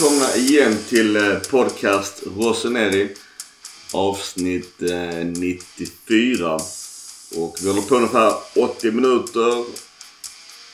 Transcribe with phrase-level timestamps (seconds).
[0.00, 3.08] välkomna igen till eh, podcast Rossoneri.
[3.92, 6.54] Avsnitt eh, 94.
[7.36, 9.64] Och vi håller på ungefär 80 minuter.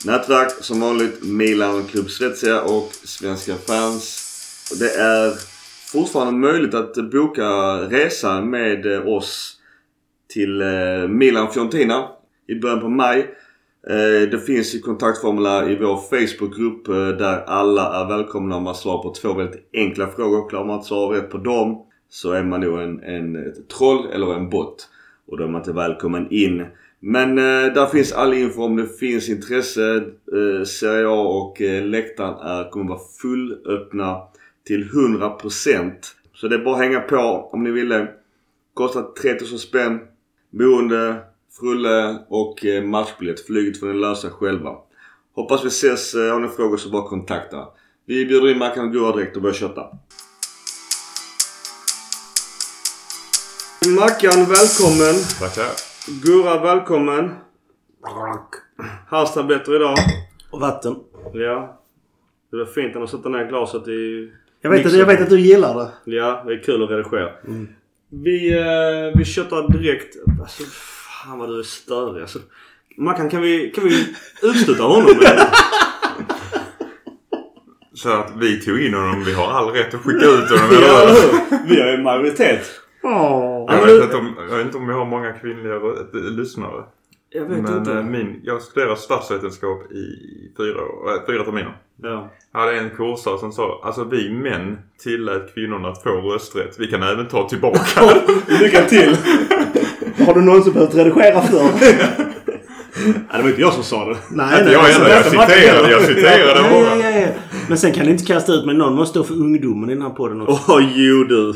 [0.05, 4.25] Nätverk som vanligt Milan Club Svezia och Svenska fans.
[4.79, 5.33] Det är
[5.91, 9.55] fortfarande möjligt att boka resa med eh, oss
[10.33, 10.63] till
[11.09, 12.09] Milan Fiorentina
[12.47, 13.35] i början på maj.
[13.87, 18.75] Eh, det finns ju kontaktformulär i vår Facebookgrupp eh, där alla är välkomna om man
[18.75, 20.49] svarar på två väldigt enkla frågor.
[20.49, 24.07] Klarar man att svara rätt på dem så är man nog en, en ett troll
[24.13, 24.89] eller en bot.
[25.27, 26.65] Och då är man inte välkommen in.
[26.99, 29.95] Men eh, där finns all info om det finns intresse.
[30.33, 34.21] Eh, Serie A och eh, läktaren är, kommer vara fullöppna
[34.65, 35.91] till 100%.
[36.33, 38.07] Så det är bara att hänga på om ni vill det.
[38.73, 39.99] Kostar 3000 spänn.
[40.51, 41.15] Boende,
[41.59, 43.45] frulle och eh, matchbiljett.
[43.45, 44.75] Flyget får ni lösa själva.
[45.35, 46.13] Hoppas vi ses.
[46.15, 47.67] Eh, Har ni frågor så bara kontakta.
[48.05, 49.81] Vi bjuder in Mackan och Gurra direkt och börjar kötta.
[53.99, 55.15] Mackan, välkommen!
[55.39, 55.71] Tackar.
[56.23, 57.31] Gurra, välkommen!
[59.07, 59.97] Halstabletter idag.
[60.51, 60.95] Och vatten.
[61.33, 61.81] Ja.
[62.51, 64.31] Det var fint att sätta ner glaset i...
[64.61, 66.15] Jag vet, att, jag vet att du gillar det.
[66.15, 67.31] Ja, det är kul att redigera.
[68.09, 70.15] Vi, eh, vi köttar direkt.
[70.41, 70.63] Alltså,
[71.29, 72.39] fan vad du är störig alltså.
[72.97, 75.07] Mackan, kan vi, kan vi utsluta honom?
[75.09, 75.47] eller?
[77.93, 79.23] Så att vi tog in honom.
[79.23, 80.67] Vi har all rätt att skicka ut honom.
[80.71, 81.67] ja, eller hur?
[81.75, 82.67] Vi har ju majoritet.
[83.03, 83.65] Åh.
[83.67, 86.83] Jag vet, inte om, jag vet inte om vi har många kvinnliga rö- lyssnare.
[87.29, 87.91] Jag vet Men inte.
[87.93, 90.05] eh, min, jag studerar statsvetenskap i
[90.57, 91.77] fyra, år, äh, fyra terminer.
[92.03, 92.29] Ja.
[92.53, 96.75] Jag hade en kursare som sa alltså vi män tillät kvinnorna att få rösträtt.
[96.79, 98.01] Vi kan även ta tillbaka.
[98.61, 99.17] Lycka till!
[100.25, 101.63] Har du någonsin behövt redigera för?
[103.05, 104.17] Nej, det var inte jag som sa det.
[104.31, 105.09] Nej, Inte jag heller.
[105.09, 106.97] Jag citerade, jag citerade bara.
[106.97, 107.27] ja, ja, ja.
[107.69, 108.75] Men sen kan ni inte kasta ut mig.
[108.75, 110.71] Någon måste stå för ungdomen i den här podden också.
[110.71, 111.53] Åh, jo du.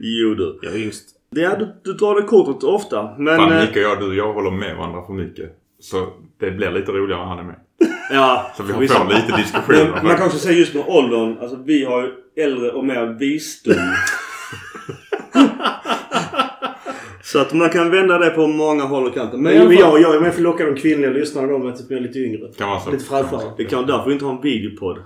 [0.00, 0.58] Jo du.
[0.62, 1.04] Jag är yngst.
[1.30, 3.08] Ja, du, du drar det kortet ofta.
[3.18, 3.36] Men...
[3.36, 5.50] Fan eh, Micke och jag, du jag håller med varandra för mycket.
[5.80, 6.06] Så
[6.40, 7.56] det blir lite roligare när han är med.
[8.10, 10.00] ja, Så vi får lite diskussioner.
[10.04, 11.38] Man kan också säga just med åldern.
[11.40, 12.08] Alltså vi har ju
[12.44, 13.74] äldre och mer visdom.
[17.32, 19.38] Så att man kan vända det på många håll och kanter.
[19.38, 21.90] Men Men jag, jag, jag är för att locka de kvinnliga lyssnarna då med att
[21.90, 22.48] jag är lite yngre.
[22.58, 22.90] Kan vara så.
[22.90, 23.52] Lite fräschare.
[23.56, 24.98] det kan därför vi inte ha en videopodd.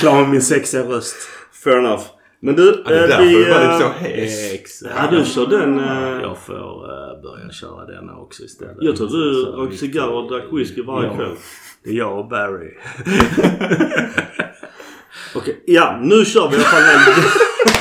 [0.00, 1.16] Klarar med min sexiga röst.
[1.64, 2.02] Fair enough.
[2.40, 3.32] Men du, Ja, det är eh, därför vi...
[3.32, 4.52] du var lite så eh, hes.
[4.52, 4.94] Exakt.
[4.96, 5.78] Ja, du kör den...
[5.78, 8.76] eh, Jag får uh, börja köra denna också istället.
[8.80, 9.12] Jag tror du
[9.44, 11.16] Så rökte vi- cigarr och drack whisky varje Ja.
[11.16, 11.36] kväll.
[11.84, 12.70] Det är jag och Barry.
[15.34, 16.82] Okej, ja nu kör vi i alla fall.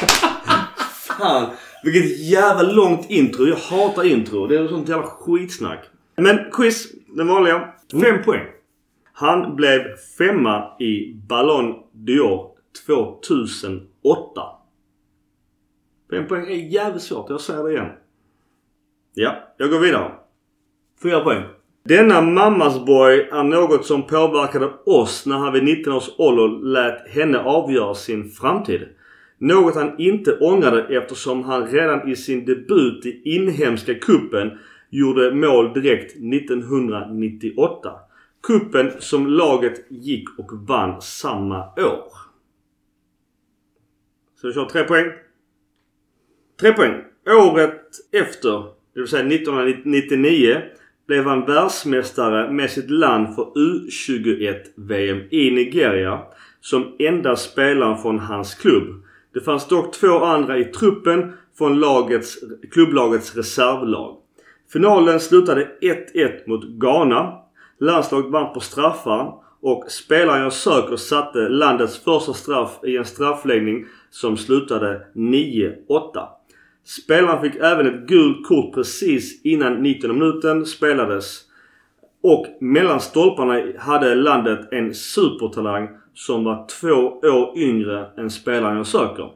[1.22, 1.50] Fan,
[1.84, 3.46] vilket jävla långt intro.
[3.46, 4.48] Jag hatar intro.
[4.48, 5.90] Det är sånt jävla skitsnack.
[6.16, 7.74] Men quiz, den vanliga.
[7.92, 8.48] Fem poäng.
[9.14, 12.48] Han blev femma i Ballon d'Or
[12.86, 14.42] 2008.
[16.10, 17.30] Fem poäng är jävligt svårt.
[17.30, 17.90] Jag säger det igen.
[19.14, 20.12] Ja, jag går vidare.
[21.04, 21.44] Fyra poäng.
[21.84, 27.10] Denna mammas boy är något som påverkade oss när han vid 19 års ålder lät
[27.10, 28.82] henne avgöra sin framtid.
[29.42, 34.52] Något han inte ångrade eftersom han redan i sin debut i inhemska kuppen
[34.90, 37.92] gjorde mål direkt 1998.
[38.44, 42.12] Kuppen som laget gick och vann samma år.
[44.42, 45.12] Så vi kör tre poäng.
[46.60, 47.04] Tre poäng.
[47.28, 47.82] Året
[48.12, 48.64] efter,
[48.94, 50.62] det vill säga 1999,
[51.08, 56.22] blev han världsmästare med sitt land för U21-VM i Nigeria
[56.60, 59.04] som enda spelaren från hans klubb.
[59.34, 62.38] Det fanns dock två andra i truppen från lagets,
[62.72, 64.18] klubblagets reservlag.
[64.74, 67.38] Finalen slutade 1-1 mot Ghana.
[67.80, 73.86] Landslaget vann på straffar och spelaren jag söker satte landets första straff i en straffläggning
[74.10, 75.74] som slutade 9-8.
[76.84, 81.42] Spelaren fick även ett gult kort precis innan 90 minuten spelades.
[82.24, 88.88] Och mellan stolparna hade landet en supertalang som var två år yngre än spelaren jag
[88.88, 89.32] söker.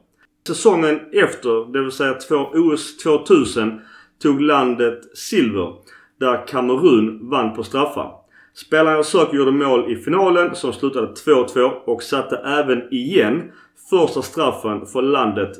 [0.48, 3.82] Säsongen efter, det vill säga två OS 2000,
[4.22, 5.74] tog landet silver.
[6.20, 8.12] Där Kamerun vann på straffar.
[8.54, 13.52] Spelaren jag söker gjorde mål i finalen som slutade 2-2 och satte även igen
[13.90, 15.58] första straffen för landet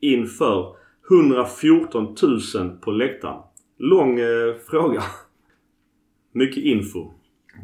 [0.00, 0.76] inför
[1.10, 2.16] 114
[2.54, 3.42] 000 på läktaren.
[3.78, 5.02] Lång eh, fråga.
[6.32, 7.10] Mycket info.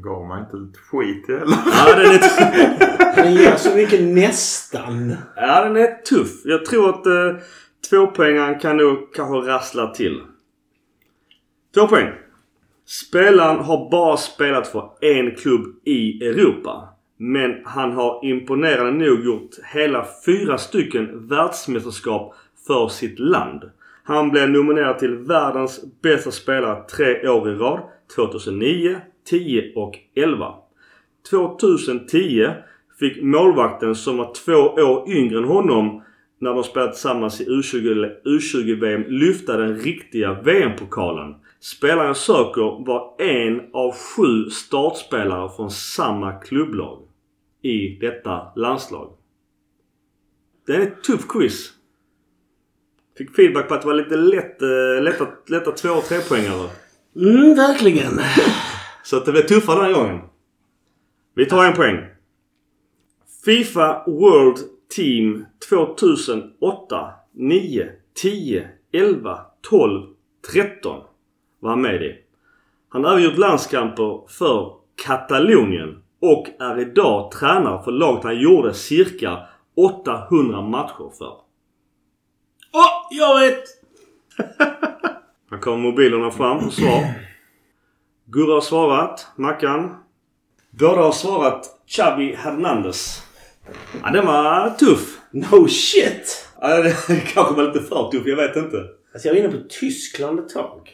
[0.00, 1.56] Gav man inte lite skit i eller?
[1.66, 5.16] Ja, den är, Den gör så mycket nästan.
[5.36, 6.40] ja, den är tuff.
[6.44, 7.42] Jag tror att eh,
[7.90, 10.20] tvåpoängaren kan nog kanske rassla till.
[11.74, 12.08] Två poäng.
[12.86, 16.88] Spelaren har bara spelat för en klubb i Europa.
[17.16, 22.34] Men han har imponerande nog gjort hela fyra stycken världsmästerskap
[22.66, 23.62] för sitt land.
[24.04, 27.80] Han blev nominerad till världens bästa spelare tre år i rad.
[28.16, 30.54] 2009, 10 och 11.
[31.30, 32.48] 2010
[32.98, 36.02] fick målvakten som var två år yngre än honom
[36.40, 41.34] när de spelade tillsammans i U20, U20-VM lyfta den riktiga VM-pokalen.
[41.60, 46.98] Spelaren jag söker var en av sju startspelare från samma klubblag
[47.62, 49.12] i detta landslag.
[50.66, 51.72] Det är ett tufft quiz.
[53.18, 56.68] Fick feedback på att det var lite lätt, eh, lätta, lätta två och trepoängare.
[57.16, 58.20] Mm, verkligen.
[59.02, 60.20] Så att det blev tuffare den här gången.
[61.34, 62.06] Vi tar en poäng.
[63.44, 64.58] Fifa World
[64.96, 69.40] Team 2008, 9, 10, 11,
[69.70, 70.02] 12,
[70.52, 71.02] 13
[71.60, 72.18] var han med i.
[72.88, 74.74] Han har även gjort landskamper för
[75.04, 79.38] Katalonien och är idag tränare för laget han gjorde cirka
[79.76, 81.36] 800 matcher för.
[82.72, 83.64] Åh, jag vet!
[85.50, 87.31] Här kommer mobilerna fram och svar.
[88.32, 89.26] Gurra har svarat.
[89.36, 89.94] Mackan.
[90.70, 93.22] Båda har svarat Xavi Hernandez.
[94.02, 95.18] Ja, den var tuff.
[95.30, 96.48] No shit!
[96.60, 96.92] Ja, det
[97.34, 98.26] kanske var lite för tuff.
[98.26, 98.76] Jag vet inte.
[99.14, 100.90] Alltså jag var inne på Tyskland ett tag.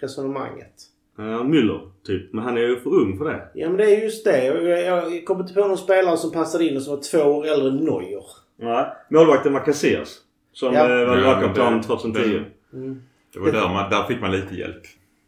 [0.00, 0.72] Resonemanget.
[1.16, 2.32] Ja, Müller, typ.
[2.32, 3.48] Men han är ju för ung för det.
[3.54, 4.44] Ja men det är just det.
[4.44, 7.46] Jag, jag kom inte på någon spelare som passade in och som var två år
[7.46, 8.24] äldre än Neuer.
[8.58, 8.86] Nej.
[9.10, 10.18] Målvakten var Casillas.
[10.52, 10.80] Som Ja.
[10.80, 12.42] eh, var Ja, lagkapten men det- 2010.
[12.72, 13.02] Mm.
[13.34, 14.82] Det var där, man, där fick man lite hjälp.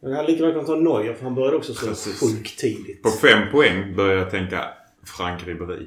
[0.06, 2.20] Men han lika väl kunnat ta Neuer för han började också så Precis.
[2.20, 3.02] sjukt tidigt.
[3.02, 4.64] På fem poäng började jag tänka
[5.16, 5.86] Frank Ribéry.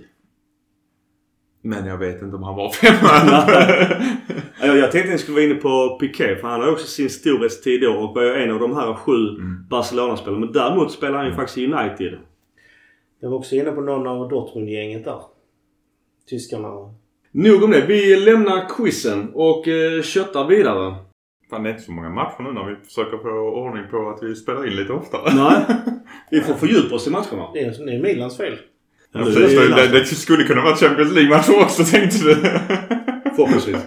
[1.61, 3.45] Men jag vet inte om han var femma.
[4.61, 6.87] Ja, Jag, jag tänkte att ni skulle vara inne på Piqué för han har också
[6.87, 9.65] sin storhetstid då och var en av de här sju Mm.
[9.69, 10.39] Barcelona-spelarna.
[10.45, 12.17] Men däremot spelar han ju faktiskt i United.
[13.19, 15.21] Jag var också inne på någon av Dortmund-gänget där.
[16.29, 16.69] Tyskarna.
[17.31, 17.85] Nog om det.
[17.87, 20.95] Vi lämnar quizen och eh, köttar vidare.
[21.49, 24.23] Fan, det är inte så många matcher nu när vi försöker få ordning på att
[24.23, 25.33] vi spelar in lite oftare.
[25.35, 25.65] Nej.
[26.31, 27.49] Vi får fördjupa oss i matcherna.
[27.53, 28.57] Det är, det är Milans fel.
[29.11, 32.35] Ja, precis, är det det, det skulle kunna vara Champions League-matcher också tänkte du.
[33.35, 33.77] Förhoppningsvis.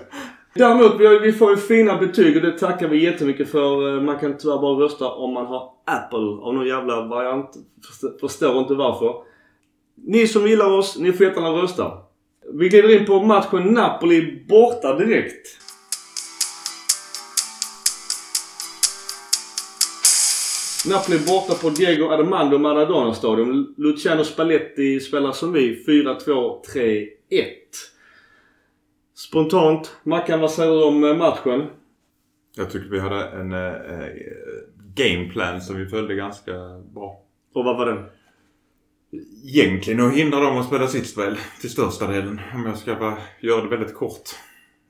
[0.54, 3.96] Däremot, vi, vi får ju fina betyg och det tackar vi jättemycket för.
[3.96, 7.50] Eh, Man kan tyvärr bara rösta om man har Apple av någon jävla variant.
[7.86, 9.14] Först- Förstår inte varför.
[10.06, 11.92] Ni som gillar oss, ni får jättegärna rösta.
[12.54, 15.46] Vi glider in på matchen Napoli borta direkt.
[20.87, 23.75] Napoli borta på Diego Armando Maradona stadion.
[23.76, 27.08] Luciano Spalletti spelar som vi 4-2-3-1.
[29.14, 31.67] Spontant, Mackan vad säger du om eh, matchen?
[32.56, 34.08] Jag tycker vi hade en eh, eh,
[34.94, 36.52] gameplan som vi följde ganska
[36.94, 37.20] bra.
[37.55, 38.05] Och vad var den?
[39.44, 42.40] Egentligen att hindra dem att spela sitt spel till största delen.
[42.55, 44.23] Om jag ska bara göra det väldigt kort.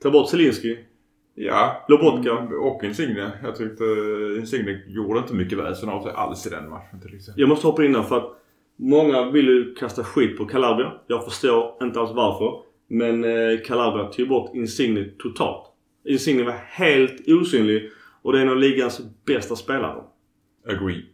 [0.03, 0.77] Ta bort Zielinski.
[1.35, 1.85] Ja.
[1.87, 2.33] Lobotka.
[2.61, 3.31] Och Insigne.
[3.43, 3.83] Jag tyckte
[4.37, 7.41] Insigne gjorde inte mycket väsen av sig alls i den matchen till exempel.
[7.41, 8.39] Jag måste hoppa in där för att
[8.75, 10.91] många vill ju kasta skit på Calabria.
[11.07, 12.59] Jag förstår inte alls varför.
[12.87, 15.65] Men eh, Calabria tog bort Insigne totalt.
[16.05, 17.89] Insigne var helt osynlig
[18.21, 20.03] och det är en av ligans bästa spelare.
[20.67, 21.05] Agree.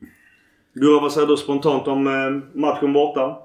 [0.73, 3.38] Gurra, vad säger du spontant om eh, matchen borta?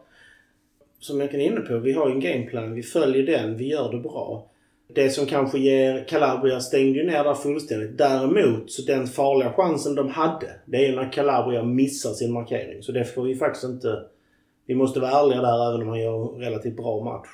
[0.99, 2.75] Som jag kan inne på, vi har ju en gameplan.
[2.75, 3.57] Vi följer den.
[3.57, 4.51] Vi gör det bra.
[4.89, 7.99] Det som kanske ger Calabria stängde ju ner där fullständigt.
[7.99, 10.51] Däremot så den farliga chansen de hade.
[10.65, 12.83] Det är ju när Calabria missar sin markering.
[12.83, 14.03] Så det får vi faktiskt inte...
[14.67, 17.29] Vi måste vara ärliga där även om han gör en relativt bra match.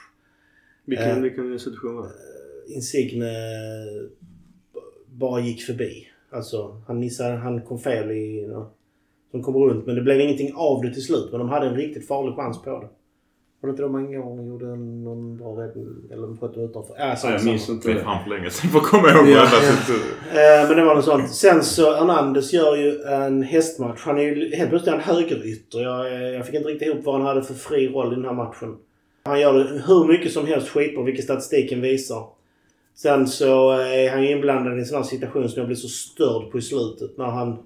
[0.85, 1.21] Vilken, Eh.
[1.23, 2.75] vilken institution var det?
[2.75, 3.27] Insigne
[5.07, 6.07] bara gick förbi.
[6.31, 8.49] Alltså han missade, han kom fel i...
[9.33, 11.29] De kom runt men det blev ingenting av det till slut.
[11.31, 12.89] Men de hade en riktigt farlig chans på det.
[13.61, 15.87] Var det inte de en gång gjorde någon bra räddning?
[16.13, 16.95] Eller de sköt utanför?
[16.99, 19.09] Ja, Ja, samma, jag minns inte Det är fan för länge sedan för att komma
[19.11, 19.37] ihåg Ja.
[19.37, 20.07] varenda struktur.
[20.31, 21.31] Eh, men det var något sånt.
[21.35, 24.01] Sen så Hernandez gör ju en hästmatch.
[24.05, 25.81] Han är ju helt plötsligt en högerytter.
[25.81, 28.25] Jag, eh, jag fick inte riktigt ihop vad han hade för fri roll i den
[28.25, 28.77] här matchen.
[29.25, 32.25] Han gör det hur mycket som helst skitbra, vilket statistiken visar.
[32.95, 35.89] Sen så är han ju inblandad i en sån här situation som jag blir så
[35.89, 37.19] störd på i slutet.
[37.19, 37.59] När han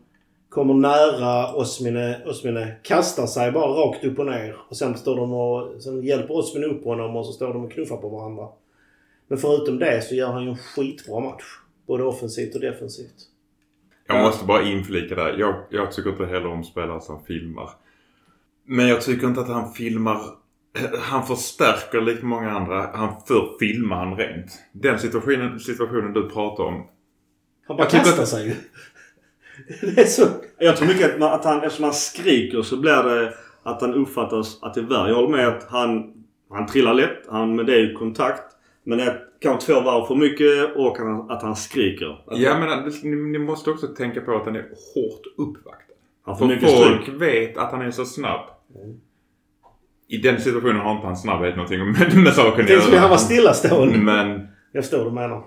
[0.55, 2.21] kommer nära Osmine.
[2.27, 4.57] Osmine kastar sig bara rakt upp och ner.
[4.69, 5.83] Och sen står de och...
[5.83, 8.49] Sen hjälper Osmine upp honom och så står de och knuffar på varandra.
[9.29, 11.45] Men förutom det så gör han ju en skitbra match.
[11.87, 13.15] Både offensivt och defensivt.
[14.07, 15.39] Jag måste bara inflika där.
[15.39, 17.71] Jag, jag tycker inte heller om spelare som filmar.
[18.65, 20.21] Men jag tycker inte att han filmar...
[21.01, 22.91] Han förstärker likt många andra.
[22.95, 24.53] Han för filmar han rent.
[24.73, 26.87] Den situationen, situationen du pratar om.
[27.67, 28.55] Han bara kastar sig ju.
[29.81, 30.27] Det är så...
[30.59, 33.95] Jag tror mycket att, man, att han, eftersom han skriker så blir det att han
[33.95, 35.09] uppfattas att det är värre.
[35.09, 36.13] Jag håller med att han,
[36.51, 37.23] han trillar lätt.
[37.29, 38.43] Han, men det är ju kontakt.
[38.85, 42.23] Men det är kanske två varv för mycket och han, att han skriker.
[42.27, 45.95] Att Ja men ni, ni måste också tänka på att han är hårt uppvaktad.
[46.25, 47.21] han får För mycket folk stryk.
[47.21, 48.41] vet att han är så snabb.
[50.09, 53.17] I den situationen har inte hans snabbhet någonting med, med saken Tänk så han var
[53.17, 53.99] stillastående.
[53.99, 55.45] Men Jag förstår vad du menar.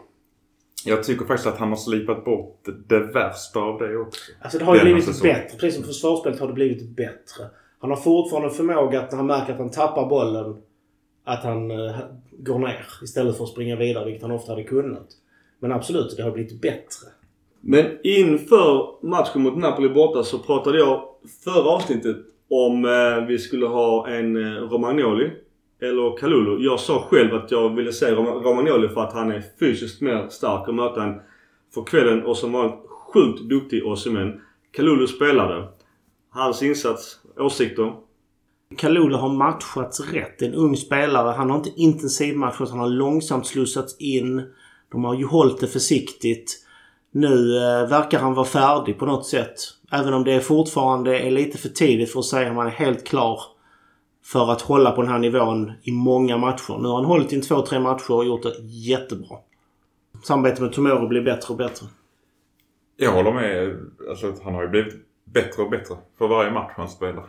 [0.85, 4.31] Jag tycker faktiskt att han har slipat bort det värsta av det också.
[4.41, 5.57] Alltså det har ju Denna blivit bättre.
[5.57, 7.45] Precis som försvarsspelet har det blivit bättre.
[7.79, 10.57] Han har fortfarande förmåga att när han märker att han tappar bollen
[11.23, 11.95] att han eh,
[12.31, 15.07] går ner istället för att springa vidare, vilket han ofta hade kunnat.
[15.59, 17.07] Men absolut, det har blivit bättre.
[17.61, 21.03] Men inför matchen mot Napoli borta så pratade jag
[21.43, 22.17] förra avsnittet
[22.49, 25.31] om eh, vi skulle ha en eh, Romagnoli
[25.81, 26.63] eller Kalulu.
[26.63, 30.67] Jag sa själv att jag ville se Romagnoli för att han är fysiskt mer stark
[30.67, 31.19] och möta en
[31.73, 32.77] för kvällen och som var en
[33.13, 34.41] sjukt duktig Osimhen.
[34.71, 35.67] Kalulu spelade.
[36.29, 37.93] Hans insats, åsikter?
[38.77, 40.39] Kalulu har matchats rätt.
[40.39, 41.31] Det är en ung spelare.
[41.31, 42.69] Han har inte intensivmatchat.
[42.69, 44.41] Han har långsamt slussats in.
[44.91, 46.63] De har ju hållit det försiktigt.
[47.11, 49.55] Nu eh, verkar han vara färdig på något sätt.
[49.91, 53.07] Även om det fortfarande är lite för tidigt för att säga om han är helt
[53.07, 53.41] klar
[54.27, 56.77] för att hålla på den här nivån i många matcher.
[56.81, 59.37] Nu har han hållit i två, tre matcher och gjort det jättebra.
[60.23, 61.85] Samarbetet med Tomori blir bättre och bättre.
[62.97, 63.77] Jag håller med.
[64.09, 64.93] Alltså, han har ju blivit
[65.25, 67.23] bättre och bättre för varje match han spelar.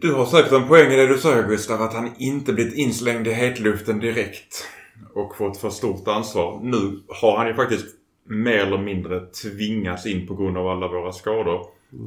[0.00, 3.26] Du har säkert en poäng i det du säger Gustav, att han inte blivit inslängd
[3.26, 4.68] i hetluften direkt
[5.14, 6.60] och fått för stort ansvar.
[6.62, 7.86] Nu har han ju faktiskt
[8.24, 11.60] mer eller mindre tvingats in på grund av alla våra skador.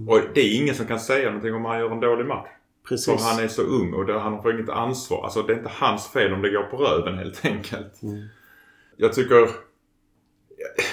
[0.08, 2.48] Och det är ingen som kan säga någonting om han gör en dålig match.
[2.88, 3.24] För Precis.
[3.24, 5.24] han är så ung och det, han får inget ansvar.
[5.24, 7.94] Alltså det är inte hans fel om det går på röven helt enkelt.
[8.98, 9.50] Jag tycker...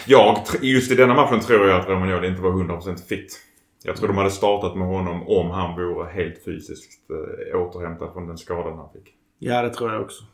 [0.06, 3.40] Jag, just i denna matchen tror jag att Romagnoli inte var 100% fit.
[3.84, 8.26] Jag tror de hade startat med honom om han vore helt fysiskt eh, återhämtad från
[8.26, 9.14] den skadan han fick.
[9.38, 10.24] Ja, det tror jag också.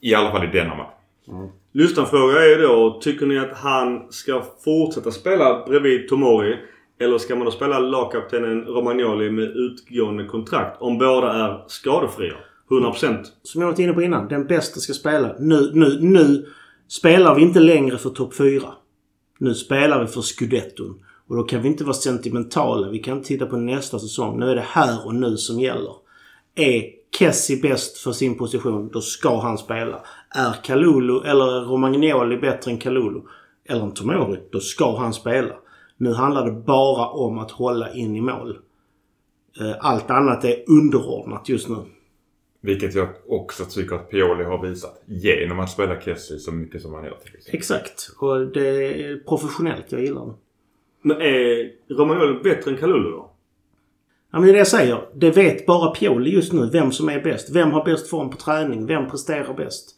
[0.00, 0.94] I alla fall i denna match.
[1.72, 6.58] Lyssnarfråga är ju då, tycker ni att han ska fortsätta spela bredvid Tomori?
[7.02, 12.34] Eller ska man då spela lagkaptenen Romagnoli med utgående kontrakt om båda är skadefria?
[12.70, 13.24] 100%.
[13.42, 14.28] Som jag varit inne på innan.
[14.28, 15.36] Den bästa ska spela.
[15.38, 16.46] Nu, nu, nu
[16.88, 18.62] spelar vi inte längre för topp 4.
[19.38, 21.04] Nu spelar vi för scudetton.
[21.28, 22.88] Och då kan vi inte vara sentimentala.
[22.88, 24.38] Vi kan inte titta på nästa säsong.
[24.38, 25.94] Nu är det här och nu som gäller.
[26.54, 26.84] Är
[27.18, 30.02] Kessie bäst för sin position, då ska han spela.
[30.34, 33.20] Är Kalulu eller Romagnoli bättre än Kalulu,
[33.68, 35.54] eller en Tomori, då ska han spela.
[36.02, 38.58] Nu handlar det bara om att hålla in i mål.
[39.60, 41.76] Eh, Allt annat är underordnat just nu.
[42.60, 45.02] Vilket jag också tycker att Pioli har visat.
[45.06, 47.16] Genom att spela Kessie så mycket som han gör.
[47.52, 48.10] Exakt.
[48.18, 49.92] Och det är professionellt.
[49.92, 50.32] Jag gillar det.
[51.02, 53.30] Men är Romagnoli bättre än Kalulu då?
[54.30, 55.08] Ja, men det är det jag säger.
[55.14, 56.70] Det vet bara Pioli just nu.
[56.72, 57.50] Vem som är bäst.
[57.56, 58.86] Vem har bäst form på träning?
[58.86, 59.96] Vem presterar bäst?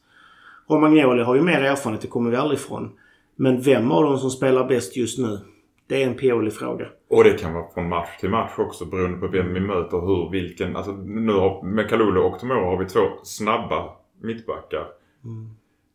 [0.69, 2.03] Romagnoli har ju mer erfarenhet.
[2.03, 2.93] Det kommer vi aldrig ifrån.
[3.37, 5.39] Men vem av dem som spelar bäst just nu?
[5.87, 6.87] Det är en Pioli-fråga.
[7.09, 10.31] Och det kan vara från match till match också beroende på vem vi möter hur,
[10.31, 10.77] vilken.
[10.77, 14.87] Alltså nu har, med Kalulu och Tomori har vi två snabba mittbackar.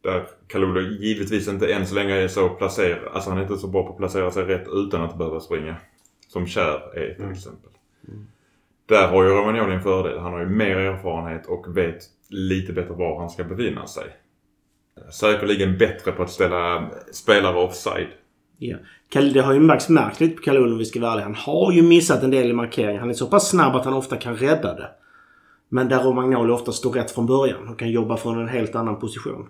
[0.03, 3.13] Där Kalulu givetvis inte än så länge är så placerad.
[3.13, 5.75] Alltså han är inte så bra på att placera sig rätt utan att behöva springa.
[6.27, 7.69] Som Kär är till exempel.
[8.85, 10.19] Där har ju Romagnoli en fördel.
[10.19, 14.05] Han har ju mer erfarenhet och vet lite bättre var han ska befinna sig.
[15.11, 18.07] Säkerligen bättre på att ställa spelare offside.
[18.59, 18.77] Ja.
[19.33, 21.25] Det har ju Max märkt lite på Kalulu om vi ska vara ärliga.
[21.25, 22.99] Han har ju missat en del i markeringen.
[22.99, 24.89] Han är så pass snabb att han ofta kan rädda det.
[25.69, 28.99] Men där Romagnoli ofta står rätt från början och kan jobba från en helt annan
[28.99, 29.47] position.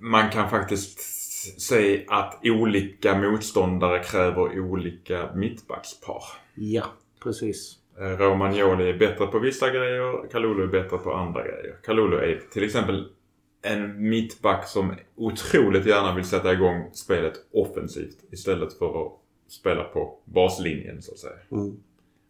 [0.00, 1.00] man kan faktiskt
[1.60, 6.22] säga att olika motståndare kräver olika mittbackspar.
[6.54, 6.84] Ja,
[7.22, 7.78] precis.
[8.00, 11.76] Eh, Romagnoli är bättre på vissa grejer, Kalulu är bättre på andra grejer.
[11.84, 13.08] Kalulu är till exempel
[13.64, 19.12] en mittback som otroligt gärna vill sätta igång spelet offensivt istället för att
[19.48, 21.34] spela på baslinjen så att säga.
[21.48, 21.78] Men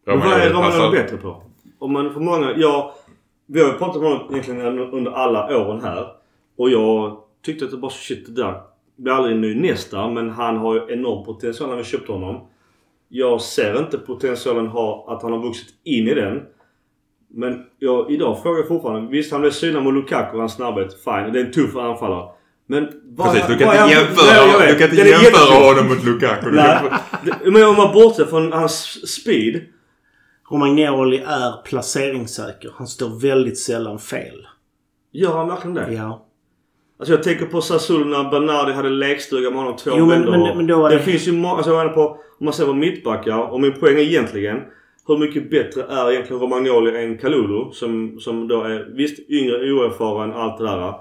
[0.05, 1.43] vad är passar- Romagnoli bättre på?
[1.79, 2.53] Om man för många...
[2.57, 2.91] Jag,
[3.45, 6.07] vi har ju pratat om honom egentligen under alla åren här.
[6.55, 8.61] Och jag tyckte att det bara shit det där
[8.95, 10.09] blir aldrig en ny nästa.
[10.09, 12.47] Men han har ju enorm potential när vi köpte honom.
[13.07, 16.45] Jag ser inte potentialen ha, att han har vuxit in i den.
[17.35, 19.11] Men jag, idag frågar jag fortfarande.
[19.11, 20.93] Visst han blev synad mot Lukaku och hans snabbhet.
[21.03, 21.33] Fine.
[21.33, 22.29] Det är en tuff anfallare.
[22.67, 25.67] Men vad Precis, du kan vad är inte jämföra, Nej, du kan inte Den jämföra
[25.67, 26.55] honom mot Lukaku.
[26.55, 29.61] Kan- Men om man bortser från hans speed.
[30.51, 32.71] Romagnoli är placeringssäker.
[32.75, 34.47] Han står väldigt sällan fel.
[35.11, 35.93] Gör han verkligen det?
[35.93, 36.25] Ja.
[36.99, 40.31] Alltså jag tänker på Sassuolo när Bernardi hade lekstuga med honom två Jo, men- vändor.
[40.47, 40.95] men- men då var det...
[40.95, 42.01] det- finns ju många, alltså jag menar på,
[42.39, 44.57] om man ser på mittbackar och min poäng är egentligen
[45.07, 50.33] hur mycket bättre är egentligen Romagnoli än Kalulu som, som då är visst yngre, oerfaren,
[50.33, 50.93] allt det där.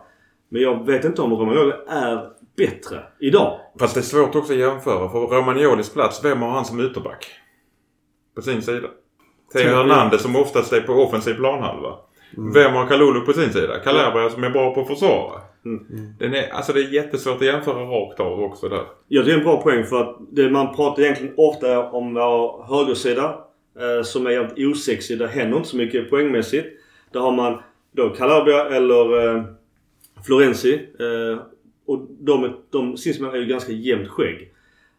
[0.49, 3.61] Men jag vet inte om Romagnoli är bättre idag.
[3.81, 5.09] Fast det är svårt också att jämföra.
[5.09, 7.27] För Romagnolis plats, vem har han som ytterback?
[8.35, 8.89] På sin sida.
[9.53, 11.97] Theo Hernandez som oftast är på offensiv planhalva.
[12.55, 13.79] Vem har Kalulu på sin sida?
[13.85, 15.41] Calabria som är bra på att försvara.
[15.65, 15.87] Mm.
[16.19, 18.85] Den är, alltså det är jättesvårt att jämföra rakt av också där.
[19.09, 22.65] Tycker det är en bra poäng för att det man pratar egentligen ofta om vår
[22.69, 23.45] högersida
[23.81, 25.19] Eh, som är jävligt osexig.
[25.19, 26.67] Det händer inte så mycket poängmässigt.
[27.13, 27.63] Där har man
[27.93, 29.45] då Calabria eller eh,
[30.27, 30.75] Florenzi.
[30.75, 31.43] Eh,
[31.87, 34.51] och de, de sinsemellan är ju ganska jämnt skägg.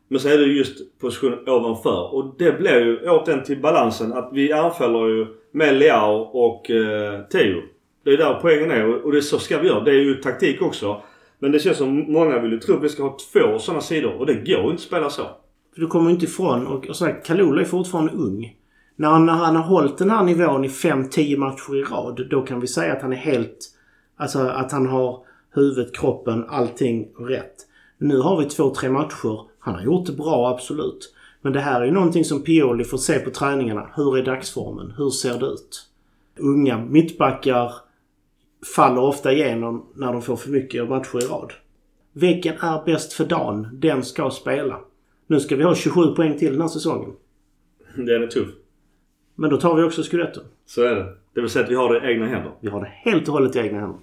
[0.07, 2.13] Men så är det just positionen ovanför.
[2.13, 7.21] Och det blir ju återigen till balansen att vi anfaller ju med Leao och eh,
[7.21, 7.61] Theo.
[8.03, 9.83] Det är där poängen är och det är så ska vi göra.
[9.83, 11.01] Det är ju taktik också.
[11.39, 14.13] Men det känns som många vill ju tro att vi ska ha två sådana sidor
[14.13, 15.23] och det går ju inte att spela så.
[15.73, 18.55] För du kommer ju inte ifrån, och, och sagt, Kalula är fortfarande ung.
[18.95, 22.41] När han, när han har hållit den här nivån i 5-10 matcher i rad, då
[22.41, 23.71] kan vi säga att han är helt...
[24.17, 27.55] Alltså att han har huvudet, kroppen, allting rätt.
[27.97, 29.41] Nu har vi två, tre matcher.
[29.59, 31.13] Han har gjort det bra, absolut.
[31.41, 33.89] Men det här är ju någonting som Pioli får se på träningarna.
[33.95, 34.93] Hur är dagsformen?
[34.97, 35.87] Hur ser det ut?
[36.39, 37.71] Unga mittbackar
[38.75, 41.53] faller ofta igenom när de får för mycket matcher i rad.
[42.13, 43.67] Vilken är bäst för dagen?
[43.73, 44.79] Den ska spela.
[45.27, 47.13] Nu ska vi ha 27 poäng till den här säsongen.
[47.95, 48.49] Den är tuff.
[49.35, 50.39] Men då tar vi också scudetto.
[50.65, 51.05] Så är det.
[51.33, 52.51] Det vill säga att vi har det i egna händer.
[52.59, 53.99] Vi har det helt och hållet i egna händer.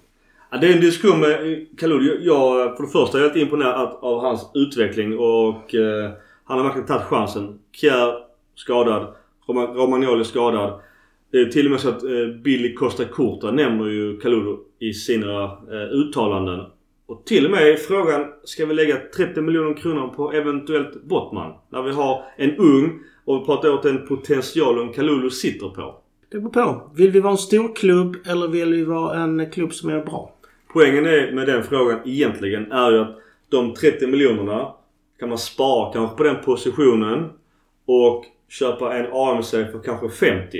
[0.51, 2.05] Ja, det är en diskussion med Kalulu.
[2.21, 6.11] Jag, jag, för det första är jag helt imponerad av- hans utveckling och eh,
[6.43, 7.59] han har verkligen tagit chansen.
[7.71, 8.13] Kjär
[8.55, 9.13] skadad.
[9.47, 10.79] Roma- Romagnoli skadad.
[11.31, 14.93] Det är till och med så att eh, Billy Costa Curta nämner ju Kalulu i
[14.93, 16.59] sina eh, uttalanden.
[17.05, 21.51] Och till och med är frågan, ska vi lägga 30 miljoner kronor på eventuellt Bottman?
[21.69, 25.95] När vi har en ung och vi pratar åt den potentialen Kalulu sitter på.
[26.29, 26.91] Det beror på.
[26.95, 30.35] Vill vi vara en stor klubb eller vill vi vara en klubb som är bra?
[30.73, 33.17] Poängen är med den frågan egentligen är ju att
[33.49, 34.73] de 30 miljonerna
[35.19, 37.29] kan man spara kanske på den positionen
[37.85, 40.57] och köpa en AMC för kanske 50.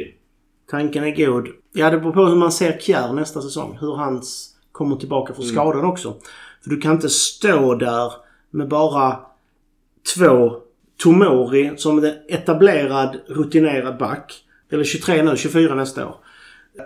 [0.69, 1.47] Tanken är god.
[1.73, 3.77] Ja, det beror på hur man ser Kjär nästa säsong.
[3.81, 4.21] Hur han
[4.71, 6.13] kommer tillbaka från skadan också.
[6.63, 8.11] För du kan inte stå där
[8.49, 9.19] med bara
[10.15, 10.61] två
[11.03, 14.43] Tomori som är etablerad, rutinerad back.
[14.71, 16.15] Eller 23 nu, 24 nästa år.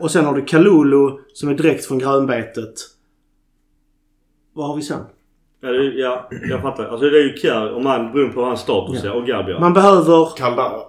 [0.01, 2.73] Och sen har du Kalulu som är direkt från grönbetet.
[4.53, 4.99] Vad har vi sen?
[5.61, 6.85] Ja, det, ja jag fattar.
[6.85, 9.59] Alltså det är ju Kjär om han beroende på hans status är och Gabriel.
[9.59, 10.35] Man behöver...
[10.37, 10.81] Kaldara.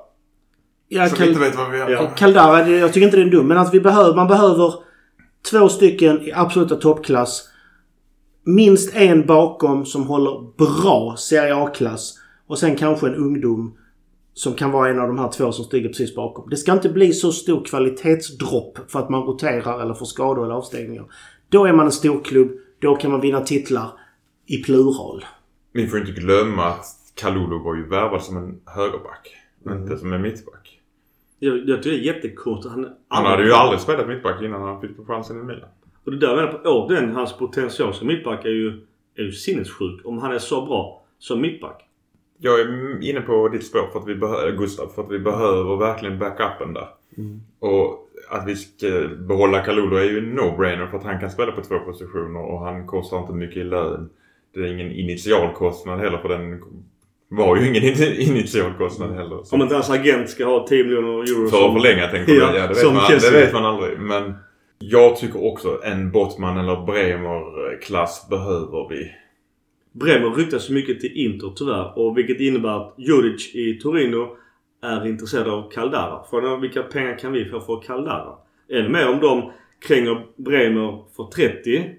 [0.88, 1.90] Ja, Som Kal- inte vet vad vi gör.
[1.90, 2.10] Ja.
[2.16, 3.48] Kaldara, jag tycker inte det är dum.
[3.48, 4.74] Men att vi behöver, man behöver
[5.50, 7.48] två stycken i absoluta toppklass.
[8.44, 12.14] Minst en bakom som håller bra Serie A-klass.
[12.48, 13.78] Och sen kanske en ungdom
[14.34, 16.50] som kan vara en av de här två som stiger precis bakom.
[16.50, 20.54] Det ska inte bli så stor kvalitetsdropp för att man roterar eller får skador eller
[20.54, 21.04] avstängningar.
[21.48, 22.50] Då är man en stor klubb.
[22.78, 23.90] Då kan man vinna titlar
[24.46, 25.24] i plural.
[25.72, 29.34] Vi får inte glömma att Kalulu var ju värvad som en högerback.
[29.70, 30.80] Inte som en mittback.
[31.38, 32.74] Jag, jag tycker det är jättekonstigt.
[32.74, 35.68] Han, Han hade ju aldrig spelat mittback innan han fick chansen i Milan.
[36.04, 39.32] Och det där jag menar på återigen, hans potential som mittback är ju, är ju
[39.32, 40.00] sinnessjuk.
[40.04, 41.87] Om han är så bra som mittback.
[42.40, 45.76] Jag är inne på ditt spår för att vi behöver, Gustav, för att vi behöver
[45.76, 46.88] verkligen backupen där.
[47.60, 48.86] Och att vi ska
[49.18, 52.60] behålla Kalulu är ju en no-brainer för att han kan spela på två positioner och
[52.60, 54.10] han kostar inte mycket i lön.
[54.54, 56.62] Det är ingen initialkostnad heller för den
[57.28, 59.42] var ju ingen in- initialkostnad heller.
[59.44, 62.54] Så Om inte hans agent ska ha 10 miljoner euro för att förlänga tänkte Ja,
[62.54, 62.56] jag.
[62.56, 63.98] Ja, det, vet man, det vet man aldrig.
[63.98, 64.34] Men
[64.78, 69.10] jag tycker också en Bottman eller Bremer-klass behöver vi.
[69.92, 71.98] Bremer ryktas så mycket till Inter tyvärr.
[71.98, 74.36] Och vilket innebär att Juric i Torino
[74.82, 76.24] är intresserad av Caldara.
[76.30, 78.34] Frågan är vilka pengar kan vi få för Caldara?
[78.68, 79.52] Ännu mer om de
[79.86, 81.90] kränger Bremer för 30.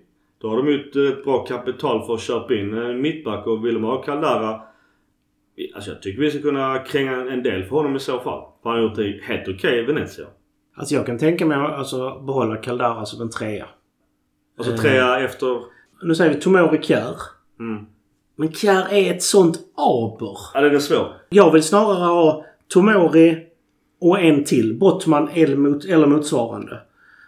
[0.41, 3.65] Då har de ju ett rätt bra kapital för att köpa in en mittback och
[3.65, 4.61] vill de ha Caldara
[5.75, 8.43] Alltså jag tycker vi ska kunna kränga en del för honom i så fall.
[8.63, 10.25] För han har gjort det helt okej i Venezia.
[10.75, 13.67] Alltså jag kan tänka mig att alltså, behålla Caldara som en trea.
[14.57, 14.79] Alltså Eh.
[14.79, 15.61] trea efter...
[16.01, 17.15] Nu säger vi Tomori Kjär.
[17.59, 17.85] Mm.
[18.35, 20.37] Men Kjär är ett sånt aber.
[20.53, 21.07] Ja den är svår.
[21.29, 23.45] Jag vill snarare ha Tomori
[24.01, 24.79] och en till.
[24.79, 26.79] Bottman eller, mot, eller motsvarande.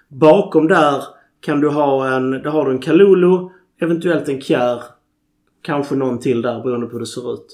[0.08, 1.04] Bakom där
[1.42, 2.32] kan du ha en...
[2.32, 4.84] Där har du en Kalulu, eventuellt en Kjär.
[5.62, 7.48] Kanske någon till där beroende på hur det ser ut.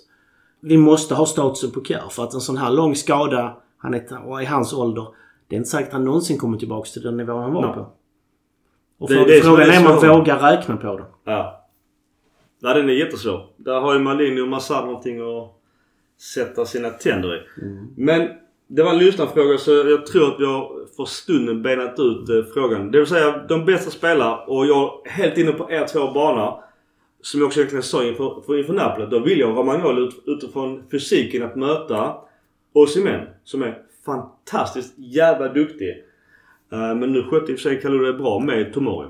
[0.59, 4.27] Vi måste ha statusen på Kjär för att en sån här lång skada han är,
[4.27, 5.07] och i hans ålder.
[5.47, 7.73] Det är inte säkert att han någonsin kommer tillbaka till den nivån han var Nej.
[7.73, 7.87] på.
[8.99, 11.05] Och Det frå- det frågan är om man vågar räkna på det.
[11.23, 11.66] Ja.
[12.59, 13.45] Nej den är jättesvår.
[13.57, 15.53] Där har ju Malini och Massad någonting att
[16.17, 17.39] sätta sina tänder i.
[17.95, 18.29] Men
[18.69, 22.53] Det var en lyssnarfråga så jag tror att vi har för stunden benat ut eh,
[22.53, 22.91] frågan.
[22.91, 26.63] Det vill säga de bästa spelarna och jag är helt inne på er två bana.
[27.21, 29.05] Som jag också egentligen sa inför, för, inför Napoli.
[29.11, 32.15] Då vill jag Romagnoli ut, utifrån fysiken att möta
[32.73, 35.89] Osimhen som är fantastiskt jävla duktig.
[36.71, 39.07] Eh, men nu skötte i och för sig det bra med Tomori.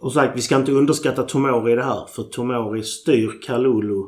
[0.00, 2.06] Och sagt, vi ska inte underskatta Tomori i det här.
[2.14, 4.02] För Tomori styr Kalulu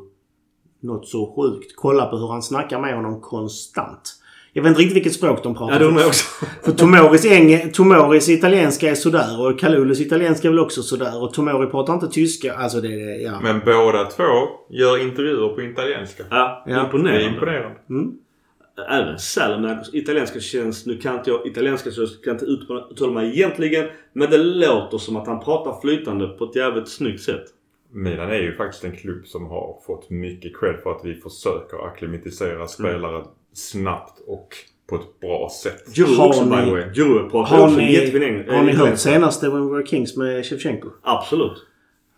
[0.81, 1.73] något så sjukt.
[1.75, 4.17] Kolla på hur han snackar med honom konstant.
[4.53, 5.81] Jag vet inte riktigt vilket språk de pratar.
[5.81, 6.45] Ja, jag också.
[6.63, 11.23] För Tomoris, eng, Tomoris italienska är sådär och Kalulus italienska är väl också sådär.
[11.23, 12.53] Och Tomori pratar inte tyska.
[12.53, 13.25] Alltså det är...
[13.25, 13.39] Ja.
[13.43, 14.23] Men båda två
[14.69, 16.23] gör intervjuer på italienska.
[16.29, 16.71] Ja, Ja.
[16.73, 17.23] Det är imponerande.
[17.23, 17.77] imponerande.
[17.89, 18.11] Mm.
[18.89, 20.85] Även Salamakers italienska känns...
[20.85, 23.85] Nu kan inte jag italienska så jag kan inte uttala mig egentligen.
[24.13, 27.43] Men det låter som att han pratar flytande på ett jävligt snyggt sätt.
[27.93, 31.87] Milan är ju faktiskt en klubb som har fått mycket cred för att vi försöker
[31.87, 34.47] akklimatisera spelare snabbt och
[34.89, 36.07] på ett bra sätt.
[36.17, 36.83] Har också by the way.
[36.93, 40.17] Juru pratar Har också ni, jättefin eng- har ni hört senaste When We Were Kings
[40.17, 40.89] med Shevchenko?
[41.01, 41.65] Absolut.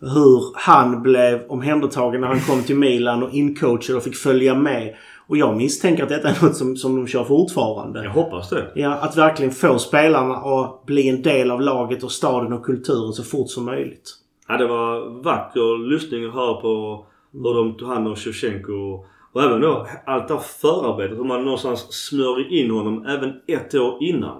[0.00, 4.94] Hur han blev omhändertagen när han kom till Milan och incoachad och fick följa med.
[5.26, 8.04] Och jag misstänker att detta är något som, som de kör fortfarande.
[8.04, 8.70] Jag hoppas det.
[8.74, 13.12] Ja, att verkligen få spelarna att bli en del av laget och staden och kulturen
[13.12, 14.10] så fort som möjligt.
[14.48, 19.04] Ja, det var vacker lyssning att höra på hur de tog hand om Shevchenko.
[19.32, 21.18] Och, även då allt det här förarbetet.
[21.18, 24.36] Hur man någonstans smörjer in honom även ett år innan.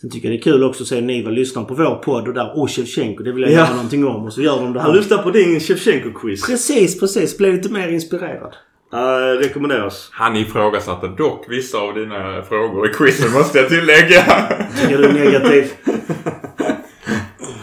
[0.00, 2.28] Sen tycker jag det är kul också att se ni vad lyssnar på vår podd
[2.28, 3.56] och där Åh Shevchenko, det vill jag Ja.
[3.56, 4.24] göra någonting om.
[4.24, 4.98] Och så gör de det Han här.
[4.98, 6.46] lyssnar på din Shevchenko-quiz.
[6.46, 7.38] Precis, precis.
[7.38, 8.54] Blev lite mer inspirerad.
[8.94, 10.08] Uh, rekommenderas.
[10.12, 14.22] Han ifrågasatte dock vissa av dina frågor i quizen måste jag tillägga.
[14.80, 15.72] Tycker du är negativ?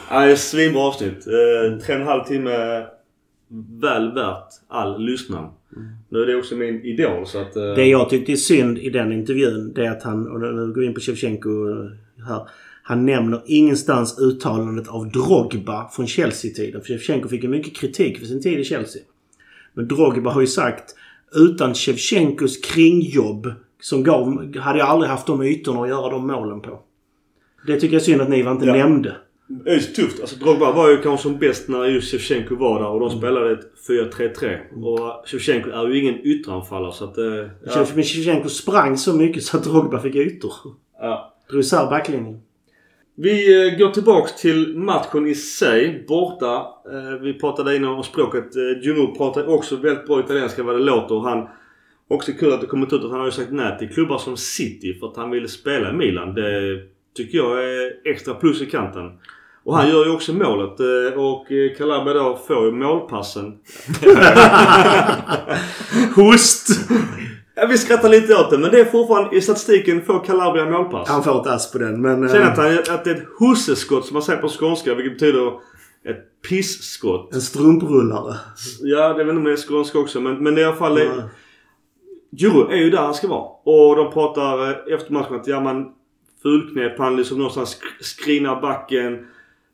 [0.10, 1.28] Ja, det är ett svinbra avsnitt.
[1.28, 2.86] Uh, tre och en halv timme
[3.82, 5.50] väl värt all lyssnan.
[6.10, 7.56] Nu är det också min idol så att...
[7.56, 10.74] eh, Det jag tyckte är synd i den intervjun det är att han, och nu
[10.74, 11.50] går vi in på Shevchenko
[12.28, 12.48] här.
[12.84, 16.82] Han nämner ingenstans uttalandet av Drogba från Chelsea-tiden.
[16.82, 19.02] För Shevchenko fick ju mycket kritik för sin tid i Chelsea.
[19.74, 20.96] Men Drogba har ju sagt
[21.36, 26.62] utan Shevchenkos kringjobb som gav, hade jag aldrig haft de ytorna att göra de målen
[26.62, 26.80] på.
[27.68, 28.74] Det tycker jag är synd att ni inte Ja.
[28.74, 29.16] nämnde.
[29.66, 30.22] Det är så tufft.
[30.22, 33.52] Alltså Drogba var ju kanske som bäst när just Shevchenko var där och de spelade
[33.52, 34.58] ett 4-3-3.
[34.84, 37.18] Och Shevchenko är ju ingen ytteranfallare så att...
[37.18, 37.24] eh,
[37.66, 37.86] ja.
[37.96, 40.54] Men Shevchenko sprang så mycket så att Drogba fick ytor.
[41.00, 41.34] Ja.
[41.50, 42.42] Drog isär backlinjen.
[43.16, 46.06] Vi eh, går tillbaks till matchen i sig.
[46.08, 46.56] Borta.
[46.92, 48.56] Eh, vi pratade innan om språket.
[48.56, 51.16] Eh, pratar också väldigt bra italienska vad det låter.
[51.16, 51.48] Och han...
[52.08, 54.38] Också kul att det kommit ut att han har ju sagt nej till klubbar som
[54.38, 56.34] City för att han ville spela i Milan.
[56.34, 56.80] Det
[57.16, 59.12] tycker jag är extra plus i kanten.
[59.64, 61.48] Och han gör ju också målet eh, och
[61.78, 63.54] Calabria då får ju målpassen.
[66.16, 66.68] Host!
[67.62, 71.10] Ja, vi skrattar lite åt det men det är fortfarande i statistiken får Calabria målpass.
[71.10, 72.30] Han får ett ass på den men...
[72.30, 75.14] Sen eh, att, han, att det är ett husseskott som man säger på skånska vilket
[75.14, 75.52] betyder
[76.06, 77.34] ett pisskott.
[77.34, 78.36] En strumprullare.
[78.82, 81.00] Ja, det inte om det är skånska också men, men i alla fall...
[81.00, 81.30] Ja.
[82.38, 83.50] Juro är ju där han ska vara.
[83.64, 85.92] Och de pratar eh, efter matchen att ja man
[86.44, 89.28] fulknep han liksom någonstans sk- skrinar backen.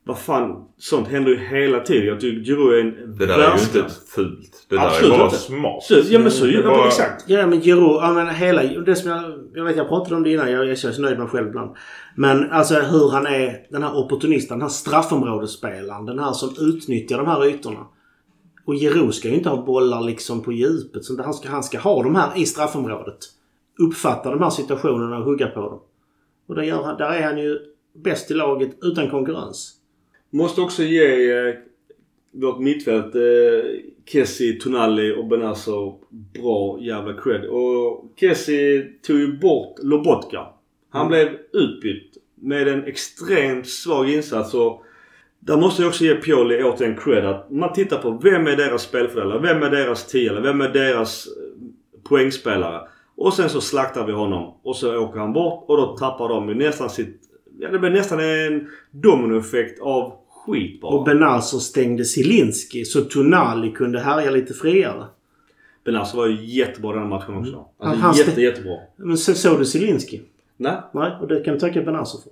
[0.07, 0.63] Vad fan.
[0.77, 2.05] Sånt händer ju hela tiden.
[2.07, 3.75] Jag tycker Juro är en Det där är ju världsklass.
[3.75, 4.65] inte fult.
[4.69, 5.37] Det där Absolut är bara inte.
[5.37, 5.83] smart.
[5.83, 7.23] Så, ja men så ja, var- men exakt.
[7.29, 8.63] Ja men Giroud, ja men hela...
[8.63, 9.23] Det som jag...
[9.53, 10.51] Jag vet jag pratade om det innan.
[10.51, 11.75] Jag är så nöjd med mig själv ibland.
[12.15, 14.57] Men alltså hur han är den här opportunisten.
[14.57, 16.05] Den här straffområdesspelaren.
[16.05, 17.85] Den här som utnyttjar de här ytorna.
[18.65, 21.05] Och Giroud ska ju inte ha bollar liksom på djupet.
[21.05, 23.17] Så han, ska, han ska ha de här i straffområdet.
[23.79, 25.79] Uppfatta de här situationerna och hugga på dem.
[26.47, 27.59] Och där, gör där är han ju
[28.03, 29.73] bäst i laget utan konkurrens.
[30.29, 31.55] Måste också ge eh,
[32.31, 33.21] vårt mittfält eh,
[34.05, 37.45] Kessie, Tonali och Benazer bra jävla cred.
[37.45, 40.47] Och Kessie tog ju bort Lobotka.
[40.89, 41.09] Han Mm.
[41.09, 44.83] blev utbytt med en extremt svag insats och
[45.39, 48.81] där måste jag också ge Pioli återigen cred att man tittar på vem är deras
[48.83, 49.39] spelfördelare?
[49.39, 50.41] Vem är deras tiare?
[50.41, 51.33] Vem är deras eh,
[52.09, 52.87] poängspelare?
[53.15, 56.49] Och sen så slaktar vi honom och så åker han bort och då tappar de
[56.49, 57.21] ju nästan sitt...
[57.59, 60.13] Ja det blir nästan en dominoeffekt av
[60.45, 60.95] skit bara.
[60.95, 65.05] Och Benazer stängde Zielinski så Tonali kunde härja lite friare.
[65.85, 67.65] Benazer var ju jättebra den matchen också.
[67.79, 68.77] Han- Alltså han jätte, jättebra.
[68.95, 70.21] Men så såg du Zielinski?
[70.57, 70.75] Nej.
[70.93, 72.31] Nej, och det kan du tacka Benazer för.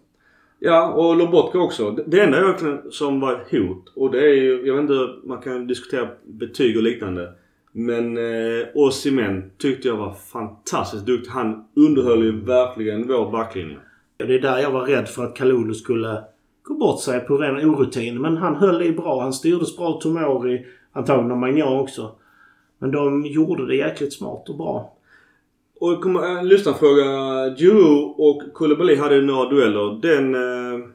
[0.60, 1.92] Ja, och Lobotka också.
[1.92, 5.42] Det- enda verkligen som var ett hot och det är ju, jag vet inte, man
[5.42, 7.34] kan diskutera betyg och liknande.
[7.72, 11.30] Men eh, Osimhen tyckte jag var fantastiskt duktig.
[11.32, 13.78] Han underhöll ju verkligen vår backlinje.
[14.18, 16.24] Det är där jag var rädd för att Kalulu skulle
[16.64, 18.22] gå bort sig på ren orutin.
[18.22, 19.22] Men han höll det bra.
[19.22, 20.66] Han styrdes bra Tomori.
[20.92, 22.12] Antagligen av Magnan också.
[22.80, 24.94] Men de gjorde det jäkligt smart och bra.
[25.80, 27.04] Och kommer en lyssnarfråga.
[27.56, 30.02] Giroud och Koulibaly hade ju några dueller.
[30.02, 30.36] Den...
[30.36, 30.90] Eh,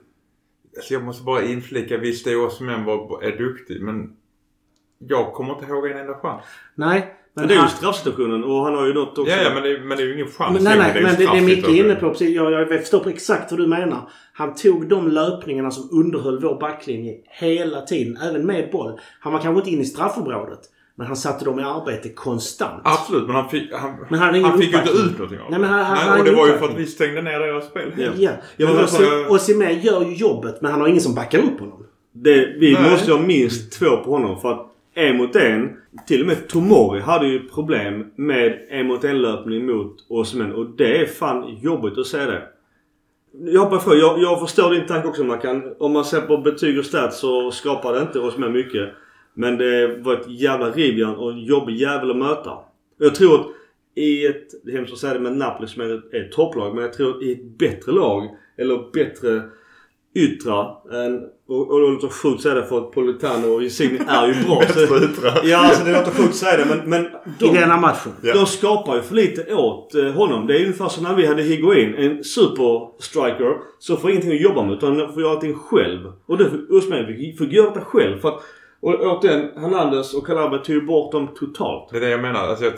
[0.76, 4.16] Alltså jag måste bara inflika, visst är Osimhen var, är duktig men
[4.98, 6.44] jag kommer inte ihåg en enda chans.
[6.74, 7.14] Nej.
[7.35, 9.33] Men det är ju straffsituationen och han har ju något också.
[9.33, 10.55] Ja, ja men, det, men det är ju ingen chans.
[10.55, 12.11] Men nej, nej, ju men det, det är Micke inne på.
[12.11, 14.11] Precis, jag, jag förstår exakt vad du menar.
[14.33, 18.16] Han tog de löpningarna som underhöll vår backlinje hela tiden.
[18.23, 19.01] Även med boll.
[19.21, 20.61] Han var kanske inte inne i straffområdet.
[20.95, 22.81] Men han satte dem i arbete konstant.
[22.85, 25.51] Absolut, men han fick, han, Men han han fick ju inte ut någonting av det.
[25.51, 27.66] Nej, men han- han- han och det var ju för att vi stängde ner deras
[27.66, 27.93] spel.
[28.19, 28.31] Ja.
[28.57, 28.66] Ja.
[28.66, 31.87] Osi- bara- Osimhen gör ju jobbet men han har ingen som backar upp honom.
[32.12, 32.90] Det, vi Nej.
[32.90, 35.76] måste ha minst två på honom för att en mot en.
[36.07, 40.66] Till och med Tomori hade ju problem med en mot en löpning mot Osimhen och
[40.66, 42.42] det är fan jobbigt att se det.
[43.33, 43.98] Jag hoppar ifrån.
[43.98, 45.74] Jag, jag förstår din tanke också Mackan.
[45.79, 48.88] Om man ser på betyg och stats så skapar det inte Osimhen mycket.
[49.35, 52.59] Men det var ett jävla rivjärn och en jobbig jävel att möta.
[52.98, 53.46] Jag tror att
[53.94, 56.74] i ett, det är hemskt att säga det men Napoli som är ett, ett topplag.
[56.74, 59.42] Men jag tror att i ett bättre lag eller bättre
[60.14, 64.05] yttra än, och, och det låter sjukt att säga det för att Politano och Insigne
[64.09, 64.62] är ju bra.
[64.68, 65.44] så, Bättre yttra.
[65.44, 68.12] ja, alltså det låter sjukt säga det men, men I de, denna matchen.
[68.23, 68.35] Ja.
[68.35, 70.46] de skapar ju för lite åt eh, honom.
[70.46, 74.62] Det är ungefär som när vi hade Higuain, en superstriker som får ingenting att jobba
[74.62, 76.12] med utan får göra allting själv.
[76.27, 78.42] Och det Usman fick, fick göra det själv för att
[78.83, 81.88] och återigen, Hernandez och Calabria tog ju bort dem totalt.
[81.90, 82.40] Det är det jag menar.
[82.40, 82.75] Alltså jag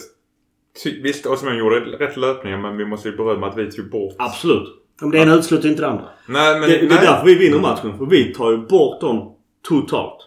[0.83, 4.15] ty, visst, Osimhen gjorde rätt löpningar men vi måste ju berömma att vi tog bort...
[4.19, 4.82] Absolut.
[5.03, 6.09] Om det ena utesluter inte det andra.
[6.27, 6.71] Nej men...
[6.71, 6.99] Det, det är nej.
[7.03, 7.99] därför vi vinner matchen.
[7.99, 10.19] För vi tar ju bort dem totalt.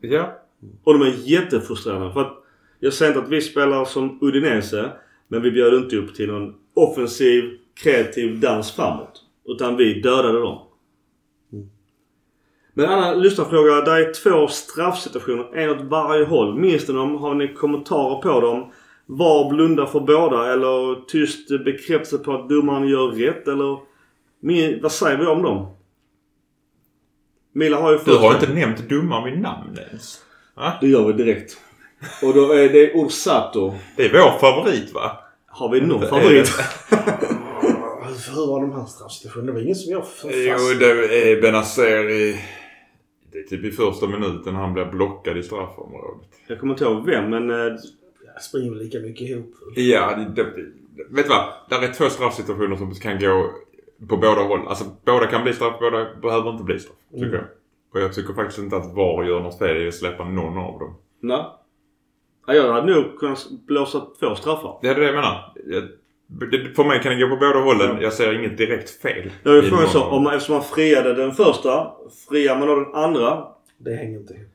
[0.00, 0.38] Ja.
[0.84, 2.12] Och de är jättefrustrerande.
[2.12, 2.44] För att
[2.80, 4.90] jag säger inte att vi spelar som Udinese.
[5.28, 9.22] Men vi bjöd inte upp till någon offensiv, kreativ dans framåt.
[9.44, 10.58] Utan vi dödade dem.
[12.74, 13.80] Men annan lyssnarfråga.
[13.80, 15.56] Det är två straffsituationer.
[15.56, 16.58] En åt varje håll.
[16.58, 17.16] Minns ni dem?
[17.16, 18.72] Har ni kommentarer på dem?
[19.06, 20.52] Var blundar för båda?
[20.52, 23.48] Eller tyst bekräftelse på att domaren gör rätt?
[23.48, 23.78] Eller
[24.40, 25.66] min, vad säger vi om dem?
[27.52, 30.22] Mila har ju Du har inte nämnt domaren vid namn ens.
[30.54, 30.72] Va?
[30.80, 31.56] Det gör vi direkt.
[32.22, 33.74] Och då är det Orsato.
[33.96, 35.18] Det är vår favorit va?
[35.46, 36.50] Har vi någon favorit?
[38.34, 39.46] Hur var de här straffsituationerna?
[39.46, 40.80] Det var ingen som jag får Jo, fast.
[40.80, 42.40] det är Benazer i...
[43.32, 46.28] Det är typ i första minuten han blir blockad i straffområdet.
[46.46, 47.50] Jag kommer inte ihåg vem men...
[48.40, 49.54] springer väl lika mycket ihop.
[49.76, 50.44] Ja, det, det,
[51.10, 51.52] vet du vad?
[51.70, 53.50] Där är två straffsituationer som kan gå
[54.08, 54.68] på båda håll.
[54.68, 56.96] Alltså båda kan bli straff, båda behöver inte bli straff.
[57.12, 57.34] Tycker Mm.
[57.36, 57.44] jag.
[57.92, 60.78] Och jag tycker faktiskt inte att VAR gör något fel i att släppa någon av
[60.78, 60.94] dem.
[61.20, 61.44] Nej.
[62.46, 64.78] Ja, jag hade nog kunnat blåsa två straffar.
[64.82, 65.52] Det är det jag menar.
[65.66, 65.82] Jag,
[66.50, 68.00] det, för mig kan det gå på båda hållen.
[68.00, 69.30] Jag ser inget direkt fel.
[69.42, 70.04] Jag vill fråga så.
[70.04, 71.92] Om man, eftersom man friade den första.
[72.28, 73.46] Friar man då den andra?
[73.78, 74.51] Det hänger inte ihop.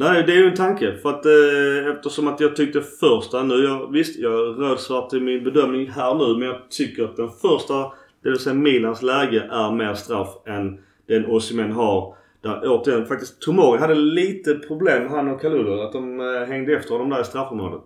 [0.00, 0.96] Nej, det är ju en tanke.
[0.96, 3.54] För att eh, eftersom att jag tyckte första nu.
[3.54, 6.38] Jag, visst, jag är röd-svart i min bedömning här nu.
[6.38, 10.80] Men jag tycker att den första, det vill säga Milans läge, är mer straff än
[11.06, 12.14] den Osimhen har.
[12.40, 15.80] Där återigen faktiskt Tomori hade lite problem han och Kalulu.
[15.80, 17.82] Att de eh, hängde efter honom där i straffområdet.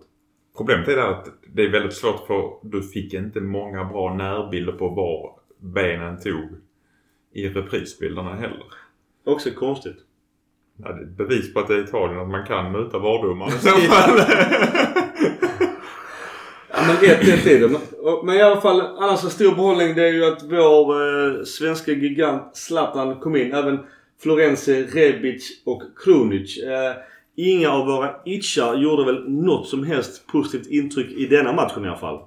[0.57, 4.73] Problemet är det att det är väldigt svårt för du fick inte många bra närbilder
[4.73, 6.49] på var benen tog
[7.33, 8.65] i reprisbilderna heller.
[9.25, 10.04] Också konstigt.
[10.77, 13.47] Ja, det är ett bevis på att det är Italien att man kan muta vardomar
[13.47, 14.19] i så fall.
[16.77, 17.67] Ja men 1-1 är det.
[17.67, 21.91] Men- i alla fall annars en stor behållning det är ju att vår eh, svenska
[21.91, 23.53] gigant Zlatan kom in.
[23.53, 23.79] Även
[24.23, 26.57] Florenzi, Rebic och Krunic.
[26.57, 26.93] Eh,
[27.35, 31.87] inga av våra itchar gjorde väl något som helst positivt intryck i denna matchen i
[31.87, 32.19] alla fall.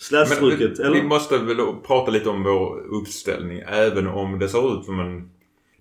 [0.00, 0.94] Slätstruket, eller?
[0.94, 3.62] vi måste väl prata lite om vår uppställning.
[3.68, 5.30] Även om det ser ut som en...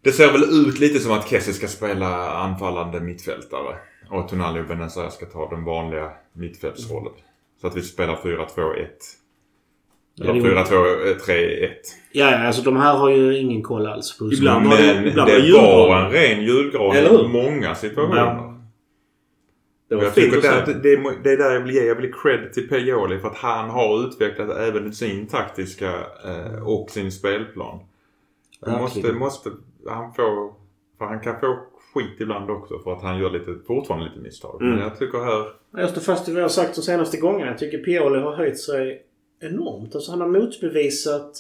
[0.02, 3.76] Det ser väl ut lite som att Kessie ska spela anfallande mittfältare.
[4.10, 7.14] Och Tonali och Benazer ska ta den vanliga mittfältsrollen.
[7.62, 8.88] Så att vi spelar 4-2-1.
[10.16, 11.70] Ja, Eller det är- 4-2-3-1.
[12.12, 15.08] Ja, ja, alltså de här har ju ingen koll alls på Ibland var det- Men
[15.08, 18.18] ibland det var en ren julgran i många situationer.
[18.18, 18.46] Ja.
[19.90, 21.84] Det var jag fint tycker att det, det, är- det är där jag vill ge.
[21.86, 25.94] Jag vill ge cred till Pioli för att han har utvecklat även sin taktiska
[26.26, 27.80] eh, och sin spelplan.
[28.66, 29.50] Han måste, måste
[29.88, 30.56] han få...
[30.98, 31.60] För han kan få
[31.94, 34.62] skit ibland också för att han gör lite, fortfarande lite misstag.
[34.62, 34.74] Mm.
[34.74, 35.52] Men jag tycker här...
[35.82, 37.52] Jag står fast vid vad jag har sagt de senaste gångerna.
[37.52, 39.06] Jag tycker Pioli har höjt sig
[39.40, 39.96] enormt.
[39.96, 41.32] Alltså han har motbevisat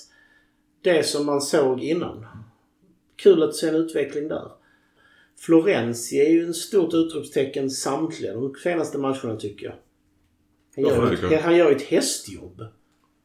[0.81, 2.25] det som man såg innan.
[3.15, 4.51] Kul att se en utveckling där.
[5.37, 9.75] Florenzi är ju en stort utropstecken samtliga de senaste matcherna tycker jag.
[10.75, 12.65] Han Ja, gör, tycker ett, han gör ett hästjobb.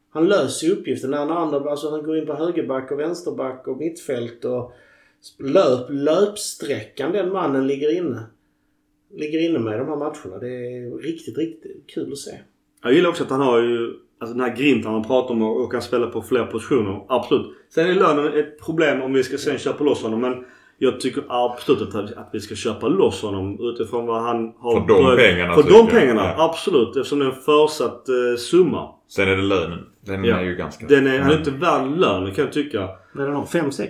[0.09, 1.11] Han löser uppgiften.
[1.11, 4.73] När andra, alltså han går in på högerback och vänsterback och mittfält och
[5.39, 8.23] löp, löpsträckan den mannen ligger inne
[9.17, 10.37] ligger inne med i de här matcherna.
[10.39, 12.31] Det är riktigt, riktigt kul att se.
[12.83, 15.71] Jag gillar också att han har ju alltså den här grinten han pratar om och
[15.71, 17.05] kan spela på fler positioner.
[17.09, 17.47] Absolut.
[17.69, 20.21] Sen är lönen ett problem om vi ska sen köpa loss honom.
[20.21, 20.45] Men
[20.77, 24.71] jag tycker absolut att, att vi ska köpa loss honom utifrån vad han har...
[24.73, 26.21] För de börjat- pengarna För de pengarna.
[26.37, 26.49] Ja.
[26.49, 26.95] Absolut.
[26.95, 28.89] Eftersom det är en försatt eh, summa.
[29.07, 29.79] Sen är det lönen.
[30.05, 30.35] Den Ja.
[30.37, 30.87] är ju ganska...
[30.87, 32.89] Den är, han är Men- inte värd lönen kan jag tycka.
[33.13, 33.41] Vad är det då?
[33.41, 33.87] 5-6?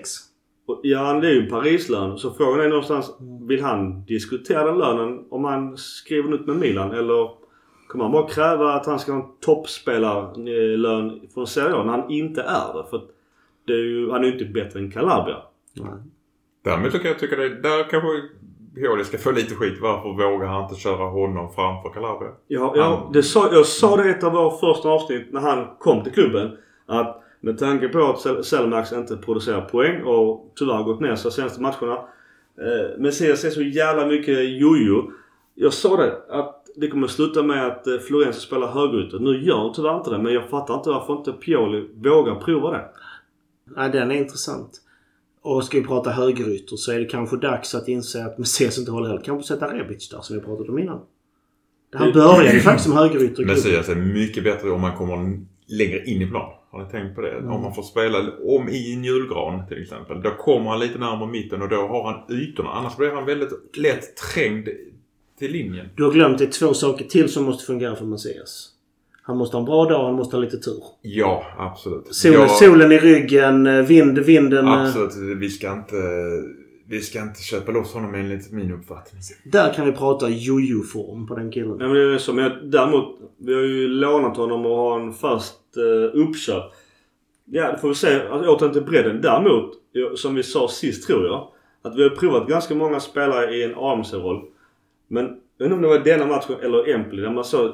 [0.82, 2.18] Ja, det är ju en Parislön.
[2.18, 3.12] Så frågan är någonstans,
[3.48, 6.92] vill han diskutera den lönen om han skriver ut med Milan?
[6.92, 7.30] Eller
[7.88, 12.10] kommer han bara kräva att han ska ha en toppspelarlön från Serie A när han
[12.12, 12.90] inte är det?
[12.90, 13.02] För
[13.68, 15.38] det är ju, han är ju inte bättre än Calabria.
[16.92, 18.10] Så kan jag tycka det, där kanske
[18.76, 19.78] Pioli ska få lite skit.
[19.82, 22.32] Varför vågar han inte köra honom framför Calabria?
[22.48, 25.42] Ja, ja, Han- det sa, jag sa det i ett av våra första avsnitt när
[25.42, 26.58] han kom till klubben.
[26.86, 31.32] Att med tanke på att Sel- Selmax inte producerar poäng och tyvärr gått ner så
[31.32, 31.94] senaste matcherna.
[32.62, 35.12] Eh, Messias är så jävla mycket jojo.
[35.56, 39.20] Jag sa det att det kommer sluta med att eh, Florenzi spelar högerytter.
[39.20, 42.72] Nu gör han tyvärr inte det men jag fattar inte varför inte Pioli vågar prova
[42.72, 42.86] det.
[43.76, 44.82] Ja, den är intressant.
[45.42, 48.92] Och ska vi prata högerytter så är det kanske dags att inse att Messias inte
[48.92, 49.22] håller heller.
[49.22, 51.00] Kanske sätta Rebic där som vi pratade om innan.
[51.94, 53.46] Han började ju faktiskt som högerytter.
[53.46, 56.52] Messias är mycket bättre om man kommer längre in i plan.
[56.76, 57.32] Har ni tänkt på det?
[57.32, 57.52] Mm.
[57.52, 60.22] Om man får spela om i en julgran till exempel.
[60.22, 62.70] Då kommer han lite närmare mitten och då har han ytorna.
[62.70, 64.70] Annars blir han väldigt lätt trängd
[65.40, 65.90] till linjen.
[65.96, 68.70] Du har glömt det två saker till som måste fungera för Messias.
[69.22, 70.84] Han måste ha en bra dag och han måste ha lite tur.
[71.02, 72.16] Ja, absolut.
[72.16, 74.68] Solen, ja, solen i ryggen, vind, vinden.
[74.68, 75.38] Absolut.
[75.38, 75.96] Vi ska inte...
[76.88, 79.22] Vi ska inte köpa loss honom enligt min uppfattning.
[79.44, 81.78] Där kan vi prata jojo-form på den killen.
[81.78, 85.14] Nej men det är som jag, däremot, vi har ju lånat honom och har en
[85.14, 86.64] fast uh, uppköp.
[87.46, 88.22] Ja, det får vi se.
[88.22, 89.22] Alltså, återigen till bredden.
[89.22, 91.48] Däremot, ja, som vi sa sist tror jag.
[91.82, 94.46] Att vi har provat ganska många spelare i en AMC-roll.
[95.08, 97.72] Men jag inte om det var denna matchen eller Empoli där man såg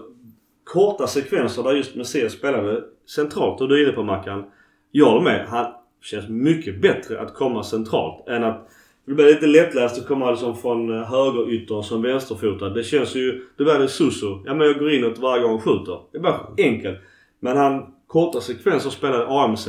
[0.63, 2.83] korta sekvenser där just Messias spelade
[3.15, 3.61] centralt.
[3.61, 4.43] Och du är inne på Mackan.
[4.91, 5.47] Jag håller med.
[5.47, 8.69] Han känns mycket bättre att komma centralt än att
[9.05, 12.69] det blir lite lättläst att komma liksom från eh, högeryttern som vänsterfotad.
[12.69, 13.45] Det känns ju...
[13.57, 14.43] Det var det Suso.
[14.45, 15.99] Ja men jag går inåt varje gång och skjuter.
[16.11, 16.99] Det är bara enkelt.
[17.39, 19.67] Men han korta sekvenser spelade AMC.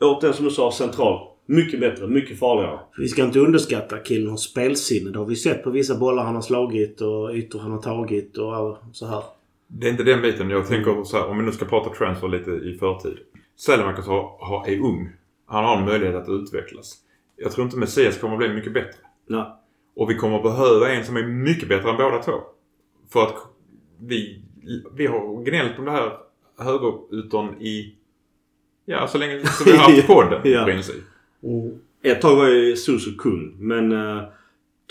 [0.00, 1.28] Återigen som du sa centralt.
[1.46, 2.06] Mycket bättre.
[2.06, 2.78] Mycket farligare.
[2.98, 5.10] Vi ska inte underskatta killens spelsinne.
[5.10, 8.38] Det har vi sett på vissa bollar han har slagit och ytor han har tagit
[8.38, 9.22] och så här.
[9.66, 10.50] Det är inte den biten.
[10.50, 13.18] Jag tänker så här, om vi nu ska prata transfer lite i förtid.
[13.56, 15.08] Selemakers har, har, är ung.
[15.46, 16.98] Han har en möjlighet att utvecklas.
[17.42, 18.98] Jag tror inte Messias kommer bli mycket bättre.
[19.26, 19.44] Nej.
[19.96, 22.32] Och vi kommer att behöva en som är mycket bättre än båda två.
[23.12, 23.36] För att
[24.00, 24.42] vi,
[24.94, 26.12] vi har gnällt om det här
[26.58, 27.94] högeryttern i...
[28.84, 30.62] Ja, så länge som vi har haft podden Ja.
[30.62, 31.04] i princip.
[31.42, 31.78] Mm.
[32.02, 33.56] Ett tag var ju Suso kung.
[33.58, 34.22] Men uh,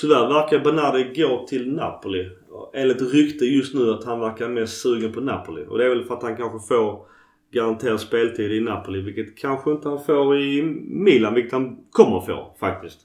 [0.02, 2.30] tyvärr verkar Bernardi gå till Napoli.
[2.74, 5.66] Enligt rykte just nu att han verkar mest sugen på Napoli.
[5.70, 7.06] Och det är väl för att han kanske får
[7.52, 9.02] garanterad speltid i Napoli.
[9.02, 11.34] Vilket kanske inte han får i Milan.
[11.34, 13.00] Vilket han kommer få faktiskt.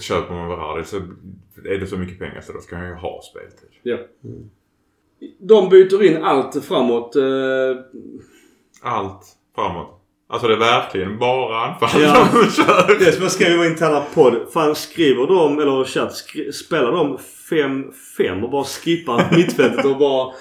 [0.00, 0.96] Köper man Verardi så
[1.64, 3.68] är det så mycket pengar så då ska han ju ha speltid.
[3.82, 3.96] Ja.
[5.38, 7.16] De byter in allt framåt.
[7.16, 7.22] eh,
[8.82, 9.98] Allt framåt.
[10.28, 12.28] Alltså det är verkligen bara anfall Ja.
[12.32, 12.98] de kör.
[12.98, 14.36] Det är som jag skrev i vår interna podd.
[14.52, 17.18] Fan skriver de, eller chatt, skri- spelar de
[17.50, 20.32] 5-5 och bara skippar mittfältet och bara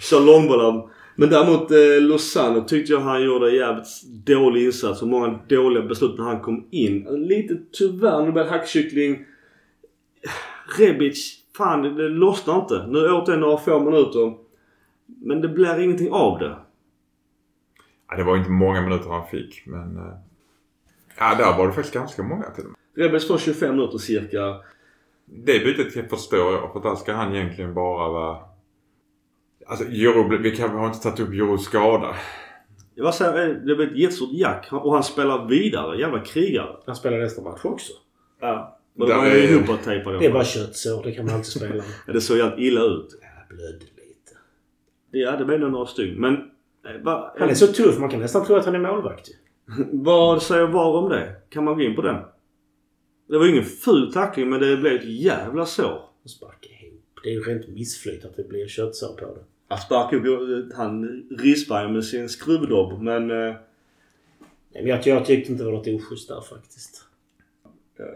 [0.00, 0.95] kör långbollar.
[1.16, 5.82] Men däremot eh, Lozano tyckte jag han gjorde en jävligt dålig insats och många dåliga
[5.84, 7.02] beslut när han kom in.
[7.02, 9.24] Lite tyvärr det blev hackkyckling.
[10.78, 12.86] Rebic, fan det, det lossnar inte.
[12.86, 14.34] Nu återigen några få minuter.
[15.06, 16.56] Men det blir ingenting av det.
[18.08, 19.96] Ja, det var inte många minuter han fick men...
[19.96, 20.14] eh,
[21.18, 23.04] Ja, där var det faktiskt ganska många till och med.
[23.04, 24.56] Rebic får 25 minuter cirka.
[25.24, 28.38] Det bytet förstår jag för där ska han egentligen bara vara...
[29.66, 32.16] Alltså Euro, vi kan, har inte tagit upp Euros skada.
[32.96, 33.56] Vad säger jag?
[33.56, 36.00] Det blev ett jättestort jack och han spelar vidare.
[36.00, 36.76] Jävla krigare.
[36.86, 37.92] Han spelar nästa match också.
[38.40, 38.78] Ja.
[38.94, 40.18] Men Där de är är- ju ihoptejpade.
[40.18, 41.02] Det är bara köttsår.
[41.04, 41.82] Det kan man alltid spela med.
[42.06, 43.08] Ja, det såg jävligt illa ut.
[43.20, 44.32] Jag blödde lite.
[45.10, 46.20] Ja, det blev nog några stygn.
[46.20, 46.34] Men...
[46.34, 47.98] eh, Va, Han är så tuff.
[47.98, 49.28] Man kan nästan tro att han är målvakt
[49.92, 51.32] vad säger VAR om det?
[51.50, 52.16] Kan man gå in på den?
[53.28, 55.84] Det var ju ingen ful tackling men det blev ett jävla sår.
[56.22, 57.02] Han sparkar ihop.
[57.22, 59.40] Det är ju rent missflyt att det blir köttsår på det.
[59.68, 60.72] Han sparkade upp...
[60.76, 61.26] Han
[61.82, 63.30] ju med sin skruvdobb men...
[63.30, 63.54] eh,
[64.74, 67.02] Men jag, jag tyckte inte det var något oschysst där faktiskt.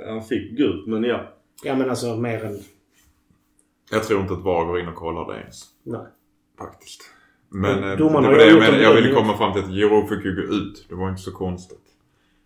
[0.06, 1.32] Han fick gult men ja.
[1.64, 2.58] Ja men alltså mer än...
[3.90, 5.64] Jag tror inte att VAR går in och kollar det ens.
[5.82, 6.06] Nej.
[6.58, 7.02] Faktiskt.
[7.48, 8.82] Men Men eh, det har var det jag menade.
[8.82, 10.86] Jag ville komma fram till att Euro fick ju gå ut.
[10.88, 11.78] Det var inte så konstigt.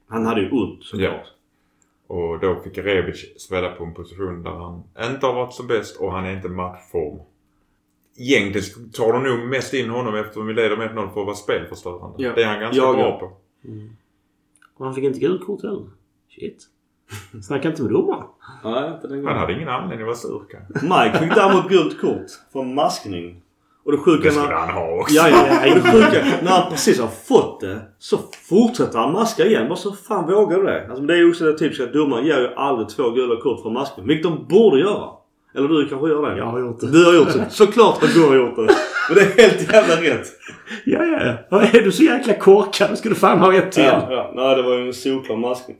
[0.08, 1.26] Han hade ju ont såklart.
[2.06, 4.82] Och då fick Rebic spela på en position där han
[5.12, 7.18] inte har varit som bäst och han är inte matchform.
[8.18, 11.34] Egentligen tar de nog mest in honom eftersom vi leder med 1-0 för att vara
[11.36, 12.14] spelförstörande.
[12.18, 12.32] Ja.
[12.34, 13.32] Det är han ganska Jag- bra på.
[14.76, 15.86] Och han fick inte gult kort heller.
[16.34, 16.66] Shit.
[17.42, 18.26] Snacka inte med domaren.
[18.62, 20.86] Han hade ingen anledning att vara sur kanske.
[20.86, 23.40] Mike fick däremot gult kort för maskning.
[23.84, 24.42] Och det sjuka Det när...
[24.42, 25.14] skulle han ha också.
[25.14, 25.68] Ja, ja, ja.
[25.74, 29.68] Och det sjuka, när han precis har fått det så fortsätter han maska igen.
[29.68, 30.86] Bara så fan vågar du det?
[30.88, 33.62] Alltså, det är ju också det typiska att domare ger ju aldrig två gula kort
[33.62, 34.06] för maskning.
[34.06, 35.10] Vilket de borde göra.
[35.54, 36.38] Eller du kanske gör det?
[36.38, 36.90] Jag har gjort det.
[36.90, 37.46] Du har gjort det.
[37.50, 38.62] Såklart att du har gjort det.
[39.08, 40.26] Men det är helt jävla rätt.
[40.84, 41.60] Ja, ja, ja.
[41.62, 42.90] Är du så jäkla korkad?
[42.90, 43.84] Då ska du fan ha ett till.
[43.84, 44.32] Ja, ja.
[44.34, 45.76] Nej, det var ju en solklar maskning.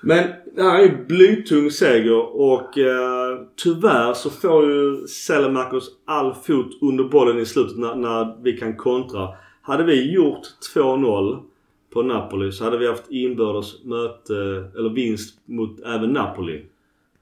[0.00, 0.24] Men
[0.56, 6.70] det här är ju blytung seger och eh, tyvärr så får ju Selemakers all fot
[6.80, 9.28] under bollen i slutet när, när vi kan kontra.
[9.62, 10.42] Hade vi gjort
[10.74, 11.38] 2-0
[11.92, 14.34] på Napoli så hade vi haft inbördes möte
[14.78, 16.64] eller vinst mot även Napoli.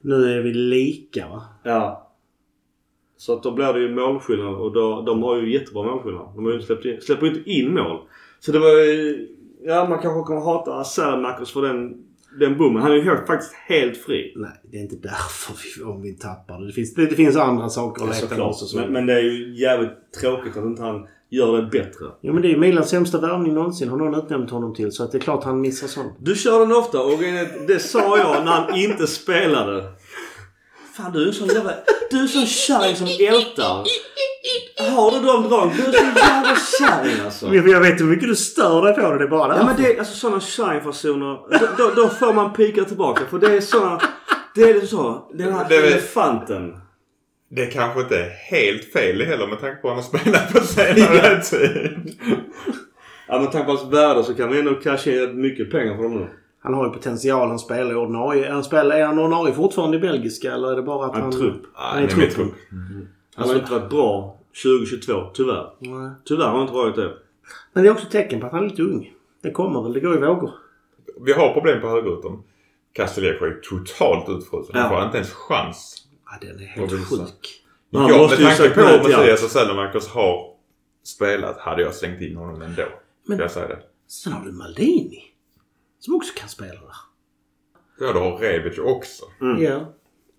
[0.07, 1.43] Nu är vi lika va?
[1.63, 2.13] Ja.
[3.17, 6.29] Så att då blir det ju målskillnad och då, de har ju jättebra målskillnad.
[6.35, 7.99] De har ju släppt in, släpper ju inte in mål.
[8.41, 9.29] Så det var ju...
[9.63, 12.05] Ja, man kanske kommer hata Selemakers för den,
[12.41, 12.83] den bommen.
[12.83, 14.33] Han är ju helt, faktiskt helt fri.
[14.37, 16.73] Nej, det är inte därför vi, om vi tappar det.
[16.73, 18.49] Finns, det, det finns andra saker att leta Såklart.
[18.49, 18.77] också.
[18.77, 22.05] Men, men det är ju jävligt tråkigt att inte han gör det bättre.
[22.21, 24.93] Jo men det är ju Milans sämsta värvning någonsin har någon utnämnt honom till.
[24.93, 26.13] Så att det är klart han missar sånt.
[26.19, 27.19] Du kör den ofta och
[27.67, 29.85] det sa jag när han inte spelade.
[30.97, 31.73] Fan du är sån jävla...
[32.11, 33.85] Du är sån kärring som ältar.
[34.91, 35.77] Har du de dragen?
[35.77, 37.55] Du är sån jävla kärring alltså.
[37.55, 39.19] Jag, jag vet hur mycket du stör dig på det.
[39.19, 41.59] Det är bara Ja men det är alltså sådana kärringfasoner.
[41.61, 43.27] Då, då, då får man pika tillbaka.
[43.31, 44.01] För det är såna...
[44.55, 45.31] Det är liksom så.
[45.35, 46.81] Den här Det elefanten.
[47.49, 50.61] Det kanske inte är helt fel heller med tanke på att han har spelat på
[50.61, 52.19] senare tid.
[53.29, 56.03] Ja men tack på hans värde så kan vi ändå casha in mycket pengar för
[56.03, 56.29] dem nu.
[56.67, 57.49] Han har ju potential.
[57.49, 58.51] Han spelar i ordinarie.
[58.53, 61.33] Han spelar, är han ordinarie fortfarande i belgiska eller är det bara att Han han...
[61.33, 61.63] är trupp.
[61.75, 62.55] Han är trupp.
[63.35, 65.71] Han har inte varit bra 2022 tyvärr.
[65.79, 66.11] Nej.
[66.25, 67.13] Tyvärr har han inte varit det.
[67.73, 69.13] Men det är också tecken på att han är lite ung.
[69.43, 69.93] Det kommer väl.
[69.93, 70.51] Det går i vågor.
[71.21, 72.43] Vi har problem på högerytan.
[72.93, 74.75] Castellejo är totalt utfrusen.
[74.77, 74.89] Han Ja.
[74.99, 75.97] får inte ens chans.
[76.25, 77.63] Ja, den är helt sjuk.
[77.91, 80.51] Ja, måste med ju tanke på till Mattias och Sellemakers har
[81.05, 82.83] spelat hade jag slängt in honom ändå.
[82.83, 82.91] Men-
[83.27, 83.39] Men...
[83.39, 83.79] Jag säger det.
[84.09, 85.23] Sen har du Maldini.
[86.07, 86.97] Som också kan spela där.
[88.01, 89.25] Ja, du har Rebic också.
[89.41, 89.63] Mm.
[89.63, 89.93] Ja.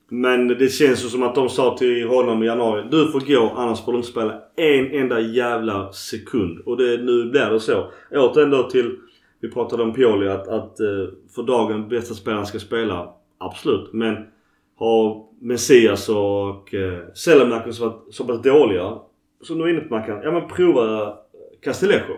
[0.09, 2.87] Men det känns ju som att de sa till honom i januari.
[2.91, 6.59] Du får gå annars får du inte spela en enda jävla sekund.
[6.59, 7.91] Och det, nu blir det så.
[8.11, 8.97] Återigen då till...
[9.39, 13.13] Vi pratade om Pioli att, att eh, för dagen bästa spelaren ska spela.
[13.37, 13.93] Absolut.
[13.93, 14.27] Men
[14.75, 18.97] har Messias och eh, Sellemakers varit så pass dåliga.
[19.41, 20.21] Så nu är inne på Mackan.
[20.23, 21.17] Ja men prova
[21.61, 22.13] Castellejo.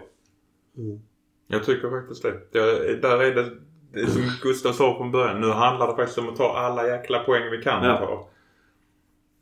[1.51, 2.33] Jag tycker faktiskt det.
[2.51, 3.49] Jag, där är det,
[3.93, 5.41] det är som Gustav sa från början.
[5.41, 7.97] Nu handlar det faktiskt om att ta alla jäkla poäng vi kan Ja.
[7.97, 8.27] ta.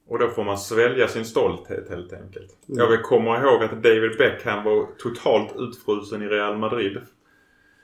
[0.10, 2.58] Och då får man svälja sin stolthet helt enkelt.
[2.66, 6.98] Jag vill komma ihåg att David Beckham var totalt utfrusen i Real Madrid.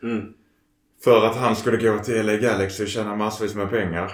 [0.03, 0.33] Mm.
[1.03, 4.11] För att han skulle gå till LA Galaxy och tjäna massvis med pengar.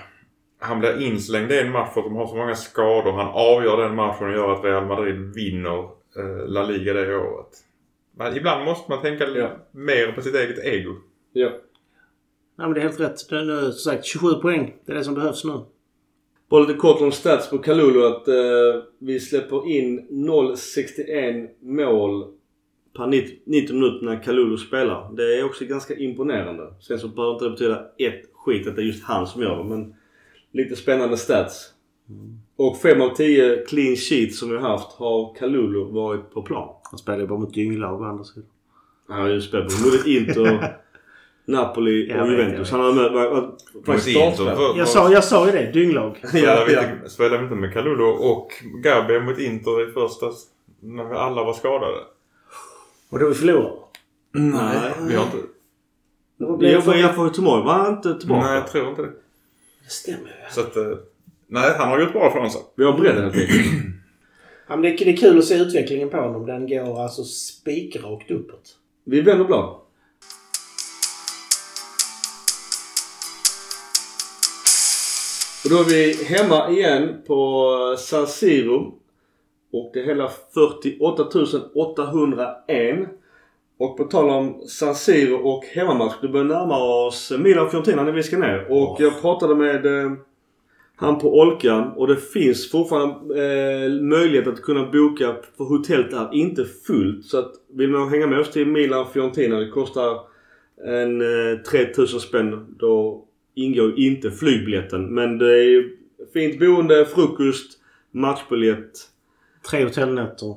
[0.60, 3.12] Han blir inslängd i en match för att de har så många skador.
[3.12, 5.80] Han avgör den matchen och gör att Real Madrid vinner
[6.18, 7.47] eh, La Liga det året.
[8.20, 9.49] Men ibland måste man tänka Ja.
[9.72, 10.95] mer på sitt eget ego.
[11.34, 11.49] Ja.
[12.57, 13.30] Ja, men det är helt rätt.
[13.30, 14.76] Det är nu, som sagt 27 poäng.
[14.86, 15.59] Det är det som behövs nu.
[16.49, 18.36] Bara lite kort om stats på Kalulu att eh,
[18.99, 22.26] vi släpper in 0,61 mål
[22.97, 25.11] per 90, 90 minuter när Kalulu spelar.
[25.15, 26.74] Det är också ganska imponerande.
[26.82, 29.57] Sen så behöver inte det betyda ett skit att det är just han som gör
[29.57, 29.95] det men
[30.51, 31.74] lite spännande stats.
[32.55, 36.76] Och 5 av 10 clean sheets som vi har haft har Kalulu varit på plan.
[36.90, 38.50] Han spelar ju bara mot dynglag å andra sidan.
[39.08, 40.78] Han har ju spelat på både Inter,
[41.46, 42.72] Napoli och Juventus.
[42.72, 44.78] Han har med, var, var, Mot faktiskt startspelare.
[44.78, 45.72] Jag sa, jag sa ju det.
[45.72, 46.22] Dynglag.
[46.30, 48.52] Spelade, vi Ja, inte, spelade vi inte med Kalulu och
[48.84, 50.26] Gabi mot Inter i första...
[50.82, 51.98] När alla var skadade?
[53.10, 53.74] Och då vi förlorar.
[54.32, 54.92] Nej.
[55.08, 55.38] Vi har inte...
[56.38, 56.96] Vad blev det för...
[56.96, 58.46] Jag får Tomorrow var han inte tillbaka.
[58.48, 59.12] Nej, jag tror inte det.
[59.84, 60.52] Det stämmer ju.
[60.52, 60.78] Så att...
[60.78, 60.84] eh,
[61.48, 62.62] Nej, han har gjort bra från sig.
[62.76, 63.86] Vi har bredden helt enkelt.
[64.70, 66.45] Ja, men det, det är kul att se utvecklingen på honom.
[66.45, 68.78] Den går alltså spikrakt uppåt.
[69.03, 69.76] Vi vänder blad.
[75.63, 78.93] Och då är vi hemma igen på San Siro.
[79.72, 81.24] Och det är hela 48
[81.76, 83.09] 801.
[83.78, 86.15] Och på tal om San Siro och hemmamatch.
[86.22, 88.72] Det börjar närma oss Milan Fiorentina när vi ska ner.
[88.72, 90.11] Och jag pratade med eh,
[91.00, 96.34] han på Olka och det finns fortfarande eh, möjlighet att kunna boka för hotellet är
[96.34, 97.26] inte fullt.
[97.26, 100.20] Så att vill man hänga med oss till Milan Fiorentina det kostar
[100.86, 102.76] en eh, 3000 spänn.
[102.80, 103.26] Då
[103.56, 105.14] ingår inte flygbiljetten.
[105.14, 105.89] Men det är
[106.34, 107.80] fint boende, frukost,
[108.12, 108.91] matchbiljett.
[109.70, 110.56] Tre hotellnätter.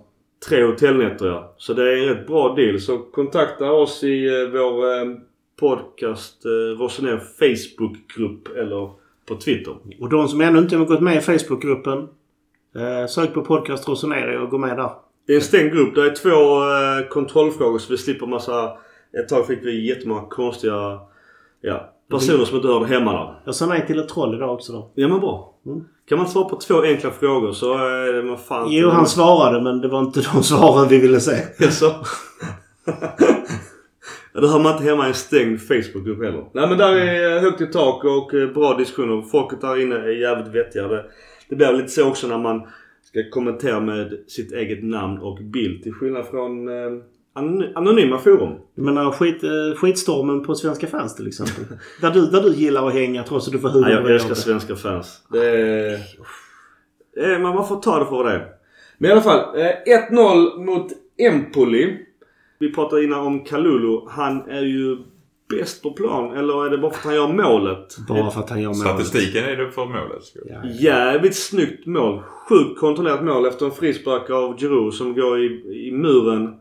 [0.48, 1.54] Tre hotellnätter ja.
[1.58, 2.80] Så det är en rätt bra deal.
[2.80, 5.16] Så kontakta oss i eh, vår eh,
[5.60, 9.76] podcast eh, Rosener Facebookgrupp eller på Twitter.
[10.00, 12.08] Och de som ännu inte har gått med i Facebookgruppen.
[12.76, 14.90] Eh, sök på podcast Rossoneri och gå med där.
[15.26, 15.94] Det är en stängd grupp.
[15.94, 18.72] Det är två eh, kontrollfrågor så vi slipper massa...
[19.20, 21.00] Ett tag fick vi jättemånga konstiga
[21.60, 23.34] ja, personer som inte hörde hemma där.
[23.44, 24.90] Jag sa nej till ett troll idag också då.
[24.94, 25.54] Ja men bra.
[25.66, 25.84] Mm.
[26.08, 28.66] Kan man svara på två enkla frågor så är det man fan...
[28.70, 31.36] Jo, han svarade men det var inte de svaren vi ville se.
[31.58, 31.94] Jaså?
[34.34, 36.44] Det hör man inte hemma i en stängd Facebookgrupp heller.
[36.54, 39.22] Nej men där är högt i tak och eh, bra diskussioner.
[39.22, 40.88] Folket där inne är jävligt vettiga.
[40.88, 41.04] Det,
[41.48, 42.62] det blir lite så också när man
[43.04, 45.82] ska kommentera med sitt eget namn och bild.
[45.82, 46.74] Till skillnad från eh,
[47.34, 48.54] anon- anonyma forum.
[48.74, 51.64] Jag menar skit, eh, skitstormen på Svenska fans till exempel.
[52.00, 54.34] där, du, där du gillar att hänga trots att du får huvud över jag älskar
[54.34, 55.22] svenska fans.
[55.32, 55.98] Det är,
[57.14, 58.44] det är, man får ta det för det.
[58.98, 59.60] Men i alla fall.
[59.60, 60.86] Eh, 1-0 mot
[61.18, 61.98] Empoli.
[62.62, 64.00] Vi pratade innan om Kalulu.
[64.08, 64.98] Han är ju
[65.50, 66.36] bäst på plan.
[66.36, 67.96] Eller är det bara för att han gör målet?
[68.08, 68.80] Bara för att han gör målet.
[69.06, 70.22] Statistiken är det för målet.
[70.44, 70.64] Ja.
[70.80, 72.22] Jävligt snyggt mål.
[72.48, 75.44] Sjukt kontrollerat mål efter en frispark av Giroud som går i,
[75.88, 76.54] i muren.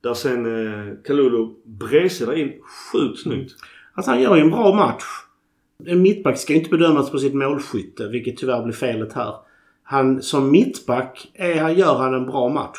[0.00, 2.52] Där sen eh, Kalulu bredsidar in.
[2.92, 3.52] Sjukt snyggt.
[3.94, 5.04] Alltså han gör ju en bra match.
[5.86, 9.34] En mittback ska inte bedömas på sitt målskytte, vilket tyvärr blir felet här.
[9.82, 12.78] Han, som mittback är, han- gör han en bra match.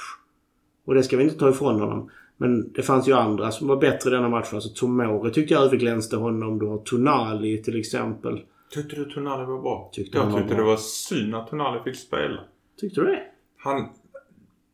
[0.85, 2.09] Och det ska vi inte ta ifrån honom.
[2.37, 4.55] Men det fanns ju andra som var bättre i denna matchen.
[4.55, 6.59] Alltså Tomori tyckte jag överglänste honom.
[6.59, 8.41] Du har Tonali till exempel.
[8.73, 9.89] Tyckte du Tonali var bra?
[9.93, 10.63] Tyckte jag var tyckte bra.
[10.63, 12.39] det var synd att Tonali fick spela.
[12.79, 13.23] Tyckte du det?
[13.57, 13.89] Han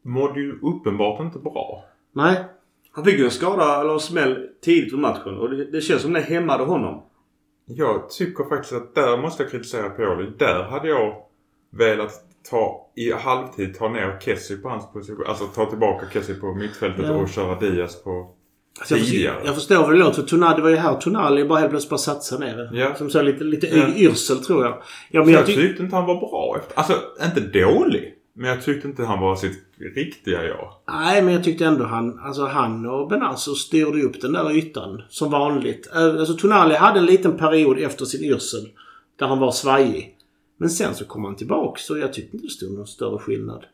[0.02, 1.86] mådde ju uppenbart inte bra.
[2.14, 2.44] Nej.
[2.92, 5.38] Han fick ju en skada eller en smäll tidigt i matchen.
[5.38, 7.04] Och det, det känns som det hämmade honom.
[7.66, 10.32] Jag tycker faktiskt att där måste jag kritisera Pioli.
[10.38, 11.16] Där hade jag
[11.70, 12.12] velat
[12.50, 15.26] ta i halvtid ta ner Kessie på hans position.
[15.28, 17.12] Alltså ta tillbaka Kessie på mittfältet Ja.
[17.14, 18.30] och köra Diaz på
[18.80, 19.34] Alltså jag, tidigare.
[19.34, 20.14] förstår, jag förstår vad det låter.
[20.22, 20.96] För Tonali det var ju här.
[20.96, 22.70] Tonali bara helt plötsligt bara satte sig ner.
[22.74, 22.96] Ja.
[22.96, 23.88] Som så lite, lite Ja.
[23.96, 24.82] yrsel tror jag.
[25.12, 26.78] Ja, men jag jag tyckte inte han var bra efter.
[26.78, 28.14] Alltså inte dålig.
[28.34, 29.64] Men jag tyckte inte han var sitt
[29.96, 30.70] riktiga jag.
[30.92, 35.02] Nej, men jag tyckte ändå han, alltså han och Benazzo styrde upp den där ytan.
[35.10, 35.90] Som vanligt.
[35.94, 38.70] Alltså Tonali hade en liten period efter sin yrsel.
[39.20, 40.16] Där han var svajig.
[40.62, 43.66] Men sen så kom han tillbaks och jag tyckte inte det stod någon större skillnad.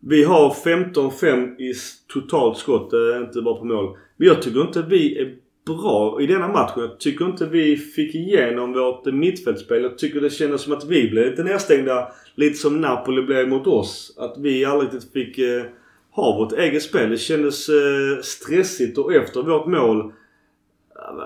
[0.00, 1.74] Vi har 15-5 i
[2.12, 2.92] totalt skott.
[2.92, 3.96] Eh, inte bara på mål.
[4.16, 5.36] Men jag tycker inte vi är
[5.66, 6.82] bra i denna matchen.
[6.82, 9.82] Jag tycker inte vi fick igenom vårt eh, mittfältsspel.
[9.82, 12.08] Jag tycker det kändes som att vi blev lite nedstängda.
[12.34, 14.16] Lite som Napoli blev mot oss.
[14.18, 15.64] Att vi aldrig riktigt fick eh,
[16.10, 17.10] ha vårt eget spel.
[17.10, 20.00] Det kändes eh, stressigt och efter vårt mål.
[20.00, 20.10] Eh,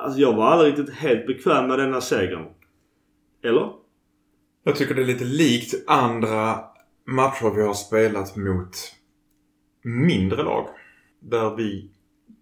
[0.02, 2.44] alltså jag var aldrig riktigt helt bekväm med denna segern.
[3.42, 3.77] Eller?
[4.62, 6.64] Jag tycker det är lite likt andra
[7.04, 8.76] matcher vi har spelat mot
[9.82, 10.68] mindre lag.
[11.20, 11.90] Där vi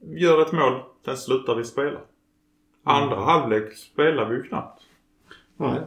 [0.00, 2.00] gör ett mål, sen slutar vi spela.
[2.84, 4.82] Andra halvlek spelar vi ju knappt.
[5.56, 5.80] Nej.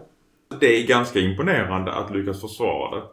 [0.59, 3.05] Det är ganska imponerande att lyckas försvara det.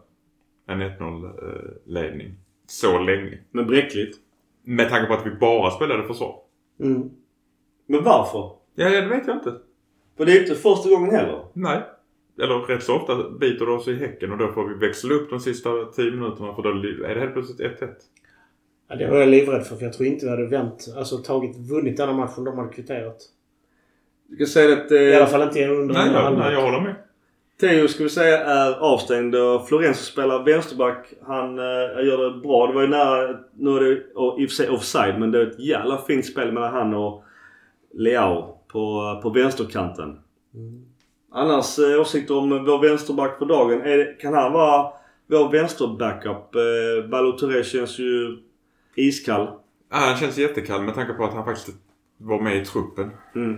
[0.72, 2.34] En 1-0 eh, ledning.
[2.66, 3.38] Så länge.
[3.50, 4.16] Men bräckligt.
[4.62, 6.38] Med tanke på att vi bara spelade försvar.
[6.80, 7.10] Mm.
[7.86, 8.50] Men varför?
[8.74, 9.54] Ja, det vet jag inte.
[10.16, 11.46] För det är inte första gången heller.
[11.52, 11.82] Nej.
[12.42, 15.30] Eller rätt så ofta biter det oss i häcken och då får vi växla upp
[15.30, 17.88] de sista 10 minuterna för då är det helt plötsligt 1-1.
[18.88, 19.76] Ja, det var jag livrädd för.
[19.76, 23.16] För jag tror inte vi hade vänt, alltså tagit, vunnit denna matchen de hade kvitterat.
[24.28, 26.80] Du kan säga att I alla eh, fall inte under Nej, ja, nej, jag håller
[26.80, 26.94] med.
[27.60, 31.14] Theo ska vi säga är avstängd och Florenzo spelar vänsterback.
[31.22, 32.66] Han eh, gör det bra.
[32.66, 35.38] Det var ju nära, nu är det och, i och för sig offside men det
[35.38, 37.24] är ett jävla fint spel mellan han och
[37.94, 40.18] Leao på, på vänsterkanten.
[40.54, 40.85] Mm.
[41.36, 43.80] Annars eh, åsikter om vår vänsterback för dagen.
[43.80, 44.92] Är, det- kan han vara
[45.26, 46.54] vår vänsterbackup?
[46.54, 48.36] Eh, Balotelli känns ju
[48.94, 49.46] iskall.
[49.90, 51.76] Ja, han känns jättekall med tanke på att han faktiskt
[52.18, 53.10] var med i truppen.
[53.34, 53.56] Mm.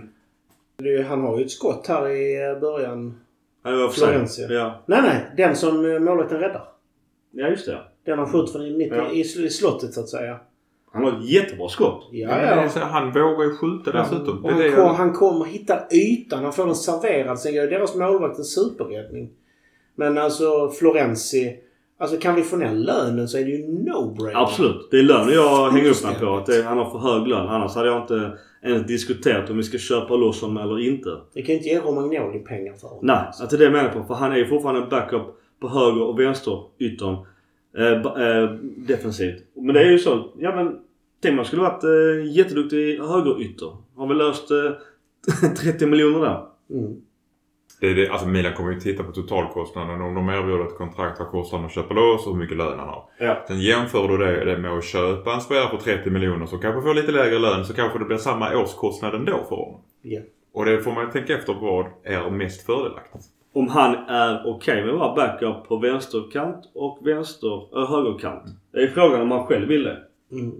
[0.77, 3.19] Det Han har ju ett skott här i eh, början.
[3.63, 3.89] Ja, det var.
[3.89, 4.41] Florenzi.
[4.49, 4.83] Ja.
[4.85, 5.31] Nej, nej.
[5.37, 6.63] Den som eh, målvakten räddar.
[7.31, 7.79] ja, just det.
[8.05, 9.11] Den han skjuter från mitt Ja.
[9.11, 10.39] i, i slottet så att säga.
[10.93, 12.07] Han har ett jättebra skott.
[12.11, 12.69] Ja, ja.
[12.69, 13.99] så- Han vågar ju skjuta Ja.
[13.99, 14.45] dessutom.
[14.45, 16.43] Och han, det kom, han kommer hitta ytan.
[16.43, 17.39] Han får den serverad.
[17.39, 19.29] Sen gör deras målvakt en superräddning.
[19.95, 21.55] Men alltså Florenzi.
[22.01, 24.41] Alltså kan vi få ner lönen så är det ju no-brainer.
[24.41, 24.87] Absolut.
[24.91, 26.35] Det är lönen jag hänger upp mig på.
[26.35, 27.47] Att det, han har för hög lön.
[27.47, 28.31] Annars hade jag inte
[28.63, 31.09] ens diskuterat om vi ska köpa loss honom eller inte.
[31.33, 33.05] Vi kan ju inte ge Romagnoli pengar för honom.
[33.05, 34.03] Nej, att det är det jag menar på.
[34.03, 35.21] För han är ju fortfarande en backup
[35.61, 37.15] på höger och vänster yttern.
[37.77, 39.43] Eh, eh, defensivt.
[39.55, 40.33] Men det är ju så.
[40.37, 40.79] Ja men
[41.21, 43.77] Timmer skulle varit eh, jätteduktig högerytter.
[43.95, 46.45] Har vi löst eh, 30 miljoner där.
[46.69, 47.01] Mm.
[47.81, 50.01] Det är det, alltså Milan kommer ju titta på totalkostnaden.
[50.01, 52.79] Om de erbjuder ett kontrakt, vad kostar han att köpa loss och hur mycket lön
[52.79, 53.03] han har.
[53.19, 53.45] Ja.
[53.47, 56.81] Sen jämför du det, det med att köpa en spelare för 30 miljoner som kanske
[56.81, 59.81] får lite lägre lön så kanske det blir samma årskostnad ändå för honom.
[60.01, 60.21] Ja.
[60.53, 63.25] Och det får man ju tänka efter vad är mest fördelaktigt.
[63.53, 68.43] Om han är okej med att vara backup på vänsterkant och vänster, äh, högerkant.
[68.71, 69.97] Det är frågan om han själv vill det.
[70.31, 70.51] Mm.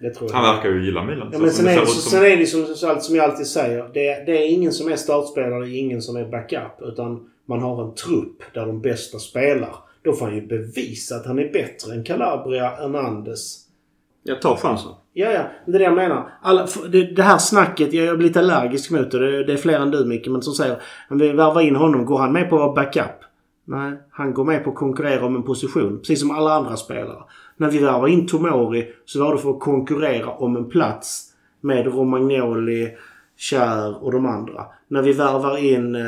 [0.00, 0.36] Det tror jag.
[0.38, 1.30] Han verkar ju gilla Milan.
[1.32, 3.90] Ja, men sen är, det, som- sen är det som, som, som jag alltid säger.
[3.94, 6.82] Det, det är ingen som är startspelare, ingen som är backup.
[6.82, 9.74] Utan man har en trupp där de bästa spelar.
[10.02, 13.65] Då får han ju bevisa att han är bättre än Calabria, Hernandez.
[14.26, 14.90] Jag tar chansen.
[15.12, 15.42] Ja, ja.
[15.66, 16.30] Det är det jag menar.
[16.42, 19.18] Alla, det, det här snacket, jag jag blir lite allergisk mot det.
[19.18, 19.44] det.
[19.44, 22.04] Det är fler än du Micke, men som säger men vi värvar in honom.
[22.04, 23.26] Går han med på backup?
[23.64, 25.98] Nej, han går med på att konkurrera om en position.
[25.98, 27.22] Precis som alla andra spelare.
[27.56, 31.86] När vi värvar in Tomori så var det för att konkurrera om en plats med
[31.86, 32.88] Romagnoli,
[33.36, 34.64] Kjär och de andra.
[34.88, 36.02] När vi värvar in eh,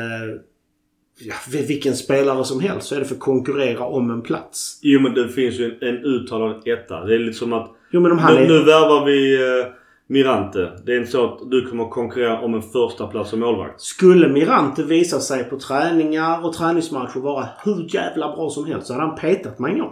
[1.19, 1.35] ja,
[1.67, 4.79] vilken spelare som helst så är det för att konkurrera om en plats.
[4.81, 7.05] Jo men det finns ju en, en uttalad etta.
[7.05, 8.47] Det är lite som att Jo men om han nu, är...
[8.47, 9.67] nu värvar vi eh,
[10.07, 10.71] Mirante.
[10.85, 13.81] Det är inte så att du kommer att konkurrera om en första plats som målvakt.
[13.81, 18.93] Skulle Mirante visa sig på träningar och träningsmatcher vara hur jävla bra som helst så
[18.93, 19.89] hade han petat Magnan.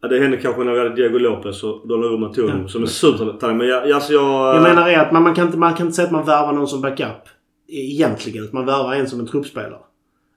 [0.00, 2.88] Ja, det hände kanske när vi hade Diego Lopez och Donnarumma tog honom som en
[2.88, 3.58] supertalang.
[3.58, 4.56] Men jag, alltså jag...
[4.56, 6.52] Jag menar är att man, man, kan inte, man kan inte säga att man värvar
[6.52, 7.28] någon som backup.
[7.68, 8.44] Egentligen.
[8.44, 9.80] Att man värvar en som en truppspelare.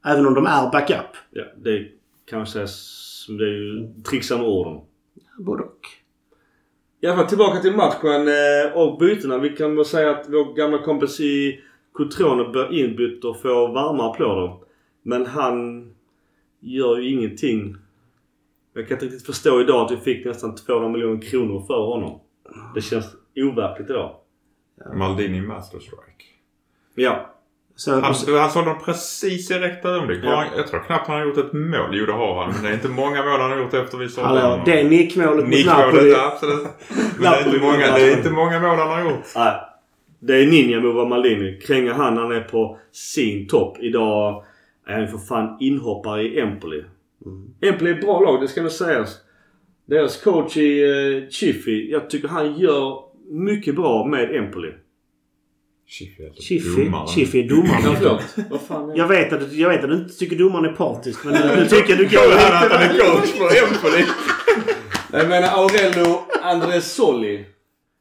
[0.05, 1.17] Även om de är backup.
[1.31, 1.87] Ja, det
[2.29, 2.67] kan man säga
[3.37, 4.81] det är ju trixa med orden.
[5.37, 6.00] Både och.
[7.03, 9.37] I alla fall tillbaka till matchen eh, och bytena.
[9.37, 14.11] Vi kan väl säga att vår gamla kompis i Cotrone blir inbytt och får varma
[14.11, 14.57] applåder.
[15.01, 15.87] Men han
[16.59, 17.75] gör ju ingenting.
[18.73, 22.19] Jag kan inte riktigt förstå idag att vi fick nästan 200 miljoner kronor för honom.
[22.75, 24.15] Det känns overkligt idag.
[24.93, 26.25] Maldini Masterstrike.
[26.95, 27.35] Ja.
[27.81, 30.19] Så, Han, han såg dem precis i rätt ögonblick.
[30.23, 30.45] Ja.
[30.57, 31.89] Jag tror knappt han har gjort ett mål.
[31.91, 32.53] Jo det har han.
[32.53, 34.61] Men det är inte många mål han har gjort efter vi sålde Hallå, honom.
[34.65, 36.13] det nickmålet mot Napoli.
[36.13, 36.67] absolut.
[37.19, 39.25] Men det är, inte många, det är inte många mål han har gjort.
[39.35, 39.53] Nej.
[40.19, 41.59] Det är ninja move av Maldini.
[41.61, 43.77] Kränger han han är på sin topp.
[43.79, 44.43] Idag
[44.87, 46.83] är han för fan inhoppare i Empoli.
[47.61, 49.17] Empoli är ett bra lag, det ska väl sägas.
[49.85, 54.71] Deras coach i uh, Chiffi, jag tycker han gör mycket bra med Empoli.
[55.91, 56.83] Chiffi är Chiffi.
[56.85, 57.07] domaren.
[57.07, 58.95] Chiffi är domaren.
[58.95, 61.25] Jag vet, att, du- jag vet att du inte tycker domaren är partisk.
[61.25, 62.75] Men du, du tycker du går här lite...
[62.75, 64.05] att han är coach för Empoli.
[65.11, 67.45] Jag menar Aurelio Andresoli.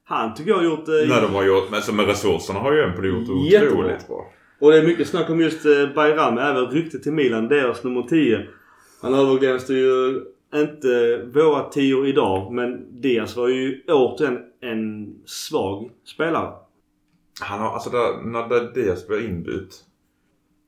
[0.05, 0.89] Han tycker jag har gjort...
[0.89, 3.79] eh, Nej, de har gjort, men med resurserna har ju Empoli gjort Jättebra.
[3.79, 4.27] otroligt bra.
[4.61, 6.39] Och det är mycket snack om just eh, Bayram.
[6.39, 7.49] Även ryktet till Milan.
[7.49, 8.41] Deras nummer 10.
[9.03, 10.21] Han överglänste ju
[10.55, 12.53] inte våra tio idag.
[12.53, 16.51] Men Diaz var ju återigen en svag spelare.
[17.41, 19.85] Han har, alltså där, när Diaz blir inbytt.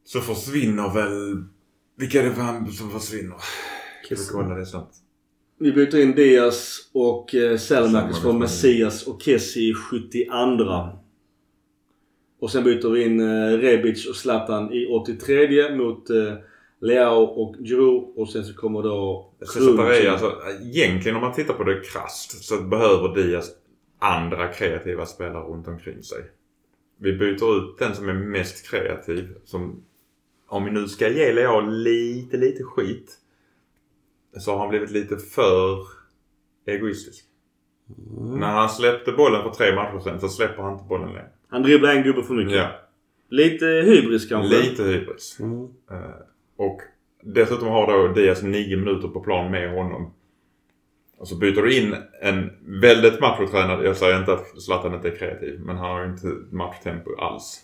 [0.05, 1.45] Så försvinner väl...
[1.97, 3.37] Vilka är det för han som försvinner?
[4.05, 4.95] Ska vi kolla det snabbt?
[5.59, 10.89] Vi byter in Diaz och eh, Selmakers från Messias och Kessie i 72.
[12.41, 16.35] Och sen byter vi in eh, Rebic och Zlatan i 83 mot eh,
[16.81, 18.13] Leao och Giroud.
[18.17, 19.33] Och sen så kommer då...
[19.53, 20.13] Separera.
[20.13, 23.51] Alltså, egentligen om man tittar på det krasst så behöver Diaz
[23.99, 26.19] andra kreativa spelare runt omkring sig.
[27.03, 29.29] Vi byter ut den som är mest kreativ.
[29.45, 29.85] Som,
[30.47, 33.19] om vi nu ska ge Leao lite, lite skit.
[34.39, 35.79] Så har han blivit lite för
[36.67, 37.25] egoistisk.
[38.21, 41.31] När han släppte bollen för tre matcher sen så släpper han inte bollen längre.
[41.49, 42.57] Han dribblar en gubbe för mycket.
[42.57, 42.71] Ja,
[43.29, 44.57] Lite hybris kanske.
[44.61, 45.37] lite hybris.
[45.41, 45.63] Mm.
[45.91, 45.99] Eh,
[46.57, 46.81] och
[47.23, 50.13] dessutom har då Diaz nio minuter på plan med honom.
[51.23, 55.17] Och så byter du in en väldigt machotränad, jag säger inte att Zlatan inte är
[55.17, 57.61] kreativ, men han har ju inte matchtempo alls.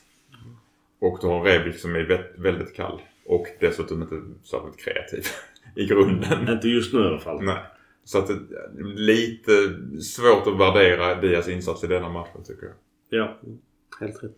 [1.01, 3.01] Och du har Rebic som är vä- väldigt kall.
[3.27, 5.25] Och dessutom inte särskilt kreativ
[5.77, 6.49] i grunden.
[6.49, 7.43] Inte just nu i alla fall.
[7.45, 7.63] Nej.
[8.05, 9.53] Så att det är lite
[10.03, 12.75] svårt att värdera Diaz insats i denna matchen tycker jag.
[13.21, 13.39] Ja.
[14.01, 14.37] Helt rätt.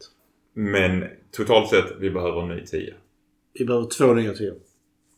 [0.54, 2.94] Men totalt sett, vi behöver en ny 10.
[3.58, 4.56] Vi behöver två nya tior.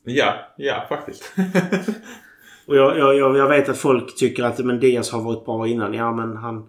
[0.05, 1.35] Ja, ja faktiskt.
[2.67, 5.67] Och jag, jag, jag, jag vet att folk tycker att men Diaz har varit bra
[5.67, 5.95] innan.
[5.95, 6.67] Ja men han...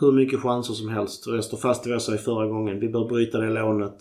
[0.00, 1.26] Hur mycket chanser som helst.
[1.26, 2.80] Och jag står fast vid vad jag sa i förra gången.
[2.80, 3.96] Vi bör bryta det lånet.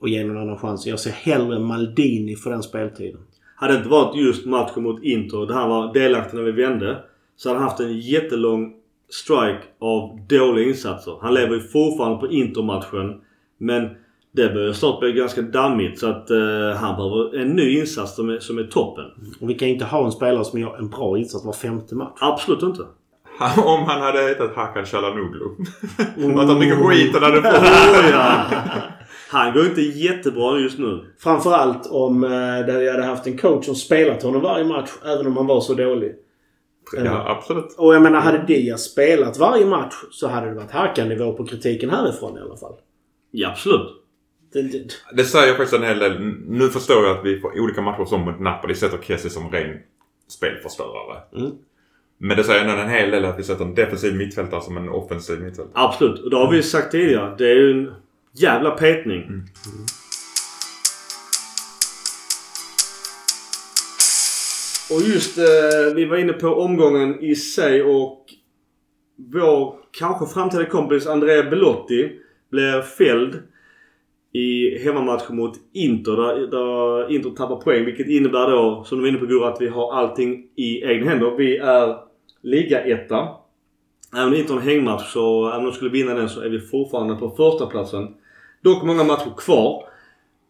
[0.00, 0.86] Och ge någon annan chans.
[0.86, 3.20] Jag ser hellre Maldini för den speltiden.
[3.56, 7.04] Hade det inte varit just matchen mot Inter där han var delaktig när vi vände.
[7.36, 8.74] Så hade han haft en jättelång
[9.10, 11.18] strike av dåliga insatser.
[11.20, 13.20] Han lever ju fortfarande på Inter-matchen.
[13.58, 13.88] Men
[14.32, 18.30] det börjar snart bli ganska dammigt så att eh, han behöver en ny insats som
[18.30, 19.04] är, som är toppen.
[19.40, 22.18] Och vi kan inte ha en spelare som gör en bra insats var femte match.
[22.20, 22.82] Absolut inte.
[23.64, 25.44] Om han hade hetat Hakan Calhanoglu.
[26.36, 27.60] Att han fick skit han hade fått.
[27.60, 28.44] Oh, ja.
[29.32, 31.04] Han går inte jättebra just nu.
[31.18, 35.26] Framförallt om eh, där vi hade haft en coach som spelat honom varje match även
[35.26, 36.14] om han var så dålig.
[36.92, 37.74] Ja, absolut.
[37.78, 41.90] Och jag menar hade Diaz spelat varje match så hade det varit Harkan-nivå på kritiken
[41.90, 42.74] härifrån i alla fall.
[43.30, 43.99] Ja, absolut.
[45.12, 46.20] Det, säger faktiskt en hel del.
[46.48, 49.78] Nu förstår jag att vi på olika matcher som mot Napoli sätter Kessie som ren
[50.28, 51.20] spelförstörare.
[51.36, 51.52] Mm.
[52.18, 54.88] Men det säger ändå en hel del att vi sätter en defensiv mittfältare som en
[54.88, 55.84] offensiv mittfältare.
[55.84, 56.20] Absolut.
[56.20, 57.34] Och det har vi sagt tidigare.
[57.38, 57.92] Det är ju en
[58.32, 59.42] jävla petning.
[64.90, 68.24] Och just eh, vi var inne på omgången i sig och
[69.16, 72.12] vår kanske framtida kompis Andrea Belotti
[72.50, 73.42] blev fälld
[74.32, 77.84] i hemmamatchen mot Inter där, där Inter tappar poäng.
[77.84, 81.10] Vilket innebär då, som du var inne på Gurra, att vi har allting i egna
[81.10, 81.30] händer.
[81.30, 81.96] Vi är
[82.42, 83.28] ligaetta.
[84.12, 86.48] Även om Inter har en hängmatch så även om de skulle vinna den så är
[86.48, 88.14] vi fortfarande på första platsen.
[88.62, 89.84] Dock många matcher kvar.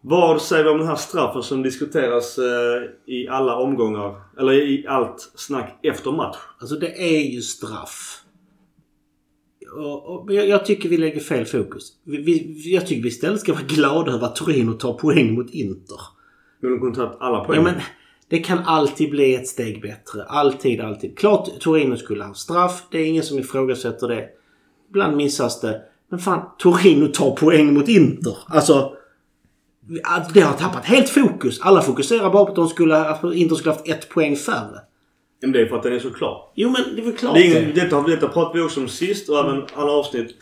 [0.00, 4.20] Vad säger vi om den här straffen som diskuteras eh, i alla omgångar?
[4.38, 6.36] Eller i allt snack efter match?
[6.60, 8.24] alltså det är ju straff.
[9.72, 11.92] Och, jag, jag tycker vi lägger fel fokus.
[12.04, 15.50] Vi, vi, jag tycker vi istället ska vara glada över att Torino tar poäng mot
[15.50, 16.00] Inter.
[16.60, 17.56] Men de kunde tagit alla poäng.
[17.56, 17.74] Ja, men
[18.28, 20.24] det kan alltid bli ett steg bättre.
[20.24, 21.18] Alltid, alltid.
[21.18, 22.82] Klart Torino skulle ha straff.
[22.90, 24.28] Det är ingen som ifrågasätter det.
[24.88, 25.82] Ibland missas det.
[26.08, 28.36] Men fan, Torino tar poäng mot Inter.
[28.46, 28.96] Alltså...
[30.34, 31.60] Det har tappat helt fokus.
[31.60, 34.80] Alla fokuserar bara på att, de skulle, att Inter skulle haft ett poäng färre.
[35.40, 36.50] Men det är för att den är så klar.
[36.54, 39.28] Jo men det är väl klart Det är detta, detta pratade vi också om sist
[39.28, 40.36] och även alla avsnitt.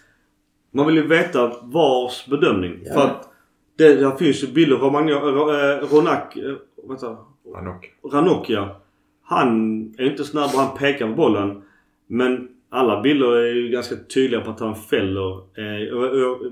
[0.70, 2.80] Man vill ju veta vars bedömning.
[2.84, 2.94] Ja.
[2.94, 3.28] För att
[3.76, 4.76] det, där finns ju bilder.
[4.76, 6.36] Romagno, äh, Ronak...
[6.36, 6.54] Äh,
[6.88, 7.16] vänta.
[7.54, 7.92] Ranok.
[8.12, 8.70] Ranocchia.
[9.22, 11.62] Han är ju inte snabb och han pekar på bollen.
[12.06, 15.38] Men alla bilder är ju ganska tydliga på att han fäller.
[15.58, 15.82] Eh,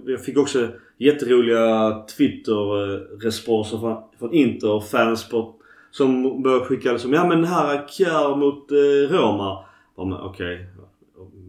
[0.07, 0.69] jag, fick också
[0.99, 5.55] jätteroliga Twitter-responser från, från Inter-fans på,
[5.91, 9.65] som började skicka liksom Ja men här är Kjär mot eh, Roma.
[9.97, 10.67] Ja, men Okej,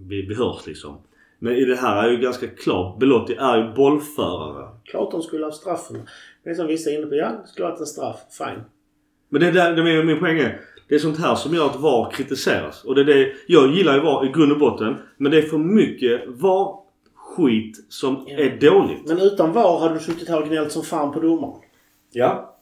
[0.07, 0.97] vi, vi hörs liksom.
[1.39, 2.99] Men i det här är ju ganska klart.
[2.99, 4.67] Belotti är ju bollförare.
[4.83, 5.97] Klart de skulle ha straffen.
[6.43, 7.15] Är som vissa är inne på.
[7.15, 8.19] Ja, det skulle ha varit en straff.
[8.38, 8.61] Fine.
[9.29, 10.61] Men det är där, det är min poäng är.
[10.88, 12.83] Det är sånt här som gör att VAR kritiseras.
[12.83, 14.95] Och det är det, jag gillar ju VAR i grund och botten.
[15.17, 18.38] Men det är för mycket VAR-skit som Ja.
[18.38, 19.07] är dåligt.
[19.07, 21.61] Men utan VAR hade du suttit här och gnällt som fan på domaren.
[22.11, 22.57] Ja.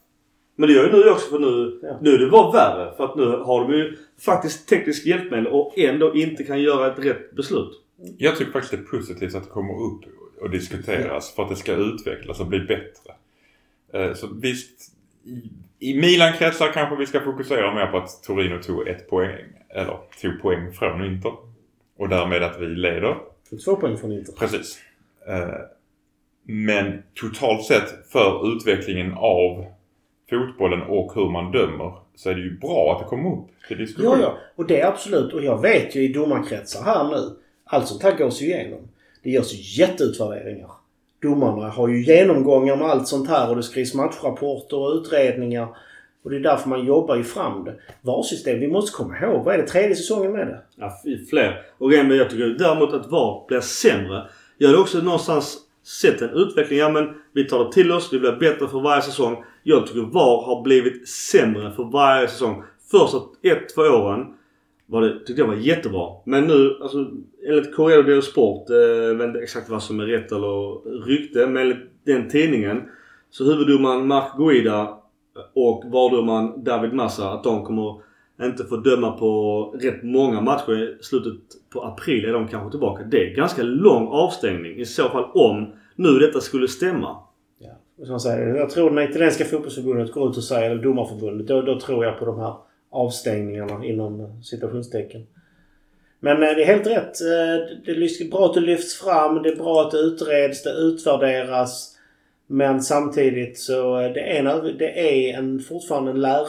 [0.56, 1.98] Men det gör ju nu också för nu, Ja.
[2.02, 2.94] nu är det VAR värre.
[2.98, 7.00] För att nu har de ju faktiskt teknisk hjälpmedel och ändå inte kan göra ett
[7.06, 7.82] rätt beslut.
[8.18, 10.02] Jag tycker faktiskt det är positivt att det kommer upp
[10.42, 13.14] och diskuteras för att det ska utvecklas och bli bättre.
[13.94, 14.92] Eh, Så visst,
[15.26, 15.50] i-
[15.92, 20.42] i Milan-kretsar kanske vi ska fokusera mer på att Torino tog ett poäng, eller tog
[20.42, 21.34] poäng från Inter.
[21.98, 23.18] Och därmed att vi leder.
[23.66, 24.34] Två poäng från Inter.
[24.34, 24.80] Precis.
[25.28, 25.50] Eh,
[26.48, 29.66] Men totalt sett för utvecklingen av
[30.30, 33.78] fotbollen och hur man dömer så är det ju bra att det kommer upp till
[33.78, 34.20] diskussion.
[34.20, 34.38] Ja, ja.
[34.56, 35.34] Och det är absolut.
[35.34, 37.36] Och jag vet ju i domarkretsar här nu.
[37.66, 38.80] Allt sånt här gås ju igenom.
[39.24, 40.72] Det görs ju jätteutvärderingar.
[41.22, 45.68] Domarna har ju genomgångar med allt sånt här och det skrivs matchrapporter och utredningar.
[46.24, 47.76] Och det är därför man jobbar ju fram det.
[48.02, 49.44] VAR-system, vi måste komma ihåg.
[49.44, 49.68] Vad är det?
[49.68, 50.62] Tredje säsongen med det?
[50.76, 50.92] Ja,
[51.30, 51.62] fler.
[51.78, 54.24] Och men jag tycker däremot att VAR blir sämre.
[54.58, 55.58] Jag hade också någonstans
[56.02, 56.80] sett en utveckling.
[56.80, 58.10] Ja men vi tar det till oss.
[58.10, 59.44] Det blir bättre för varje säsong.
[59.68, 62.64] Jag tycker VAR har blivit sämre för varje säsong.
[62.92, 64.26] Första ett, två åren
[64.86, 66.10] var det, tyckte jag var jättebra.
[66.26, 67.06] Men nu, alltså
[67.48, 71.48] enligt Corriere dello Sport, eh, jag vet inte exakt vad som är rätt eller rykte,
[71.48, 72.82] men enligt den tidningen
[73.30, 74.98] så huvuddomaren Mark Guida
[75.54, 78.02] och VAR-domaren David Massa att de kommer
[78.42, 81.34] inte få döma på rätt många matcher i slutet
[81.70, 83.04] på april är de kanske tillbaka.
[83.04, 87.25] Det är ganska lång avstängning i så fall om nu detta skulle stämma.
[87.98, 91.62] Som jag, säger, jag tror när italienska fotbollsförbundet går ut och säger, eller domarförbundet, då,
[91.62, 92.54] då tror jag på de här
[92.90, 95.28] avstängningarna inom eh, citationstecken.
[96.20, 97.22] Men eh, det är helt rätt.
[97.22, 99.44] Eh, det är bra att det lyfts fram.
[99.44, 101.98] Det är bra att det utreds, det utvärderas.
[102.48, 106.48] Men samtidigt så det är en, det är en, fortfarande en lär,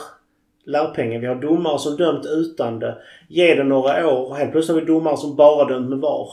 [0.65, 1.21] lärpengen.
[1.21, 2.99] Vi har domare som dömt utan det.
[3.29, 6.29] Ge det några år och helt plötsligt har vi domare som bara dömt med VAR.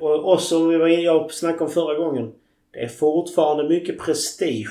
[0.00, 2.32] Och oss som jag snackade om förra gången.
[2.72, 4.70] Det är fortfarande mycket prestige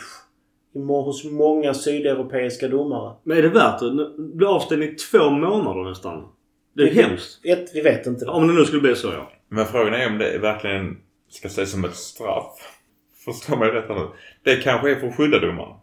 [0.73, 3.15] hos många sydeuropeiska domare.
[3.23, 4.11] Men är det värt det?
[4.17, 6.27] Blir avstängd i två månader nästan.
[6.73, 7.45] Det är Det- hemskt.
[7.45, 8.25] Ett, vi vet inte.
[8.25, 8.31] Det.
[8.31, 9.31] Om det nu skulle bli så ja.
[9.49, 10.97] Men frågan är om det verkligen
[11.29, 12.71] ska ses som ett straff.
[13.25, 14.07] Förstår mig rätt nu.
[14.43, 15.77] Det kanske är för att skydda domaren.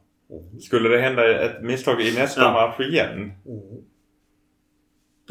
[0.61, 2.53] Skulle det hända ett misstag i nästa Ja.
[2.53, 3.13] match igen.
[3.13, 3.33] Mm.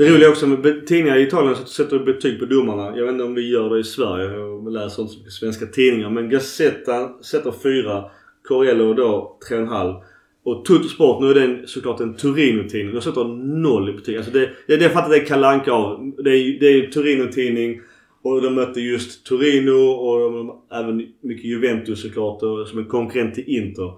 [0.02, 2.97] Det roliga också med tidningar i Italien så sätter de betyg på domarna.
[2.97, 4.32] Jag vet inte om vi gör det i Sverige.
[4.32, 6.10] Jag läser inte så mycket svenska tidningar.
[6.10, 8.06] Men Gazzetta sätter 4.
[8.47, 10.02] Corello då 3,5.
[10.43, 12.93] Och Tuttosport, nu är den såklart en Torino-tidning.
[12.93, 14.18] De sätter 0 i betyg.
[14.18, 16.14] Alltså det, det, det fattar det är Kalle Anka av.
[16.24, 17.82] Det är, det är ju Torino-tidning.
[18.22, 22.43] Och de mötte just Torino och de, även mycket Juventus såklart.
[22.43, 23.93] Och, som en konkurrent till Inter.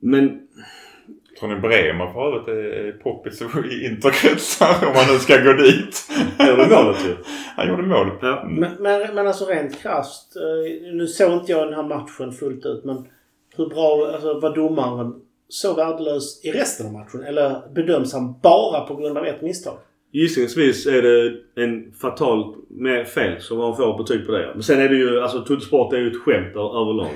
[0.00, 0.40] Men
[1.40, 6.08] Tror ni Bremer för övrigt är poppis i interkretsar om man nu ska gå dit?
[6.38, 7.16] är det målet ju.
[7.56, 8.10] Han gjorde mål.
[8.22, 8.44] Ja.
[8.48, 10.36] Men, men, men alltså rent krasst.
[10.36, 13.06] eh, Nu såg inte jag den här matchen fullt ut men
[13.56, 15.14] hur bra alltså, var domaren
[15.48, 17.22] så värdelös i resten av matchen?
[17.22, 19.78] Eller bedöms han bara på grund av ett misstag?
[20.12, 21.32] Gissningsvis är det
[21.62, 24.50] en fatal med fel som man får betyg på det.
[24.54, 27.08] Men sen är det ju, alltså Tuttosport är ju ett skämt överlag.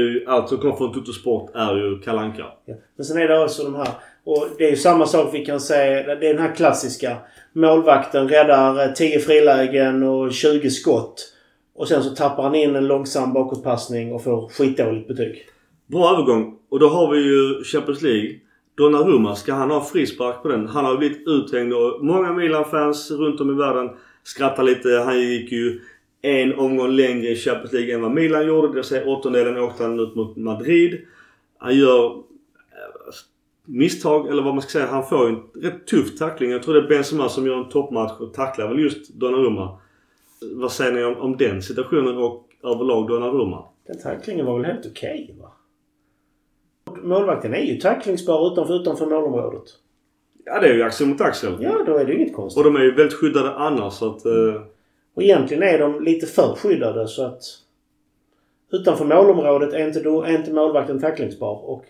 [0.00, 2.44] Ju, allt som kommer från Tuttosport är ju kalanka.
[2.64, 2.74] Ja.
[2.96, 3.88] Men sen är det också de här.
[4.24, 6.14] Och det är ju samma sak vi kan säga.
[6.14, 7.16] Det är den här klassiska.
[7.52, 11.30] Målvakten räddar eh, 10 frilägen och 20 skott.
[11.74, 15.46] Och sen så tappar han in en långsam bakåtpassning och får skitdåligt betyg.
[15.86, 16.58] Bra övergång.
[16.70, 18.30] Och då har vi ju Champions League.
[18.76, 20.68] Donnarumma, ska han ha frispark på den?
[20.68, 23.90] Han har blivit uthängd och många Milan-fans runt om i världen
[24.22, 24.88] skrattar lite.
[25.04, 25.80] Han gick ju
[26.24, 28.68] en omgång längre i Champions League än vad Milan gjorde.
[28.68, 31.00] Det vill säga åttondelen åkte han ut mot Madrid.
[31.58, 32.14] Han gör eh,
[33.64, 34.86] misstag, eller vad man ska säga.
[34.86, 36.50] Han får en rätt tuff tackling.
[36.50, 39.78] Jag tror det är Benzema som gör en toppmatch och tacklar väl just Donnarumma.
[40.52, 43.64] Vad säger ni om, om den situationen och överlag Donnarumma?
[43.86, 45.52] Den tacklingen var väl helt okej va?
[47.02, 49.64] Målvakten är ju tacklingsbar utanför, utanför målområdet.
[50.44, 51.56] Ja, det är ju axel mot axel.
[51.60, 52.58] Ja, då är det ju inget konstigt.
[52.58, 54.26] Och de är ju väldigt skyddade annars så att...
[54.26, 54.62] Eh,
[55.14, 57.42] Och egentligen är de lite för skyddade så att
[58.72, 61.84] utanför målområdet är inte, då, är inte målvakten tacklingsbar och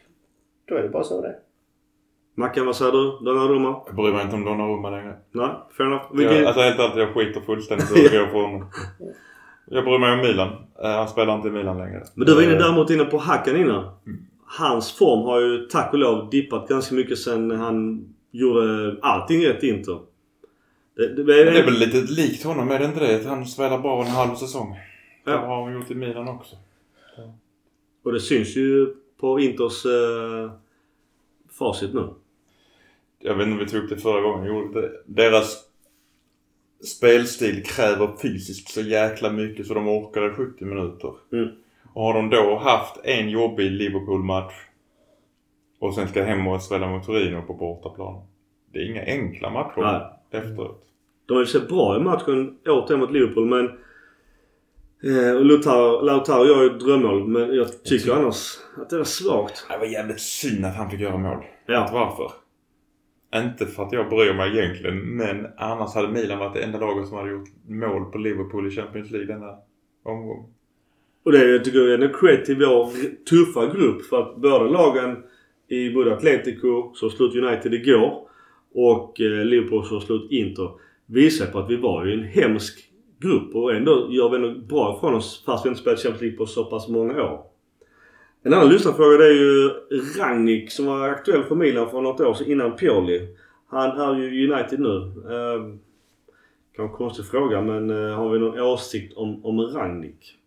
[0.69, 1.35] då är det bara så det.
[2.37, 3.25] Mackan, vad säger du?
[3.25, 3.81] Donnarumma?
[3.87, 5.15] Jag bryr mig inte om Donnarumma längre.
[5.33, 6.05] Nej, fair enough.
[6.13, 6.37] Vilken...
[6.37, 8.67] Jag, alltså helt ärligt, jag skiter fullständigt i hur det går för honom.
[9.67, 10.49] Jag bryr mig om Milan.
[10.83, 12.03] Eh, han spelar inte i Milan längre.
[12.15, 13.85] Men du var inne Eh, däremot inne på Hacken innan.
[14.59, 19.65] Hans form har ju tack och lov dippat ganska mycket sen han gjorde allting rätt
[19.65, 19.99] i Inter.
[20.97, 23.17] Det, det, men Det är väl lite likt honom, är det inte det?
[23.17, 24.73] Att han spelar bara en halv säsong.
[25.25, 25.39] Det Ja.
[25.39, 26.57] har han gjort i Milan också.
[28.05, 30.53] Och det syns ju på Inters eh,
[31.59, 32.09] facit nu.
[33.19, 34.47] Jag vet inte om vi tog upp det förra gången.
[34.47, 35.65] Jo, det, deras
[36.85, 41.13] spelstil kräver fysiskt så jäkla mycket så de orkar i 70 minuter.
[41.33, 41.49] Mm.
[41.93, 44.55] Och har de då haft en jobbig Liverpool-match
[45.79, 48.23] och sen ska hem och spela mot Torino på bortaplan.
[48.73, 50.01] Det är inga enkla matcher Nej.
[50.31, 50.83] Efteråt.
[51.27, 53.71] De har ju sett bra i matchen återigen mot Liverpool men...
[55.05, 59.67] Eh, och Lautaro, Lautaro gör ju drömmål men jag tycker annars att det var svagt.
[59.71, 61.45] Det var jävligt synd att han fick göra mål.
[61.67, 61.91] Ja.
[61.93, 62.33] varför?
[63.35, 67.09] Inte för att jag bryr mig egentligen men annars hade Milan varit det enda laget
[67.09, 69.57] som hade gjort mål på Liverpool i Champions League denna
[70.03, 70.55] omgång.
[71.25, 72.91] Och det jag tycker jag är cred till vår
[73.25, 75.17] tuffa grupp för att båda lagen
[75.69, 78.24] i både Atletico som slog United igår
[78.75, 80.71] och eh, Liverpool som slog ut Inter
[81.07, 84.97] visar på att vi var ju en hemsk grupp och ändå gör vi ändå bra
[84.97, 87.41] ifrån oss fast vi inte spelat Champions League på så pass många år.
[88.43, 89.71] En annan lyssnarfråga det är ju
[90.19, 93.29] Rangnick som var aktuell för Milan för något år sedan innan Pioli.
[93.67, 94.97] Han är ju United nu.
[95.35, 95.77] Eh,
[96.77, 100.39] kanske konstig fråga men eh, har vi någon åsikt om, om Rangnick?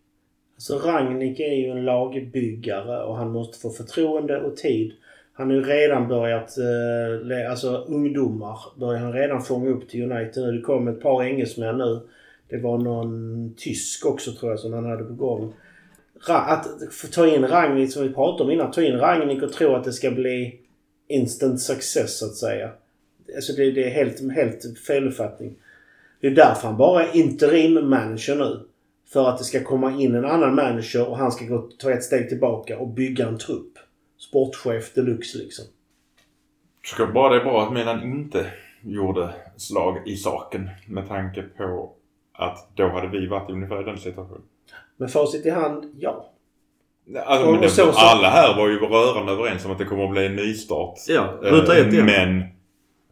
[0.54, 4.92] Alltså Ragnik är ju en lagbyggare och han måste få förtroende och tid.
[5.38, 10.42] Han har ju redan börjat, eh, alltså ungdomar börjar han redan fånga upp till United
[10.42, 10.52] nu.
[10.52, 12.00] Det kom ett par engelsmän nu.
[12.48, 15.52] Det var någon tysk också tror jag som han hade på gång.
[16.28, 16.66] Att
[17.12, 18.70] ta in Ragnhild som vi pratade om innan.
[18.70, 20.60] Ta in Ragnhild och tro att det ska bli
[21.08, 22.70] instant success så att säga.
[23.36, 25.54] Alltså det, det är helt, helt feluppfattning.
[26.20, 28.60] Det är därför han bara är interim manager nu.
[29.12, 32.04] För att det ska komma in en annan manager och han ska gå, ta ett
[32.04, 33.77] steg tillbaka och bygga en trupp.
[34.18, 35.64] Sportchef deluxe liksom.
[36.84, 38.46] Ska bara det är bra att Milan inte
[38.82, 41.92] gjorde slag i saken med tanke på
[42.32, 44.42] att då hade vi varit i ungefär den situationen.
[44.96, 46.30] Med facit i hand, ja.
[47.24, 49.84] Alltså, Och men det, så- så- alla här var ju rörande överens om att det
[49.84, 50.98] kommer att bli en nystart.
[51.08, 52.06] Ja, ruta ett igen.
[52.06, 52.42] Men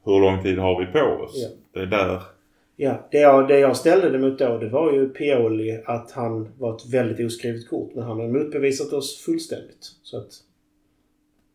[0.04, 1.32] hur lång tid har vi på oss?
[1.34, 1.48] Ja.
[1.72, 2.22] Det är där.
[2.76, 6.48] Ja, det jag, det jag ställde det mot då det var ju Pioli att han
[6.58, 7.90] var ett väldigt oskrivet kort.
[7.94, 9.92] Men han har motbevisat oss fullständigt.
[10.02, 10.28] Så att...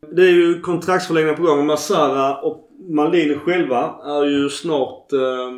[0.10, 1.66] Det är ju kontraktsförlängningar på gång.
[1.66, 5.52] Masara och Maldini själva är ju snart eh,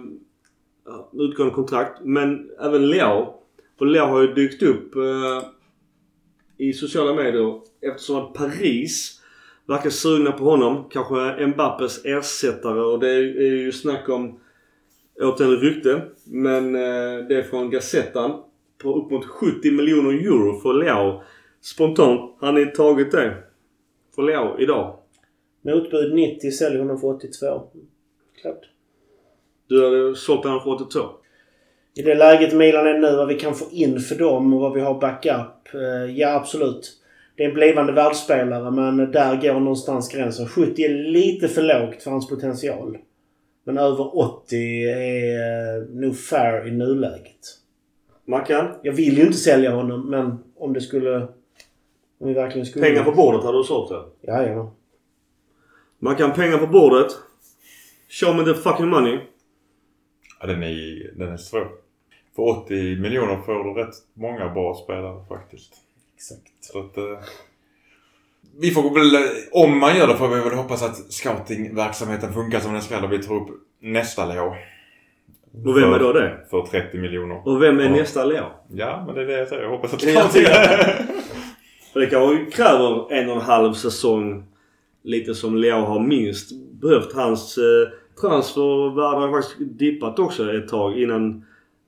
[1.13, 2.01] utgående kontrakt.
[2.03, 3.33] Men även Leao.
[3.79, 5.43] Och Leao har ju dykt upp eh,
[6.57, 9.21] i sociala medier eftersom att Paris
[9.67, 10.89] verkar sugna på honom.
[10.89, 14.39] Kanske Mbappes ersättare och det är, är ju snack om
[15.21, 16.01] Återigen rykte.
[16.25, 18.31] Men eh, det är från Gazettan.
[18.83, 21.21] På upp mot 70 miljoner euro för Leao.
[21.61, 23.43] Spontant, har ni tagit det?
[24.15, 24.97] För Leao idag?
[25.61, 27.61] Motbud 90, säljer honom för 82.
[28.41, 28.69] Klart.
[29.67, 30.99] Du hade sålt honom för 82?
[31.95, 34.73] I det läget Milan är nu, vad vi kan få in för dem och vad
[34.73, 35.73] vi har backup.
[35.73, 36.99] eh, Ja, absolut.
[37.35, 40.47] Det är en blivande världsspelare men där går någonstans gränsen.
[40.47, 42.97] 70 är lite för lågt för hans potential.
[43.63, 47.39] Men över 80 är eh, nog fair i nuläget.
[48.25, 48.67] Mackan?
[48.83, 51.27] Jag vill ju inte sälja honom men om det skulle...
[52.23, 52.85] Om vi verkligen skulle...
[52.85, 54.03] Pengar på bordet hade du sålt det?
[54.31, 54.71] Ja, ja.
[55.99, 57.11] Mackan, pengar på bordet.
[58.09, 59.19] Show me the fucking money.
[60.39, 61.67] Ja, den är, den är svår.
[62.35, 65.73] För 80 miljoner får du rätt många bra spelare faktiskt.
[66.15, 66.41] Exakt.
[66.61, 66.97] Så att...
[66.97, 67.19] Eh,
[68.59, 72.73] vi får väl, om man gör det får vi väl hoppas att scoutingverksamheten funkar som
[72.73, 73.47] den ska och vi tar upp
[73.79, 74.55] nästa Leo.
[75.65, 76.45] Och vem är då det?
[76.49, 77.47] För 30 miljoner.
[77.47, 77.89] Och vem är Ja.
[77.89, 78.45] nästa Leo?
[78.73, 79.63] Ja, men det är det jag säger.
[79.63, 80.51] Jag hoppas att jag tycker
[81.93, 84.43] Och det kanske kräver en och en halv säsong.
[85.03, 87.13] Lite som Leo har minst behövt.
[87.13, 87.89] Hans eh,
[88.21, 91.45] transfervärde har faktiskt dippat också ett tag innan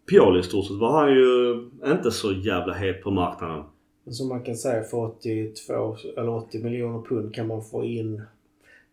[0.09, 3.63] Pioli i stort sett var han ju inte så jävla het på marknaden.
[4.03, 8.21] Men Som man kan säga för 82 eller 80 miljoner pund kan man få in...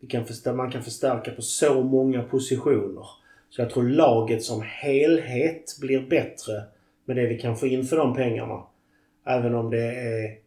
[0.09, 3.07] Kan förstärka, man kan förstärka på så många positioner.
[3.51, 6.63] Så jag tror laget som helhet blir bättre
[7.05, 8.63] med det vi kan få in för de pengarna.
[9.25, 10.42] Även om det är...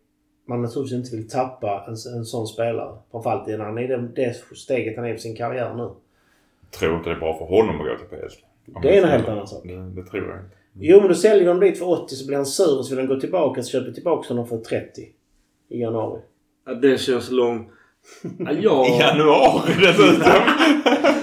[0.46, 2.98] Man naturligtvis inte vill tappa en, en sån spelare.
[3.12, 5.90] Framförallt när han är i det, det steget han är på sin karriär nu.
[6.80, 8.46] tror inte det är bra för honom att gå till PSG.
[8.82, 9.64] Det är jag en helt annan sak.
[9.64, 10.56] Det, det tror jag inte.
[10.74, 13.00] Jo men då säljer de dit för 80 så blir han sur och så vill
[13.00, 15.02] han gå tillbaka så köper tillbaka honom för 30.
[15.70, 16.22] I januari.
[16.66, 17.70] Ja, det känns lång...
[18.40, 18.88] Ja, jag...
[18.90, 20.42] I januari dessutom!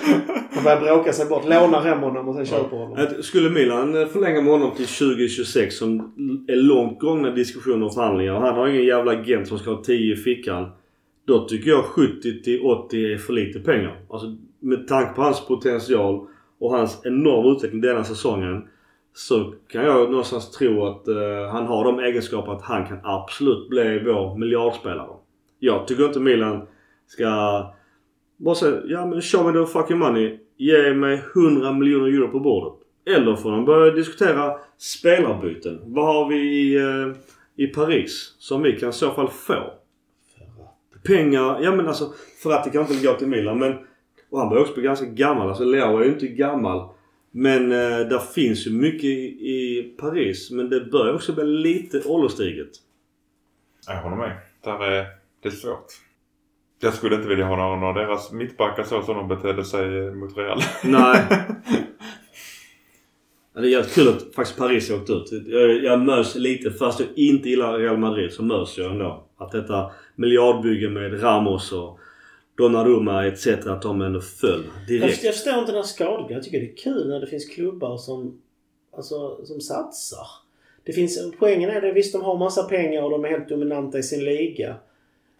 [0.64, 1.44] Han börjar bråka sig bort.
[1.44, 2.98] Lånar hem honom och sen köper honom.
[2.98, 6.14] Att Skulle Milan förlänga med honom till 2026 som
[6.48, 9.82] är långt gångna diskussioner och förhandlingar och han har ingen jävla agent som ska ha
[9.82, 10.70] 10 i fickan.
[11.24, 14.00] Då tycker jag 70 till 80 är för lite pengar.
[14.10, 16.26] Alltså med tanke på hans potential
[16.60, 18.68] och hans enorma utveckling denna säsongen.
[19.14, 23.68] Så kan jag någonstans tro att eh, han har de egenskaper att han kan absolut
[23.68, 25.16] bli vår miljardspelare.
[25.58, 26.66] Jag tycker inte Milan
[27.06, 27.26] ska
[28.36, 30.38] bara säga ja men show me the fucking money.
[30.62, 32.72] Ge mig 100 miljoner euro på bordet.
[33.16, 35.80] Eller får de börja diskutera spelarbyten.
[35.84, 37.16] Vad har vi i, eh,
[37.56, 39.74] i Paris som vi kan i så fall få?
[41.04, 43.78] Pengar, ja men alltså för att det inte gå till Milan men
[44.30, 45.48] och han börjar också bli ganska gammal.
[45.48, 46.88] Alltså Leo är ju inte gammal.
[47.30, 50.50] Men eh, där finns ju mycket i, i Paris.
[50.50, 52.70] Men det börjar också bli lite ålderstiget.
[53.86, 54.36] Jag håller med.
[54.64, 55.06] Där är,
[55.42, 55.86] det är svårt.
[56.82, 60.36] Jag skulle inte vilja ha någon av deras mittbackar så som de betedde sig mot
[60.36, 60.60] Real.
[60.84, 61.22] Nej.
[63.54, 65.32] Det är jävligt kul att faktiskt Paris åkte ut.
[65.46, 69.24] Jag, jag mös lite, fast jag inte gillar Real Madrid så mös jag ändå.
[69.36, 71.98] Att detta miljardbygge med Ramos och
[72.58, 73.46] Donnarumma etc.
[73.46, 75.24] att de ändå föll Jag, direkt.
[75.24, 76.32] jag förstår inte den här skadegrejen.
[76.32, 78.40] Jag tycker det är kul när det finns klubbar som,
[78.96, 80.26] alltså, som satsar.
[80.84, 83.98] Det finns, poängen är det visst de har massa pengar och de är helt dominanta
[83.98, 84.76] i sin liga.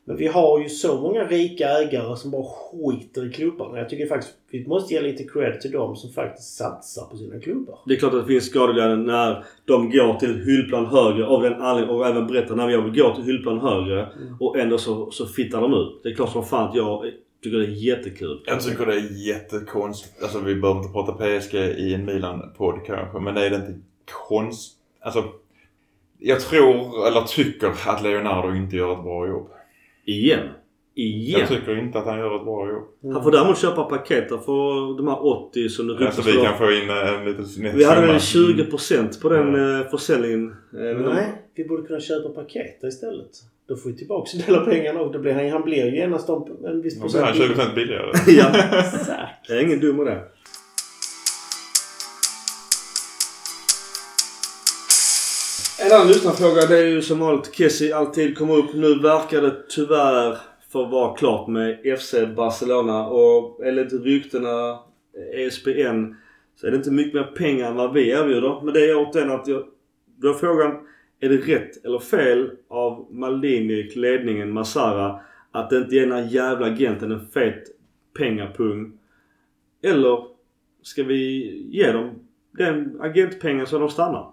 [0.05, 3.79] Men vi har ju så många rika ägare som bara skiter i klubbarna.
[3.79, 7.41] Jag tycker faktiskt vi måste ge lite cred till dem som faktiskt satsar på sina
[7.41, 7.79] klubbar.
[7.87, 11.63] Det är klart att det finns skadeglädje när de går till hyllplan högre av den
[11.63, 14.09] anledningen och även berättar när jag vill gå till hyllplan högre
[14.41, 16.01] och ändå så, så fittar de ut.
[16.03, 17.05] Det är klart som fan att jag
[17.43, 18.43] tycker det är jättekul.
[18.47, 20.23] Jag tycker det är jättekonstigt.
[20.23, 23.19] Alltså vi behöver inte prata PSG i en Milan-podd kanske.
[23.19, 23.79] Men är det inte
[24.29, 24.73] konst...
[25.01, 25.25] Alltså.
[26.19, 29.49] Jag tror, eller tycker, att Leonardo inte gör ett bra jobb.
[30.05, 30.49] Igen.
[30.95, 31.41] Igen.
[31.41, 33.15] Jag tycker inte att han gör ett bra jobb.
[33.15, 36.73] Han får däremot köpa paket för de här 80 som du Alltså vi kan få
[36.73, 38.49] in en liten Vi hade väl summa.
[38.49, 39.89] 20% på den mm.
[39.91, 40.57] försäljningen.
[40.73, 43.31] Eh, Nej, vi borde kunna köpa paket istället.
[43.69, 45.97] Då får vi tillbaka en del av pengarna och då blir han, han blir ju
[45.97, 48.13] genast en viss Då blir han procent 20% billigare.
[48.27, 48.79] ja.
[48.79, 49.49] Exakt.
[49.49, 50.07] Jag är ingen dum med
[55.85, 58.75] En annan lyssnarfråga det är ju som vanligt Kessie alltid kommer upp.
[58.75, 60.39] Nu verkar det tyvärr
[60.73, 66.15] få vara klart med FC Barcelona och enligt ryktena eh, ESPN
[66.57, 68.61] så är det inte mycket mer pengar än vad vi erbjuder.
[68.65, 69.65] Men det är återigen att jag...
[70.17, 70.79] Då är frågan
[71.21, 75.21] är det rätt eller fel av Maldini, ledningen, Masara?
[75.53, 77.65] att inte ge den här jävla agenten en fet
[78.19, 78.99] pengapung?
[79.83, 80.27] Eller
[80.83, 82.11] ska vi ge dem
[82.51, 84.32] den agentpengen så de stannar?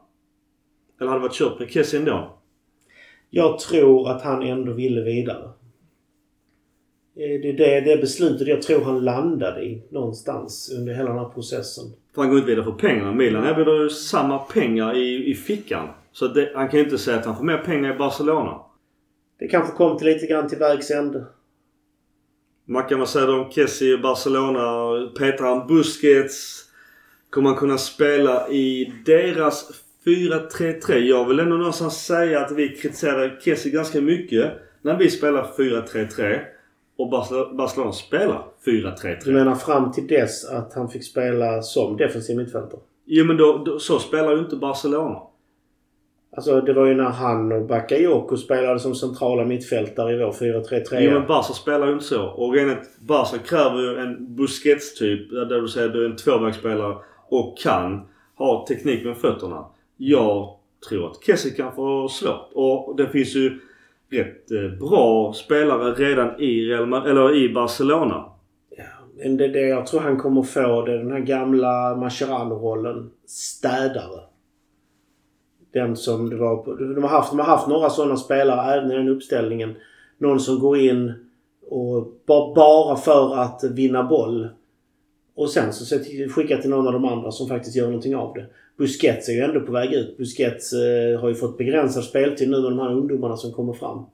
[1.00, 2.38] Eller hade det varit kört med Kessie ändå?
[3.30, 5.44] Jag tror att han ändå ville vidare.
[7.16, 11.20] Eh, Det är det, det beslutet jag tror han landade i någonstans under hela den
[11.20, 11.86] här processen.
[12.16, 13.12] För han går inte vidare för pengarna.
[13.12, 15.88] Milan erbjuder ju samma pengar i, i fickan.
[16.12, 18.60] Så det, han kan ju inte säga att han får mer pengar i Barcelona.
[19.40, 21.26] Det kanske kom till lite grann till vägs ände.
[22.66, 24.62] Mackan, vad säger du om Kessie i Barcelona?
[25.20, 26.66] Petar han Busquets?
[27.30, 29.72] Kommer han kunna spela i deras
[30.10, 30.98] 4-3-3?
[30.98, 34.52] Jag vill ändå någonstans säga att vi kritiserade Kessie ganska mycket
[34.82, 36.40] när vi spelar 4-3-3.
[36.98, 39.18] Och Barcelona, spelar 4-3-3.
[39.26, 42.80] Du menar fram till dess att han fick spela som defensiv mittfältare?
[43.06, 45.20] Jo men då, då, så spelar ju inte Barcelona.
[46.36, 51.00] Alltså det var ju när han och Bakayoko spelade som centrala mittfältare i vår 4-3-3.
[51.00, 52.26] Jo men Barca spelar ju inte så.
[52.26, 55.32] Och rent Barca kräver ju en Busquets-typ.
[55.32, 56.98] Där du säger du är en tvåvägsspelare
[57.30, 59.66] och kan ha teknik med fötterna.
[60.02, 60.56] Jag
[60.90, 62.50] tror att Kessie kan få svårt.
[62.54, 63.60] Och det finns ju
[64.12, 68.26] rätt eh, bra spelare redan i, Real, eller i Barcelona.
[68.70, 68.84] Ja,
[69.18, 73.10] men det, det jag tror han kommer få det är den här gamla Mascherano-rollen.
[73.26, 74.22] Städare.
[75.74, 78.92] Den som det var på, de, har haft, de har haft några sådana spelare även
[78.92, 79.76] i den uppställningen.
[80.18, 81.14] Någon som går in
[81.70, 84.50] och bara, bara för att vinna boll.
[85.36, 88.46] Och sen så skickar till någon av de andra som faktiskt gör någonting av det.
[88.80, 90.18] Busquets är ju ändå på väg ut.
[90.18, 94.06] Busquets eh, har ju fått begränsad speltid nu med de här ungdomarna som kommer fram.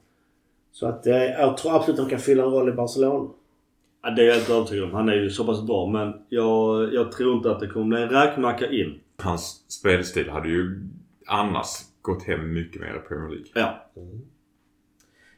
[0.71, 3.29] Så att eh, jag tror absolut att han kan fylla en roll i Barcelona.
[4.03, 4.93] Ja, det är jag helt övertygad om.
[4.93, 5.87] Han är ju så pass bra.
[5.87, 8.99] Men jag, jag tror inte att det kommer bli en räkmacka in.
[9.17, 10.81] Hans spelstil hade ju
[11.27, 11.67] annars
[12.01, 13.47] gått hem mycket mer i Premier League.
[13.53, 13.91] Ja.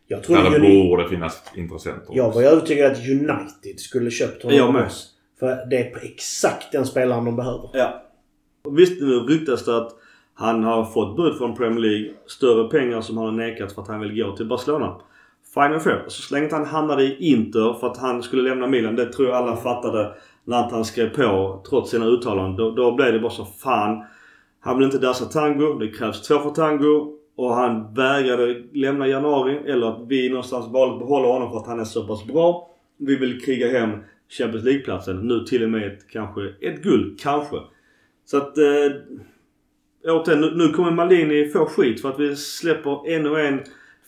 [0.08, 2.16] Jag tror Där det borde finnas intressenter.
[2.16, 4.92] Jag var övertygad att United skulle köpt honom Jag med.
[5.40, 7.70] För det är exakt den spelaren de behöver.
[7.74, 8.07] Ja.
[8.72, 9.96] Visst nu ryktas det att
[10.34, 12.14] han har fått bud från Premier League.
[12.26, 14.96] Större pengar som han har nekat för att han vill gå till Barcelona.
[15.54, 16.04] Fine and fair.
[16.08, 18.96] Så länge inte han hamnade i Inter för att han skulle lämna Milan.
[18.96, 20.14] Det tror jag alla fattade
[20.46, 22.56] när han skrev på trots sina uttalanden.
[22.56, 24.04] Då, då blev det bara så fan.
[24.60, 25.80] Han vill inte dansa tango.
[25.80, 27.14] Det krävs två för tango.
[27.36, 29.72] Och han vägrade lämna i januari.
[29.72, 32.70] Eller att vi någonstans valde att behålla honom för att han är så pass bra.
[32.98, 33.90] Vi vill kriga hem
[34.30, 35.28] Champions League-platsen.
[35.28, 37.20] Nu till och med ett, kanske ett guld.
[37.20, 37.56] Kanske.
[38.28, 38.58] Så att...
[38.58, 38.92] Eh,
[40.06, 43.60] återigen, nu, nu kommer Malini få skit för att vi släpper ännu en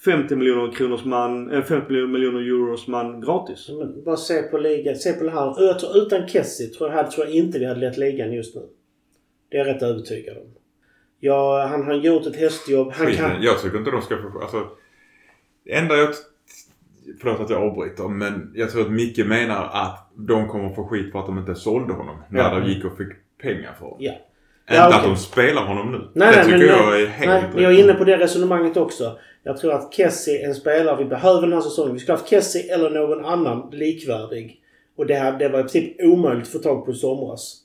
[0.06, 3.70] 50 miljoner kronors man, en 50 miljoner euros man gratis.
[3.70, 4.96] Men bara se på ligan.
[4.96, 5.56] Se på det här.
[5.58, 8.62] Jag tror, utan Kessie tror jag, tror jag inte vi hade lett ligan just nu.
[9.50, 10.44] Det är jag rätt övertygad om.
[11.20, 12.92] Ja, han har gjort ett hästjobb.
[12.94, 13.42] Han Skiten, kan...
[13.42, 14.40] Jag tycker inte de ska få...
[14.42, 14.68] Alltså,
[15.66, 16.10] det enda jag...
[17.22, 21.12] Förlåt att jag avbryter men jag tror att Micke menar att de kommer få skit
[21.12, 22.16] för att de inte sålde honom.
[22.30, 22.60] När Ja.
[22.60, 23.08] de gick och fick
[23.42, 23.96] pengar för.
[24.00, 24.12] Ja.
[24.12, 25.10] Inte Ja, att okej.
[25.10, 25.98] de spelar honom nu.
[26.14, 28.18] Nej, det nej, tycker men, jag är helt nej, men jag är inne på det
[28.18, 29.20] resonemanget också.
[29.44, 31.94] Jag tror att Kessie är en spelare vi behöver den här säsongen.
[31.94, 34.62] Vi ska ha haft Kessie eller någon annan likvärdig.
[34.98, 37.58] Och det, här, det var i princip omöjligt att få tag på i somras.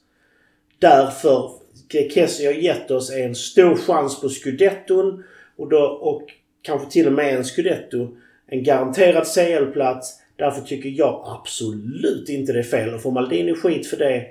[0.79, 1.51] Därför,
[1.91, 5.25] det Kessie har gett oss är en stor chans på scudetton.
[5.57, 6.23] Och, då, och
[6.63, 8.09] kanske till och med en scudetto.
[8.47, 10.21] En garanterad CL-plats.
[10.37, 12.95] Därför tycker jag absolut inte det är fel.
[12.95, 14.27] Och får Maldini skit för det,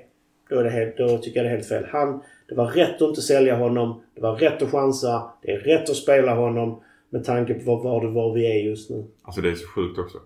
[0.54, 1.86] då, är det helt, då tycker jag det är helt fel.
[1.92, 4.02] Han, det var rätt att inte sälja honom.
[4.16, 5.24] Det var rätt att chansa.
[5.42, 6.82] Det är rätt att spela honom.
[7.10, 9.06] Med tanke på var, var, det- var vi är just nu.
[9.24, 10.18] Alltså det är så sjukt också.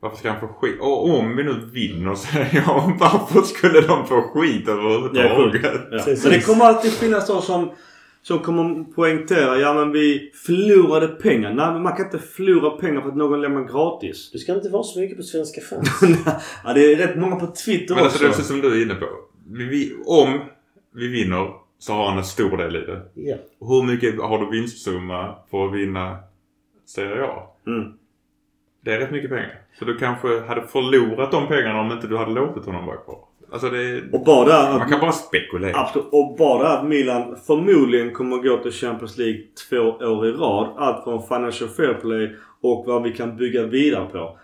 [0.00, 0.76] Varför ska han få skit?
[0.80, 5.62] Och om vi nu vinner säger jag, varför skulle de få skit överhuvudtaget?
[5.64, 5.70] Ja.
[5.90, 6.24] Precis.
[6.24, 7.70] Men det kommer alltid finnas de som,
[8.22, 11.52] som kommer poängtera ja men vi förlorade pengar.
[11.54, 14.30] Nej men man kan inte förlora pengar för att någon lämnar gratis.
[14.32, 15.88] Du ska inte vara så mycket på svenska fans.
[16.64, 18.24] ja, det är rätt många på Twitter Men alltså också.
[18.24, 19.06] det är precis som du är inne på.
[19.50, 20.40] Vi, om
[20.94, 23.02] vi vinner så har han en stor del i det.
[23.14, 23.36] ja.
[23.60, 26.18] Hur mycket har du vinstsumma för att vinna
[26.86, 27.42] Serie A?
[27.66, 27.92] Mm.
[28.80, 29.60] Det är rätt mycket pengar.
[29.78, 33.18] Så du kanske hade förlorat de pengarna om inte du hade låtit honom vara kvar.
[33.52, 34.02] Alltså det.
[34.12, 35.76] Och bara Man kan bara spekulera.
[35.80, 40.32] absolut, och bara att Milan förmodligen kommer att gå till Champions League två år i
[40.32, 40.74] rad.
[40.76, 44.38] Allt från Financial Fair Play och vad vi kan bygga vidare på.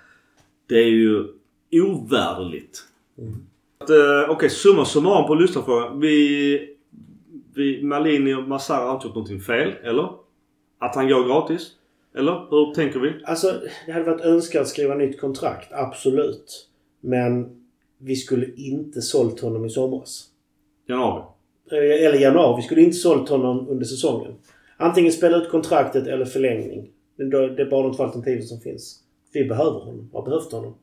[0.68, 1.24] Det är ju
[1.72, 2.78] ovärderligt.
[3.18, 3.51] Att,
[3.90, 6.00] eh, Okej, summa summarum på lyssnarfrågan.
[6.00, 6.76] Vi,
[7.54, 10.08] vi, Malini och Massara har inte gjort någonting fel, eller?
[10.78, 11.70] Att han går gratis?
[12.16, 12.32] Eller?
[12.50, 13.12] Hur tänker vi?
[13.24, 15.72] Alltså, det hade varit önskvärt att skriva nytt kontrakt.
[15.72, 16.68] Absolut.
[17.00, 17.62] Men
[17.98, 20.24] vi skulle inte sålt honom i somras.
[20.88, 21.22] Januari?
[21.72, 22.56] Eh, Eller januari.
[22.56, 24.34] Vi skulle inte sålt honom under säsongen.
[24.76, 26.88] Antingen spela ut kontraktet eller förlängning.
[27.16, 27.22] Det
[27.62, 28.98] är bara de två alternativen som finns.
[29.32, 30.10] Vi behöver honom.
[30.12, 30.74] Har behövt honom.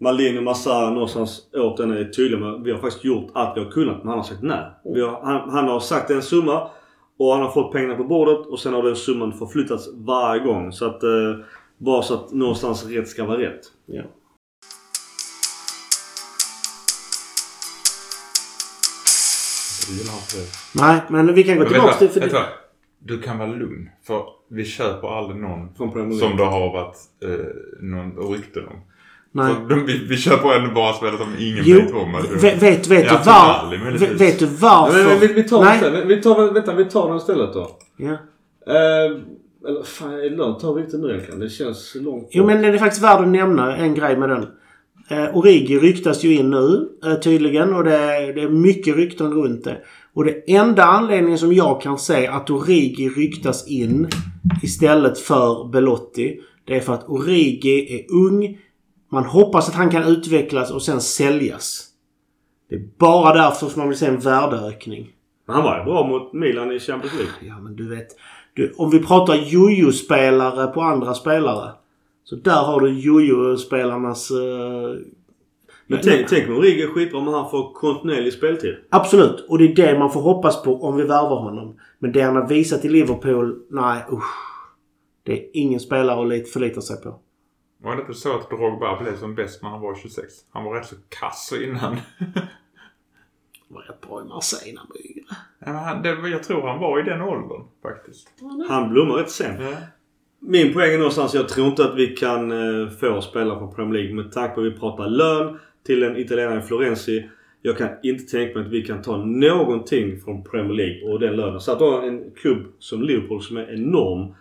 [0.00, 3.64] Malin och Massar någonstans åt den är tydliga med vi har faktiskt gjort allt vi
[3.64, 4.66] har kunnat men han har sagt nej.
[4.84, 5.08] Mm.
[5.08, 6.70] Har, han, han, har sagt en summa
[7.18, 10.72] och han har fått pengarna på bordet och sen har den summan förflyttats varje gång.
[10.72, 11.10] Så att eh,
[11.78, 13.60] bara så att någonstans rätt ska vara rätt.
[13.86, 14.02] Ja.
[20.74, 22.08] Nej, men vi kan gå tillbaka till...
[22.08, 22.44] För vänta,
[22.98, 23.90] du kan vara lugn.
[24.02, 25.74] För vi köper aldrig någon
[26.18, 27.46] som det har varit eh,
[27.80, 28.80] någon rykten om
[29.32, 29.54] nej.
[29.54, 32.12] Så de, vi, vi köper ändå bara spelare som ingen Jo, vet om.
[32.40, 35.04] vet, vet, vet, Ja, du var, vet, du varför?
[35.04, 36.06] men, vi, vi tar den Nej.
[36.06, 37.70] Vi tar, vänta, vi tar den istället då.
[37.96, 38.12] Ja.
[38.66, 39.12] Eh,
[39.68, 40.60] eller fan, lönt?
[40.60, 41.40] Tar vi inte nu egentligen?
[41.40, 42.52] Det känns långt Jo bort.
[42.52, 44.46] men det är faktiskt värt att nämna en grej med den.
[45.10, 49.32] Eh, Origi ryktas ju in nu eh, tydligen och det är, det är mycket rykten
[49.32, 49.76] runt det.
[50.14, 54.08] Och det enda anledningen som jag kan se att Origi ryktas in
[54.62, 56.40] istället för Belotti.
[56.64, 58.58] Det är för att Origi är ung.
[59.08, 61.84] Man hoppas att han kan utvecklas och sen säljas.
[62.68, 65.10] Det är bara därför som man vill se en värdeökning.
[65.46, 67.32] Men han var ju bra mot Milan i Champions League.
[67.40, 68.06] Ja men du vet.
[68.54, 71.70] Du, om vi pratar jojo-spelare på andra spelare.
[72.24, 74.30] Så där har du jojo-spelarnas...
[74.30, 74.96] eh,
[75.86, 78.76] Men tänk, tänk om Origi är skitbra om han får kontinuerlig speltid.
[78.90, 79.46] Absolut.
[79.48, 81.76] Och det är det man får hoppas på om vi värvar honom.
[81.98, 84.34] Men det han har visat i Liverpool, nej usch.
[85.22, 87.18] Det är ingen spelare att lit- förlita sig på.
[87.82, 90.32] Var det inte så att Drogba blev som bäst när han var 26?
[90.50, 91.94] Han var rätt så kass innan.
[93.68, 95.24] Det var rätt bra i Marseille när han var yngre.
[95.58, 98.28] Ja, men han, det, jag tror han var i den åldern faktiskt.
[98.68, 99.60] Han blommar rätt sent.
[99.60, 99.76] Ja.
[100.40, 104.02] Min poäng är någonstans jag tror inte att vi kan eh, få spelare från Premier
[104.02, 107.28] League med tanke på att vi pratar lön till en italienare i Florenzi.
[107.62, 111.36] Jag kan inte tänka mig att vi kan ta någonting från Premier League och den
[111.36, 111.60] lönen.
[111.60, 114.34] Så att då en klubb som Liverpool som är enorm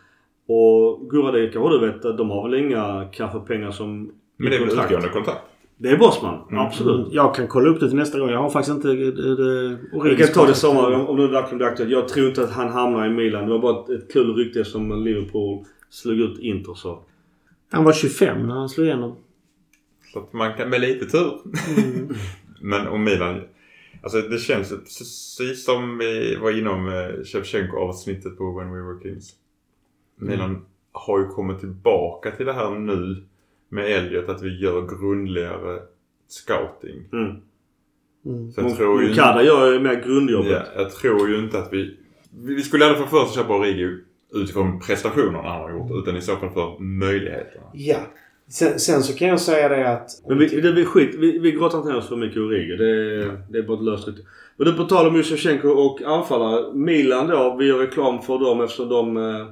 [0.47, 4.55] och Gurra det kanske du vet att de har väl inga kaffepengar som Men det
[4.55, 5.41] är väl utgående kontrakt?
[5.79, 6.65] Det är Bosman, Mm.
[6.65, 7.07] absolut.
[7.11, 8.29] Jag kan kolla upp det till nästa gång.
[8.29, 8.87] Jag har faktiskt inte...
[8.87, 9.39] Uh,
[9.93, 11.91] uh, Vi kan ta det sommar om, om det verkligen blir aktuellt.
[11.91, 13.45] Jag tror inte att han hamnar i Milan.
[13.45, 16.99] Det var bara ett, ett kul rykte som Liverpool slog ut Inter så.
[17.71, 19.15] Han var 25 när han slog igenom.
[20.13, 21.31] Så att man kan med lite tur.
[22.61, 23.41] Men om Milan...
[24.03, 28.99] Alltså det känns precis som vi var inom eh, Shevchenko avsnittet på When We Were
[29.03, 29.31] Kings.
[30.19, 33.23] Milan har ju kommit tillbaka till det här nu
[33.69, 35.79] med Elliot att vi gör grundligare
[36.27, 37.03] scouting.
[37.13, 37.35] Mm.
[38.25, 38.51] Mm.
[38.51, 39.09] Så jag tror ju...
[39.09, 40.51] Mokada gör ju mer grundjobbet.
[40.51, 41.97] Ja, jag tror ju inte att vi...
[42.43, 43.97] Vi skulle aldrig få för oss att köpa Origi
[44.33, 45.91] utifrån prestationerna han har gjort.
[45.91, 47.65] Utan i så fall för möjligheterna.
[47.73, 47.97] Ja.
[48.49, 50.09] Sen, sen så kan jag säga det att...
[50.27, 51.15] Men vi, det blir skit.
[51.15, 52.77] Vi, vi grottar inte ner oss för mycket i Origi.
[52.77, 54.21] Det, det är bara ett löst rykte.
[54.57, 56.73] Men det på tal om just Shevchenko och anfallare.
[56.73, 57.55] Milan då.
[57.59, 59.47] Vi gör reklam för dem eftersom de eh,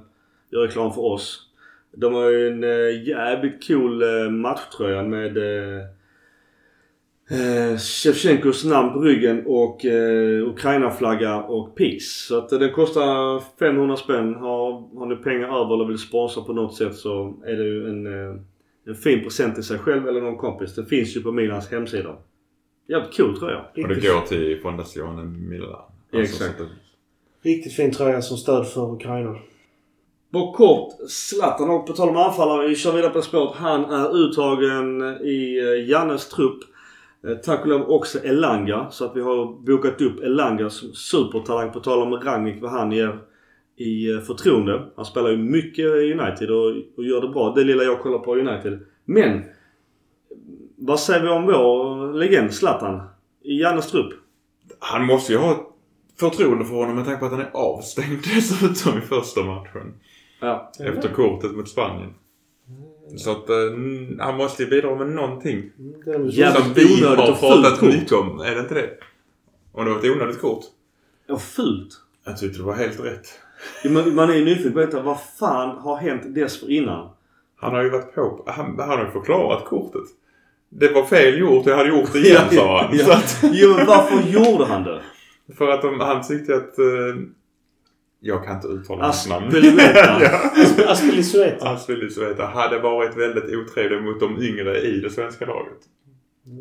[0.56, 1.42] gör reklam för oss.
[1.92, 5.82] De har ju en eh, jävligt cool eh, matchtröja med eh,
[7.30, 12.28] eh, Shevchenkos namn på ryggen och eh, Ukraina-flagga och Peace.
[12.28, 14.36] Så att den kostar 500 spänn.
[14.36, 17.90] Har, har ni pengar över eller vill sponsra på något sätt så är det ju
[17.90, 18.06] en,
[18.88, 20.76] en fin present till sig själv eller någon kompis.
[20.76, 22.16] Det finns ju på Milans hemsida.
[22.88, 23.84] Jävligt cool tror jag.
[23.84, 25.82] Och det går till Fondazione Milan.
[26.12, 26.62] Ja, exakt.
[27.42, 29.36] Riktigt fin tröja som stöd för Ukraina.
[30.36, 30.94] Bara kort.
[31.10, 32.68] Zlatan och på tal om anfallare.
[32.68, 33.56] Vi kör vidare på spåret.
[33.56, 36.60] Han är uttagen i eh, Jannes trupp.
[37.28, 38.88] Eh, tack och lov också Elanga.
[38.92, 41.72] Så att vi har bokat upp Elanga som supertalang.
[41.72, 43.20] På tal om Rangnick vad han ger
[43.78, 44.84] i eh, förtroende.
[44.96, 47.54] Han spelar ju mycket i United och, gör det bra.
[47.56, 48.80] Det lilla jag kollar på United.
[49.06, 49.44] Men.
[50.78, 53.02] Vad säger vi om vår legend Zlatan?
[53.44, 54.14] I Jannes trupp.
[54.80, 55.72] Han måste ju ha
[56.20, 59.94] förtroende för honom med tanke på att han är avstängd dessutom i första matchen.
[60.40, 60.72] Ja.
[60.80, 62.14] Efter kortet mot Spanien.
[63.18, 63.56] Så att eh,
[64.20, 65.72] han måste ju bidra med någonting.
[66.32, 68.40] Jävligt Som vi har pratat mycket om.
[68.40, 68.90] Är det inte det?
[69.72, 70.64] Om det var ett onödigt kort.
[71.28, 71.94] Ja, fult.
[72.26, 73.28] Jag tyckte det var helt rätt.
[73.84, 77.10] Ja, Man, man är ju nyfiken på att veta vad fan har hänt dessförinnan?
[77.56, 78.44] Han har ju varit på...
[78.48, 80.02] Han, han har ju förklarat kortet.
[80.70, 81.66] Det var fel gjort.
[81.66, 82.98] Jag hade gjort det igen sa han.
[82.98, 83.16] Så Ja.
[83.18, 85.02] att, Jo men varför gjorde han det?
[85.58, 86.80] för att de, han tyckte att...
[86.80, 87.16] Eh,
[88.28, 89.48] jag kan inte uttala hans namn.
[90.88, 91.70] Aspilicueta.
[91.70, 95.78] Aspeliveta hade varit väldigt otrevlig mot de yngre i det svenska laget.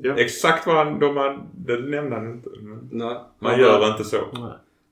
[0.03, 0.15] Ja.
[0.17, 0.99] Exakt vad han...
[0.99, 2.51] De han det nämnde han inte.
[2.91, 3.17] Nej.
[3.39, 4.17] man gör var- inte så.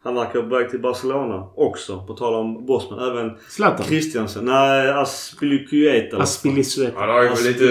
[0.04, 2.04] Han verkar vara på väg till Barcelona också.
[2.06, 3.10] På tal om Bosman.
[3.10, 3.86] Även Zlatan.
[3.86, 4.44] Christiansen.
[4.44, 6.16] Nej, Aspilicueta.
[6.16, 7.00] Aspilicueta.
[7.00, 7.64] Han har ju lite,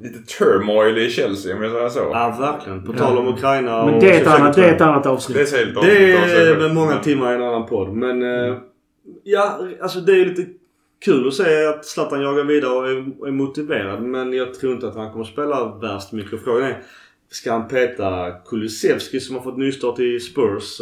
[0.00, 1.98] lite turmoil i Chelsea om jag säger så.
[1.98, 2.84] Ja, verkligen.
[2.84, 5.12] På tal om Ukraina Men det är, ett annat, det är ett annat Det är
[5.12, 5.36] avsnitt.
[5.36, 5.80] ett helt Det
[6.18, 7.88] avsnitt är med många timmar i en annan podd.
[7.88, 8.56] Men eh,
[9.22, 10.46] ja, alltså det är lite
[11.04, 14.02] kul att se att Zlatan jagar vidare och är, är motiverad.
[14.02, 16.44] Men jag tror inte att han kommer att spela värst mycket.
[16.44, 16.82] Frågan är,
[17.30, 20.80] ska han peta Kulusevski som har fått nystart i Spurs?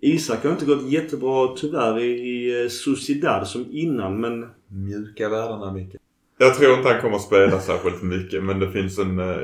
[0.00, 4.46] Isak har inte gått jättebra tyvärr i, i eh, Sociedad som innan men...
[4.68, 5.96] Mjuka värdena Micke.
[6.38, 9.18] Jag tror inte han kommer att spela särskilt mycket men det finns en...
[9.18, 9.36] eh,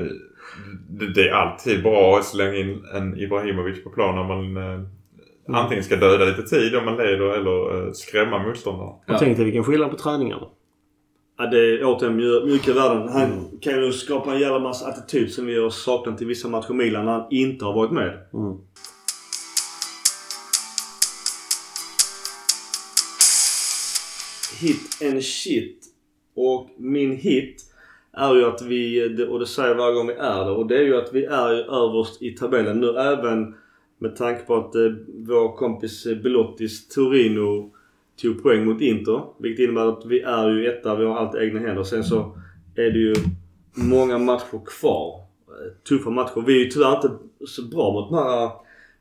[0.89, 5.59] det, det är alltid bra att slänga in en Ibrahimovic på plan när man eh,
[5.61, 8.91] antingen ska döda lite tid om man leder eller skrämma motståndarna.
[9.05, 9.19] Jag Ja.
[9.19, 10.47] tänkte vilken skillnad på träningarna.
[11.37, 13.09] Ja, det är återigen mju- mjuka värden.
[13.09, 13.29] Han
[13.61, 17.05] kan ju skapa en jävla massa attityd som vi har saknat i vissa matcher Milan
[17.05, 18.17] när han inte har varit med.
[18.33, 18.57] Mm.
[24.61, 25.85] Hit and shit.
[26.35, 27.63] Och min hit
[28.13, 30.77] är ju att vi, och det säger jag varje gång vi är där, och det
[30.77, 31.51] är ju att vi är
[31.85, 33.55] överst i tabellen nu även
[33.99, 34.81] med tanke på att eh,
[35.27, 37.71] vår kompis eh, Belottis Torino
[38.21, 39.21] tog poäng mot Inter.
[39.39, 41.83] Vilket innebär att vi är ju etta, vi har allt i egna händer.
[41.83, 42.37] Sen så
[42.75, 43.15] är det ju
[43.73, 45.19] många matcher kvar.
[45.47, 46.43] Eh, tuffa matcher.
[46.47, 47.11] Vi är ju tyvärr inte
[47.47, 48.51] så bra mot de här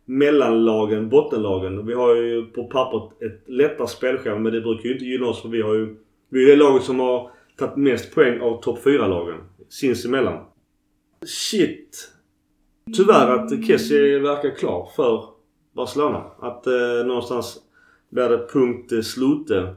[0.07, 1.87] mellanlagen, bottenlagen.
[1.87, 5.43] Vi har ju på pappret ett lättare spelschema men det brukar ju inte gynna oss
[5.43, 5.97] för vi har ju...
[6.29, 9.37] Vi är det laget som har tagit mest poäng av topp 4-lagen
[9.69, 10.45] sinsemellan.
[11.27, 12.13] Shit!
[12.97, 15.25] Tyvärr att Kessie verkar klar för
[15.73, 16.25] Barcelona.
[16.39, 17.59] Att eh, någonstans
[18.11, 19.75] blir det punkt eh, slute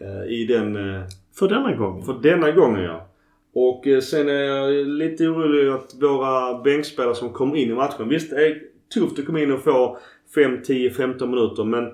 [0.00, 1.02] eh, i den eh,
[1.34, 2.02] För denna gång.
[2.04, 3.08] för denna gången ja.
[3.54, 8.08] Och eh, sen är jag lite orolig att våra bänkspelare som kommer in i matchen.
[8.08, 8.32] Visst
[8.94, 9.98] tufft att komma in och få
[10.34, 11.84] 5, 10, 15 minuter men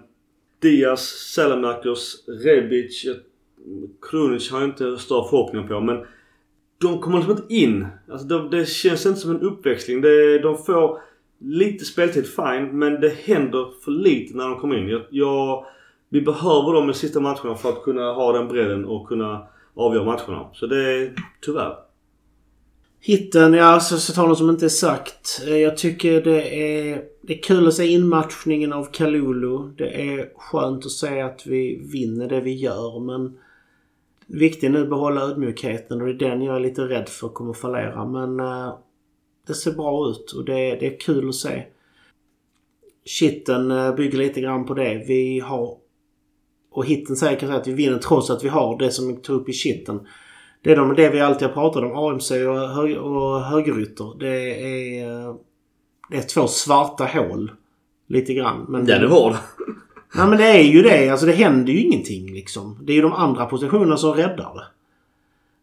[0.61, 1.01] Diaz,
[1.35, 3.07] Salamakers, Rebic,
[4.11, 6.07] Krunic har jag inte större förhoppningar på men
[6.83, 7.87] de kommer liksom inte in.
[8.11, 10.01] Alltså de, det känns inte som en uppväxling.
[10.01, 10.99] Det, de får
[11.39, 12.79] lite speltid, fine.
[12.79, 14.89] Men det händer för lite när de kommer in.
[14.89, 15.67] Jag, jag,
[16.09, 20.05] vi behöver dem i sista matcherna för att kunna ha den bredden och kunna avgöra
[20.05, 20.51] matcherna.
[20.53, 21.77] Så det är tyvärr.
[23.05, 25.43] Hitten, ja alltså, så, så tar något som inte är sagt.
[25.47, 29.59] Eh, jag tycker det är, det är kul att se inmatchningen av Kalulu.
[29.77, 33.39] Det är skönt att se att vi vinner det vi gör men
[34.27, 37.53] viktigt nu att behålla ödmjukheten och det är den jag är lite rädd för kommer
[37.53, 38.05] fallera.
[38.05, 38.75] Men eh,
[39.47, 41.65] det ser bra ut och det, det är kul att se.
[43.05, 45.05] Shitten eh, bygger lite grann på det.
[45.09, 45.77] Vi har...
[46.71, 49.41] Och hitten säger kanske att vi vinner trots att vi har det som vi tog
[49.41, 50.01] upp i shitten.
[50.63, 51.97] Det är de, det vi alltid har pratat om.
[51.97, 54.19] AMC och, hög, och högerytter.
[54.19, 55.35] Det är, eh,
[56.11, 57.51] det är två svarta hål.
[58.07, 58.67] Lite grann.
[58.69, 59.33] Men Den är hård.
[60.15, 61.09] Nej men det är ju det.
[61.09, 62.79] Alltså det händer ju ingenting liksom.
[62.83, 64.65] Det är ju de andra positionerna som räddar det.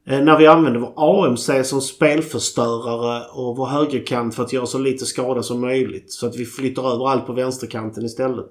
[0.09, 0.93] Eh, när vi använder vår
[1.25, 6.11] AMC som spelförstörare och vår högerkant för att göra så lite skada som möjligt.
[6.11, 8.49] Så att vi flyttar över allt på vänsterkanten istället.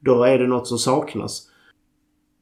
[0.00, 1.42] Då är det något som saknas.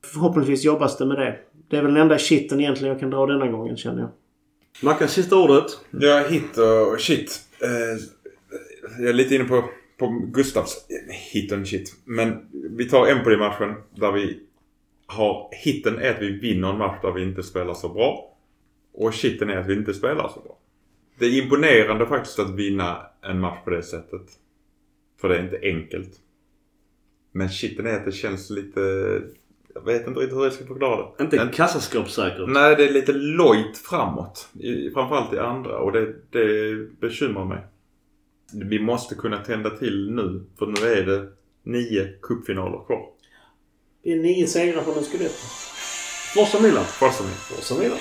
[0.04, 1.36] Förhoppningsvis jobbas det med det.
[1.68, 4.10] Det är väl den enda shitten egentligen jag kan dra denna gången känner jag.
[4.82, 5.64] Mackan, sista ordet.
[5.90, 7.40] Ja, hit och shit.
[7.62, 8.02] Eh,
[8.98, 9.64] jag är lite inne på,
[9.98, 10.86] på Gustavs
[11.32, 11.94] hit och shit.
[12.04, 14.40] Men vi tar Empoli-matchen där vi
[15.06, 15.48] har...
[15.64, 18.36] Hitten är att vi vinner en match där vi inte spelar så bra.
[18.92, 20.58] Och shitten är att vi inte spelar så bra.
[21.18, 24.22] Det är imponerande faktiskt att vinna en match på det sättet.
[25.20, 26.10] För det är inte enkelt.
[27.32, 28.80] Men shitten är att det känns lite...
[29.74, 31.24] Jag vet inte riktigt hur jag ska förklara det.
[31.24, 32.48] Inte kassaskåpssäkert.
[32.48, 34.48] Nej, det är lite lojt framåt.
[34.60, 37.66] I, framförallt i andra och det, det bekymrar mig.
[38.52, 40.44] Vi måste kunna tända till nu.
[40.58, 41.28] För nu är det
[41.62, 43.06] nio cupfinaler kvar.
[44.02, 45.46] Det är nio segrar på en Scudetto.
[46.34, 46.84] Forza Milan.
[46.84, 47.36] Forza Milan.
[47.36, 47.98] Forza Milan.